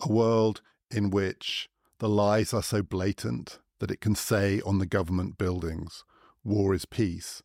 A 0.00 0.10
world 0.10 0.62
in 0.90 1.10
which 1.10 1.68
the 1.98 2.08
lies 2.08 2.54
are 2.54 2.62
so 2.62 2.82
blatant 2.82 3.58
that 3.78 3.90
it 3.90 4.00
can 4.00 4.14
say 4.14 4.62
on 4.62 4.78
the 4.78 4.86
government 4.86 5.36
buildings, 5.36 6.02
war 6.44 6.74
is 6.74 6.86
peace, 6.86 7.42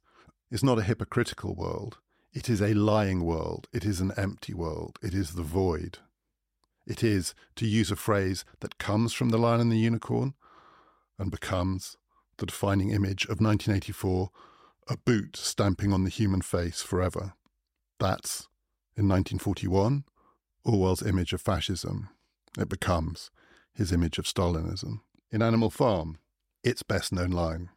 is 0.49 0.63
not 0.63 0.79
a 0.79 0.83
hypocritical 0.83 1.53
world. 1.55 1.97
It 2.33 2.49
is 2.49 2.61
a 2.61 2.73
lying 2.73 3.23
world. 3.23 3.67
It 3.71 3.85
is 3.85 4.01
an 4.01 4.11
empty 4.17 4.53
world. 4.53 4.97
It 5.01 5.13
is 5.13 5.33
the 5.33 5.43
void. 5.43 5.99
It 6.85 7.03
is, 7.03 7.33
to 7.55 7.67
use 7.67 7.91
a 7.91 7.95
phrase 7.95 8.43
that 8.59 8.77
comes 8.77 9.13
from 9.13 9.29
The 9.29 9.37
Lion 9.37 9.61
and 9.61 9.71
the 9.71 9.77
Unicorn 9.77 10.33
and 11.17 11.31
becomes 11.31 11.95
the 12.37 12.45
defining 12.47 12.89
image 12.89 13.25
of 13.25 13.39
1984 13.39 14.29
a 14.89 14.97
boot 14.97 15.37
stamping 15.37 15.93
on 15.93 16.03
the 16.03 16.09
human 16.09 16.41
face 16.41 16.81
forever. 16.81 17.33
That's, 17.99 18.49
in 18.97 19.07
1941, 19.07 20.03
Orwell's 20.65 21.03
image 21.03 21.31
of 21.31 21.39
fascism. 21.39 22.09
It 22.59 22.67
becomes 22.67 23.31
his 23.73 23.93
image 23.93 24.17
of 24.17 24.25
Stalinism. 24.25 25.01
In 25.31 25.41
Animal 25.41 25.69
Farm, 25.69 26.17
its 26.63 26.83
best 26.83 27.13
known 27.13 27.31
line 27.31 27.69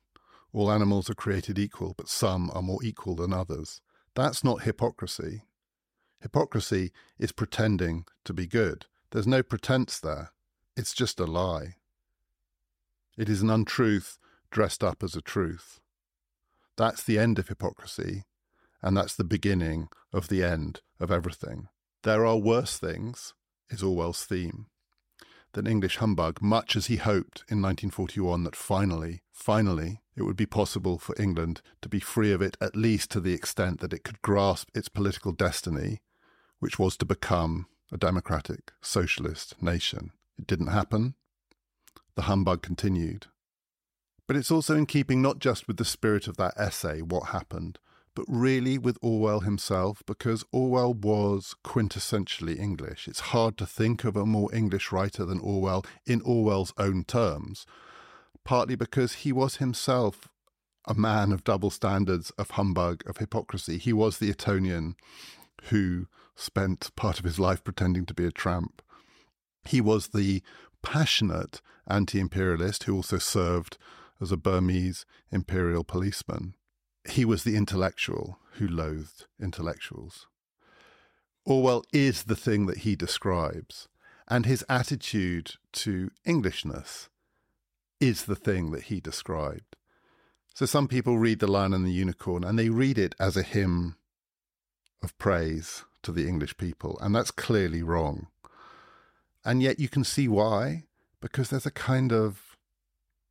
all 0.57 0.73
animals 0.73 1.11
are 1.11 1.15
created 1.15 1.59
equal, 1.59 1.93
but 1.99 2.09
some 2.09 2.51
are 2.55 2.63
more 2.63 2.83
equal 2.83 3.15
than 3.15 3.31
others. 3.31 3.83
That's 4.17 4.43
not 4.43 4.63
hypocrisy. 4.63 5.43
Hypocrisy 6.23 6.91
is 7.19 7.33
pretending 7.33 8.07
to 8.25 8.33
be 8.33 8.47
good. 8.47 8.87
There's 9.13 9.27
no 9.27 9.43
pretense 9.43 10.01
there. 10.01 10.33
It's 10.75 10.95
just 10.95 11.21
a 11.21 11.27
lie. 11.27 11.77
It 13.19 13.29
is 13.29 13.43
an 13.43 13.51
untruth 13.51 14.19
dressed 14.51 14.83
up 14.83 15.03
as 15.03 15.15
a 15.15 15.21
truth. 15.21 15.81
That's 16.79 17.03
the 17.03 17.19
end 17.19 17.39
of 17.39 17.49
hypocrisy, 17.49 18.25
and 18.81 18.97
that's 18.97 19.15
the 19.15 19.23
beginning 19.25 19.89
of 20.15 20.29
the 20.29 20.43
end 20.43 20.81
of 20.99 21.11
everything. 21.11 21.69
There 22.03 22.25
are 22.25 22.39
worse 22.39 22.79
things, 22.79 23.35
is 23.69 23.83
Orwell's 23.83 24.25
theme, 24.25 24.67
than 25.53 25.67
English 25.67 25.99
humbug, 25.99 26.41
much 26.41 26.75
as 26.75 26.87
he 26.87 26.97
hoped 26.97 27.45
in 27.51 27.61
1941 27.61 28.45
that 28.45 28.57
finally, 28.57 29.21
finally, 29.31 30.01
it 30.17 30.23
would 30.23 30.37
be 30.37 30.47
possible 30.47 30.99
for 30.99 31.15
England 31.21 31.61
to 31.83 31.89
be 31.89 32.01
free 32.01 32.33
of 32.33 32.41
it, 32.41 32.57
at 32.61 32.75
least 32.75 33.11
to 33.11 33.21
the 33.21 33.35
extent 33.35 33.81
that 33.81 33.93
it 33.93 34.03
could 34.03 34.23
grasp 34.23 34.71
its 34.75 34.89
political 34.89 35.33
destiny, 35.33 36.01
which 36.59 36.79
was 36.79 36.97
to 36.97 37.05
become 37.05 37.67
a 37.93 37.99
democratic, 37.99 38.73
socialist 38.81 39.61
nation. 39.63 40.11
It 40.39 40.47
didn't 40.47 40.69
happen. 40.69 41.15
The 42.15 42.23
humbug 42.23 42.63
continued. 42.63 43.27
But 44.27 44.37
it's 44.37 44.51
also 44.51 44.75
in 44.75 44.87
keeping 44.87 45.23
not 45.23 45.39
just 45.39 45.69
with 45.69 45.77
the 45.77 45.85
spirit 45.85 46.27
of 46.27 46.37
that 46.39 46.55
essay, 46.57 47.01
What 47.03 47.29
Happened, 47.29 47.79
but 48.15 48.25
really 48.27 48.79
with 48.79 48.99
Orwell 49.03 49.41
himself, 49.41 50.03
because 50.07 50.45
Orwell 50.51 50.95
was 50.95 51.55
quintessentially 51.63 52.59
English. 52.59 53.07
It's 53.07 53.21
hard 53.21 53.59
to 53.59 53.67
think 53.67 54.03
of 54.05 54.17
a 54.17 54.25
more 54.25 54.53
English 54.55 54.91
writer 54.91 55.27
than 55.27 55.39
Orwell 55.41 55.85
in 56.07 56.23
Orwell's 56.23 56.73
own 56.79 57.05
terms, 57.05 57.67
partly 58.47 58.77
because 58.77 59.13
he 59.13 59.33
was 59.33 59.57
himself 59.57 60.29
a 60.87 60.95
man 60.95 61.33
of 61.33 61.43
double 61.43 61.69
standards, 61.69 62.31
of 62.39 62.51
humbug, 62.51 63.03
of 63.09 63.17
hypocrisy. 63.17 63.77
He 63.77 63.93
was 63.93 64.19
the 64.19 64.31
Etonian 64.31 64.95
who 65.65 66.07
spent 66.37 66.95
part 66.95 67.19
of 67.19 67.25
his 67.25 67.41
life 67.41 67.65
pretending 67.65 68.07
to 68.07 68.15
be 68.15 68.25
a 68.25 68.31
tramp. 68.31 68.83
He 69.65 69.81
was 69.81 70.09
the 70.09 70.43
passionate 70.81 71.61
anti 71.89 72.21
imperialist 72.21 72.85
who 72.85 72.95
also 72.95 73.19
served 73.19 73.79
as 74.21 74.31
a 74.31 74.37
Burmese 74.37 75.05
imperial 75.33 75.83
policeman. 75.83 76.55
He 77.11 77.25
was 77.25 77.43
the 77.43 77.57
intellectual 77.57 78.39
who 78.53 78.69
loathed 78.69 79.27
intellectuals. 79.41 80.29
Orwell 81.45 81.85
is 81.93 82.25
the 82.25 82.37
thing 82.37 82.67
that 82.67 82.79
he 82.79 82.95
describes, 82.95 83.89
and 84.29 84.47
his 84.47 84.65
attitude 84.69 85.55
to 85.73 86.11
Englishness 86.25 87.09
is 88.01 88.25
the 88.25 88.37
thing 88.37 88.71
that 88.73 88.85
he 88.85 89.01
described. 89.01 89.77
So 90.55 90.67
some 90.67 90.89
people 90.89 91.19
read 91.19 91.41
The 91.41 91.47
Lion 91.47 91.75
and 91.75 91.85
the 91.85 91.93
Unicorn 91.93 92.45
and 92.45 92.59
they 92.59 92.71
read 92.71 92.99
it 92.99 93.15
as 93.21 93.37
a 93.37 93.43
hymn 93.43 93.97
of 95.03 95.17
praise 95.19 95.85
to 96.03 96.13
the 96.13 96.27
English 96.27 96.57
people, 96.57 96.99
and 97.01 97.15
that's 97.15 97.31
clearly 97.31 97.83
wrong. 97.83 98.29
And 99.45 99.63
yet 99.63 99.79
you 99.79 99.89
can 99.89 100.05
see 100.05 100.29
why, 100.29 100.85
because 101.21 101.51
there's 101.51 101.67
a 101.67 101.71
kind 101.71 102.13
of 102.13 102.57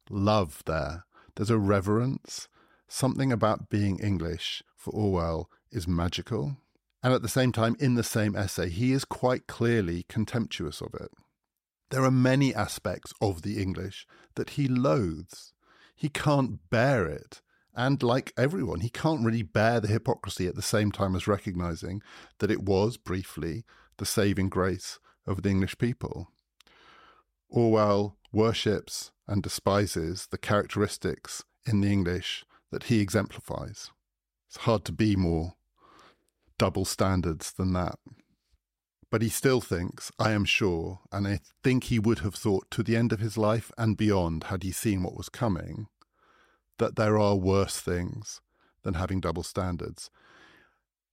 love 0.09 0.61
there. 0.66 1.05
There's 1.36 1.49
a 1.49 1.57
reverence. 1.57 2.47
Something 2.88 3.32
about 3.32 3.70
being 3.70 3.99
English 3.99 4.63
for 4.76 4.91
Orwell 4.91 5.49
is 5.72 5.88
magical. 5.88 6.57
And 7.03 7.13
at 7.13 7.22
the 7.22 7.28
same 7.28 7.51
time, 7.51 7.76
in 7.80 7.95
the 7.95 8.03
same 8.03 8.36
essay, 8.36 8.70
he 8.70 8.91
is 8.91 9.05
quite 9.05 9.47
clearly 9.47 10.05
contemptuous 10.07 10.82
of 10.82 10.93
it. 10.93 11.11
There 11.95 12.03
are 12.03 12.11
many 12.11 12.53
aspects 12.53 13.13
of 13.21 13.43
the 13.43 13.61
English 13.61 14.05
that 14.35 14.49
he 14.49 14.67
loathes. 14.67 15.53
He 15.95 16.09
can't 16.09 16.59
bear 16.69 17.07
it. 17.07 17.41
And 17.73 18.03
like 18.03 18.33
everyone, 18.35 18.81
he 18.81 18.89
can't 18.89 19.23
really 19.23 19.43
bear 19.43 19.79
the 19.79 19.87
hypocrisy 19.87 20.45
at 20.45 20.55
the 20.55 20.61
same 20.61 20.91
time 20.91 21.15
as 21.15 21.25
recognizing 21.25 22.01
that 22.39 22.51
it 22.51 22.63
was 22.63 22.97
briefly 22.97 23.63
the 23.95 24.05
saving 24.05 24.49
grace 24.49 24.99
of 25.25 25.41
the 25.41 25.49
English 25.49 25.77
people. 25.77 26.27
Orwell 27.47 28.17
worships 28.29 29.13
and 29.25 29.41
despises 29.41 30.27
the 30.29 30.37
characteristics 30.37 31.45
in 31.65 31.79
the 31.79 31.93
English 31.93 32.43
that 32.71 32.83
he 32.83 32.99
exemplifies. 32.99 33.89
It's 34.49 34.57
hard 34.57 34.83
to 34.83 34.91
be 34.91 35.15
more 35.15 35.53
double 36.57 36.83
standards 36.83 37.53
than 37.53 37.71
that. 37.71 37.97
But 39.16 39.22
he 39.22 39.30
still 39.30 39.61
thinks, 39.61 40.11
I 40.20 40.32
am 40.32 40.43
sure, 40.43 40.99
and 41.09 41.26
I 41.26 41.39
think 41.63 41.86
he 41.86 41.99
would 41.99 42.20
have 42.20 42.36
thought 42.36 42.70
to 42.72 42.84
the 42.84 42.97
end 42.97 43.13
of 43.13 43.22
his 43.22 43.38
life 43.38 43.72
and 43.78 43.95
beyond 43.95 44.43
had 44.51 44.61
he 44.61 44.74
seen 44.74 45.03
what 45.03 45.16
was 45.16 45.30
coming, 45.30 45.88
that 46.80 46.97
there 46.97 47.18
are 47.18 47.38
worse 47.38 47.80
things 47.80 48.41
than 48.84 48.95
having 48.95 49.22
double 49.22 49.43
standards. 49.43 50.09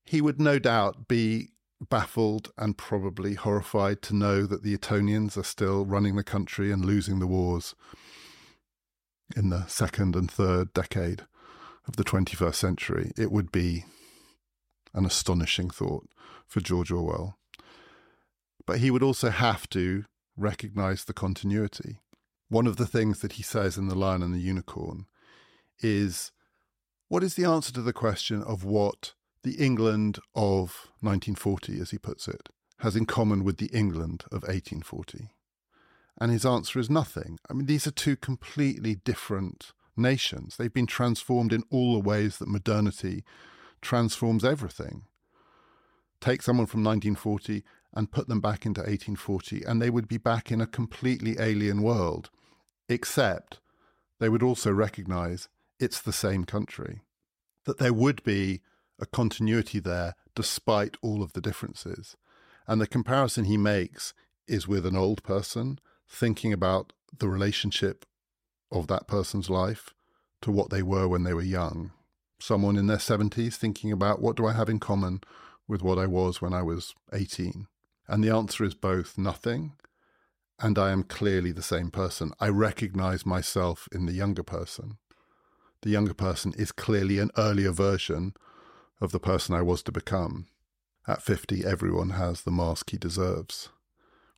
He 0.04 0.20
would 0.20 0.40
no 0.40 0.58
doubt 0.58 1.06
be 1.06 1.50
baffled 1.80 2.50
and 2.58 2.76
probably 2.76 3.34
horrified 3.34 4.02
to 4.02 4.16
know 4.16 4.46
that 4.46 4.64
the 4.64 4.74
Etonians 4.74 5.36
are 5.36 5.44
still 5.44 5.86
running 5.86 6.16
the 6.16 6.24
country 6.24 6.72
and 6.72 6.84
losing 6.84 7.20
the 7.20 7.28
wars 7.28 7.76
in 9.36 9.50
the 9.50 9.64
second 9.66 10.16
and 10.16 10.28
third 10.28 10.74
decade 10.74 11.22
of 11.86 11.94
the 11.94 12.02
21st 12.02 12.56
century. 12.56 13.12
It 13.16 13.30
would 13.30 13.52
be 13.52 13.84
an 14.92 15.06
astonishing 15.06 15.70
thought 15.70 16.08
for 16.48 16.58
George 16.58 16.90
Orwell. 16.90 17.38
But 18.66 18.78
he 18.78 18.90
would 18.90 19.02
also 19.02 19.30
have 19.30 19.68
to 19.70 20.04
recognize 20.36 21.04
the 21.04 21.12
continuity. 21.12 21.98
One 22.48 22.66
of 22.66 22.76
the 22.76 22.86
things 22.86 23.20
that 23.20 23.32
he 23.32 23.42
says 23.42 23.76
in 23.76 23.88
The 23.88 23.94
Lion 23.94 24.22
and 24.22 24.34
the 24.34 24.40
Unicorn 24.40 25.06
is 25.80 26.32
what 27.08 27.22
is 27.22 27.34
the 27.34 27.44
answer 27.44 27.72
to 27.72 27.82
the 27.82 27.92
question 27.92 28.42
of 28.42 28.64
what 28.64 29.14
the 29.42 29.54
England 29.54 30.18
of 30.34 30.88
1940, 31.00 31.80
as 31.80 31.90
he 31.90 31.98
puts 31.98 32.28
it, 32.28 32.48
has 32.78 32.96
in 32.96 33.06
common 33.06 33.44
with 33.44 33.58
the 33.58 33.70
England 33.72 34.24
of 34.32 34.42
1840? 34.42 35.28
And 36.20 36.30
his 36.30 36.46
answer 36.46 36.78
is 36.78 36.88
nothing. 36.88 37.38
I 37.50 37.54
mean, 37.54 37.66
these 37.66 37.86
are 37.86 37.90
two 37.90 38.16
completely 38.16 38.94
different 38.94 39.72
nations. 39.96 40.56
They've 40.56 40.72
been 40.72 40.86
transformed 40.86 41.52
in 41.52 41.64
all 41.70 41.94
the 41.94 42.00
ways 42.00 42.38
that 42.38 42.48
modernity 42.48 43.24
transforms 43.80 44.44
everything. 44.44 45.02
Take 46.20 46.42
someone 46.42 46.66
from 46.66 46.84
1940 46.84 47.62
and 47.94 48.10
put 48.10 48.28
them 48.28 48.40
back 48.40 48.64
into 48.64 48.80
1840, 48.80 49.64
and 49.64 49.80
they 49.80 49.90
would 49.90 50.08
be 50.08 50.18
back 50.18 50.50
in 50.50 50.60
a 50.60 50.66
completely 50.66 51.36
alien 51.38 51.82
world, 51.82 52.30
except 52.88 53.60
they 54.18 54.28
would 54.28 54.42
also 54.42 54.72
recognize 54.72 55.48
it's 55.78 56.00
the 56.00 56.12
same 56.12 56.44
country, 56.44 57.02
that 57.64 57.78
there 57.78 57.92
would 57.92 58.22
be 58.22 58.60
a 59.00 59.06
continuity 59.06 59.80
there 59.80 60.14
despite 60.34 60.96
all 61.02 61.22
of 61.22 61.32
the 61.32 61.40
differences. 61.40 62.16
And 62.66 62.80
the 62.80 62.86
comparison 62.86 63.44
he 63.44 63.56
makes 63.56 64.14
is 64.46 64.68
with 64.68 64.86
an 64.86 64.96
old 64.96 65.22
person 65.22 65.78
thinking 66.08 66.52
about 66.52 66.92
the 67.18 67.28
relationship 67.28 68.06
of 68.70 68.86
that 68.86 69.06
person's 69.06 69.50
life 69.50 69.90
to 70.40 70.50
what 70.50 70.70
they 70.70 70.82
were 70.82 71.08
when 71.08 71.24
they 71.24 71.34
were 71.34 71.42
young. 71.42 71.92
Someone 72.38 72.76
in 72.76 72.86
their 72.86 72.96
70s 72.96 73.54
thinking 73.54 73.92
about 73.92 74.20
what 74.20 74.36
do 74.36 74.46
I 74.46 74.52
have 74.52 74.68
in 74.68 74.80
common 74.80 75.20
with 75.68 75.82
what 75.82 75.98
I 75.98 76.06
was 76.06 76.40
when 76.40 76.52
I 76.52 76.62
was 76.62 76.94
18? 77.12 77.66
And 78.08 78.22
the 78.22 78.34
answer 78.34 78.64
is 78.64 78.74
both 78.74 79.16
nothing 79.16 79.72
and 80.62 80.78
I 80.78 80.92
am 80.92 81.02
clearly 81.02 81.50
the 81.50 81.62
same 81.62 81.90
person. 81.90 82.32
I 82.38 82.48
recognize 82.48 83.26
myself 83.26 83.88
in 83.92 84.06
the 84.06 84.12
younger 84.12 84.44
person. 84.44 84.98
The 85.82 85.90
younger 85.90 86.14
person 86.14 86.54
is 86.56 86.70
clearly 86.70 87.18
an 87.18 87.32
earlier 87.36 87.72
version 87.72 88.34
of 89.00 89.10
the 89.10 89.18
person 89.18 89.56
I 89.56 89.62
was 89.62 89.82
to 89.82 89.92
become. 89.92 90.46
At 91.08 91.20
50, 91.20 91.64
everyone 91.64 92.10
has 92.10 92.42
the 92.42 92.52
mask 92.52 92.90
he 92.90 92.96
deserves. 92.96 93.70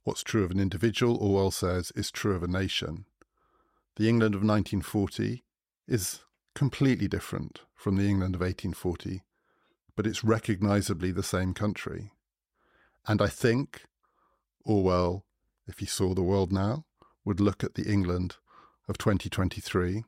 What's 0.04 0.22
true 0.22 0.44
of 0.44 0.50
an 0.50 0.58
individual, 0.58 1.18
Orwell 1.18 1.50
says, 1.50 1.92
is 1.94 2.10
true 2.10 2.34
of 2.34 2.42
a 2.42 2.48
nation. 2.48 3.04
The 3.96 4.08
England 4.08 4.34
of 4.34 4.40
1940 4.40 5.44
is 5.86 6.20
completely 6.54 7.06
different 7.06 7.60
from 7.74 7.96
the 7.96 8.08
England 8.08 8.34
of 8.34 8.40
1840, 8.40 9.22
but 9.94 10.06
it's 10.06 10.24
recognizably 10.24 11.12
the 11.12 11.22
same 11.22 11.52
country. 11.52 12.12
And 13.06 13.20
I 13.20 13.28
think 13.28 13.82
oh, 14.66 14.76
Orwell, 14.76 15.24
if 15.66 15.78
he 15.78 15.86
saw 15.86 16.14
the 16.14 16.22
world 16.22 16.52
now, 16.52 16.84
would 17.24 17.40
look 17.40 17.62
at 17.62 17.74
the 17.74 17.90
England 17.90 18.36
of 18.88 18.98
2023 18.98 20.04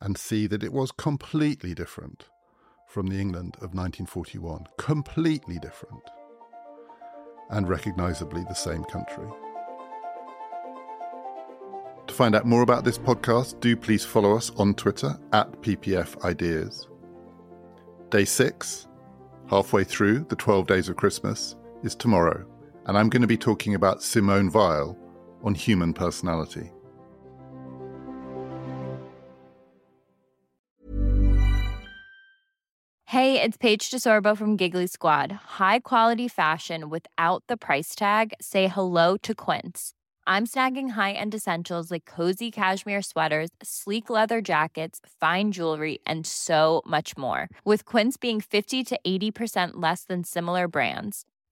and 0.00 0.16
see 0.16 0.46
that 0.46 0.62
it 0.62 0.72
was 0.72 0.92
completely 0.92 1.74
different 1.74 2.26
from 2.88 3.08
the 3.08 3.20
England 3.20 3.54
of 3.56 3.74
1941. 3.74 4.66
Completely 4.78 5.58
different. 5.58 6.02
And 7.50 7.68
recognizably 7.68 8.44
the 8.44 8.54
same 8.54 8.84
country. 8.84 9.28
To 12.06 12.14
find 12.14 12.34
out 12.34 12.46
more 12.46 12.62
about 12.62 12.84
this 12.84 12.98
podcast, 12.98 13.60
do 13.60 13.76
please 13.76 14.04
follow 14.04 14.36
us 14.36 14.50
on 14.56 14.74
Twitter 14.74 15.18
at 15.32 15.52
PPF 15.60 16.24
Ideas. 16.24 16.88
Day 18.10 18.24
six, 18.24 18.88
halfway 19.50 19.84
through 19.84 20.20
the 20.28 20.36
12 20.36 20.66
days 20.66 20.88
of 20.88 20.96
Christmas, 20.96 21.56
is 21.82 21.94
tomorrow, 21.94 22.44
and 22.86 22.96
I'm 22.96 23.08
going 23.08 23.22
to 23.22 23.28
be 23.28 23.36
talking 23.36 23.74
about 23.74 24.02
Simone 24.02 24.50
Weil 24.50 24.96
on 25.42 25.54
human 25.54 25.92
personality. 25.92 26.72
Hey, 33.06 33.40
it's 33.40 33.56
Paige 33.56 33.90
DeSorbo 33.90 34.36
from 34.36 34.56
Giggly 34.56 34.86
Squad. 34.86 35.32
High 35.58 35.78
quality 35.78 36.28
fashion 36.28 36.90
without 36.90 37.42
the 37.48 37.56
price 37.56 37.94
tag? 37.94 38.34
Say 38.38 38.66
hello 38.66 39.16
to 39.22 39.34
Quince. 39.34 39.94
I'm 40.26 40.44
snagging 40.44 40.90
high 40.90 41.12
end 41.12 41.34
essentials 41.34 41.90
like 41.90 42.04
cozy 42.04 42.50
cashmere 42.50 43.00
sweaters, 43.00 43.48
sleek 43.62 44.10
leather 44.10 44.42
jackets, 44.42 45.00
fine 45.18 45.52
jewelry, 45.52 46.00
and 46.04 46.26
so 46.26 46.82
much 46.84 47.16
more. 47.16 47.48
With 47.64 47.86
Quince 47.86 48.18
being 48.18 48.42
50 48.42 48.84
to 48.84 49.00
80% 49.06 49.70
less 49.76 50.04
than 50.04 50.22
similar 50.22 50.68
brands. 50.68 51.24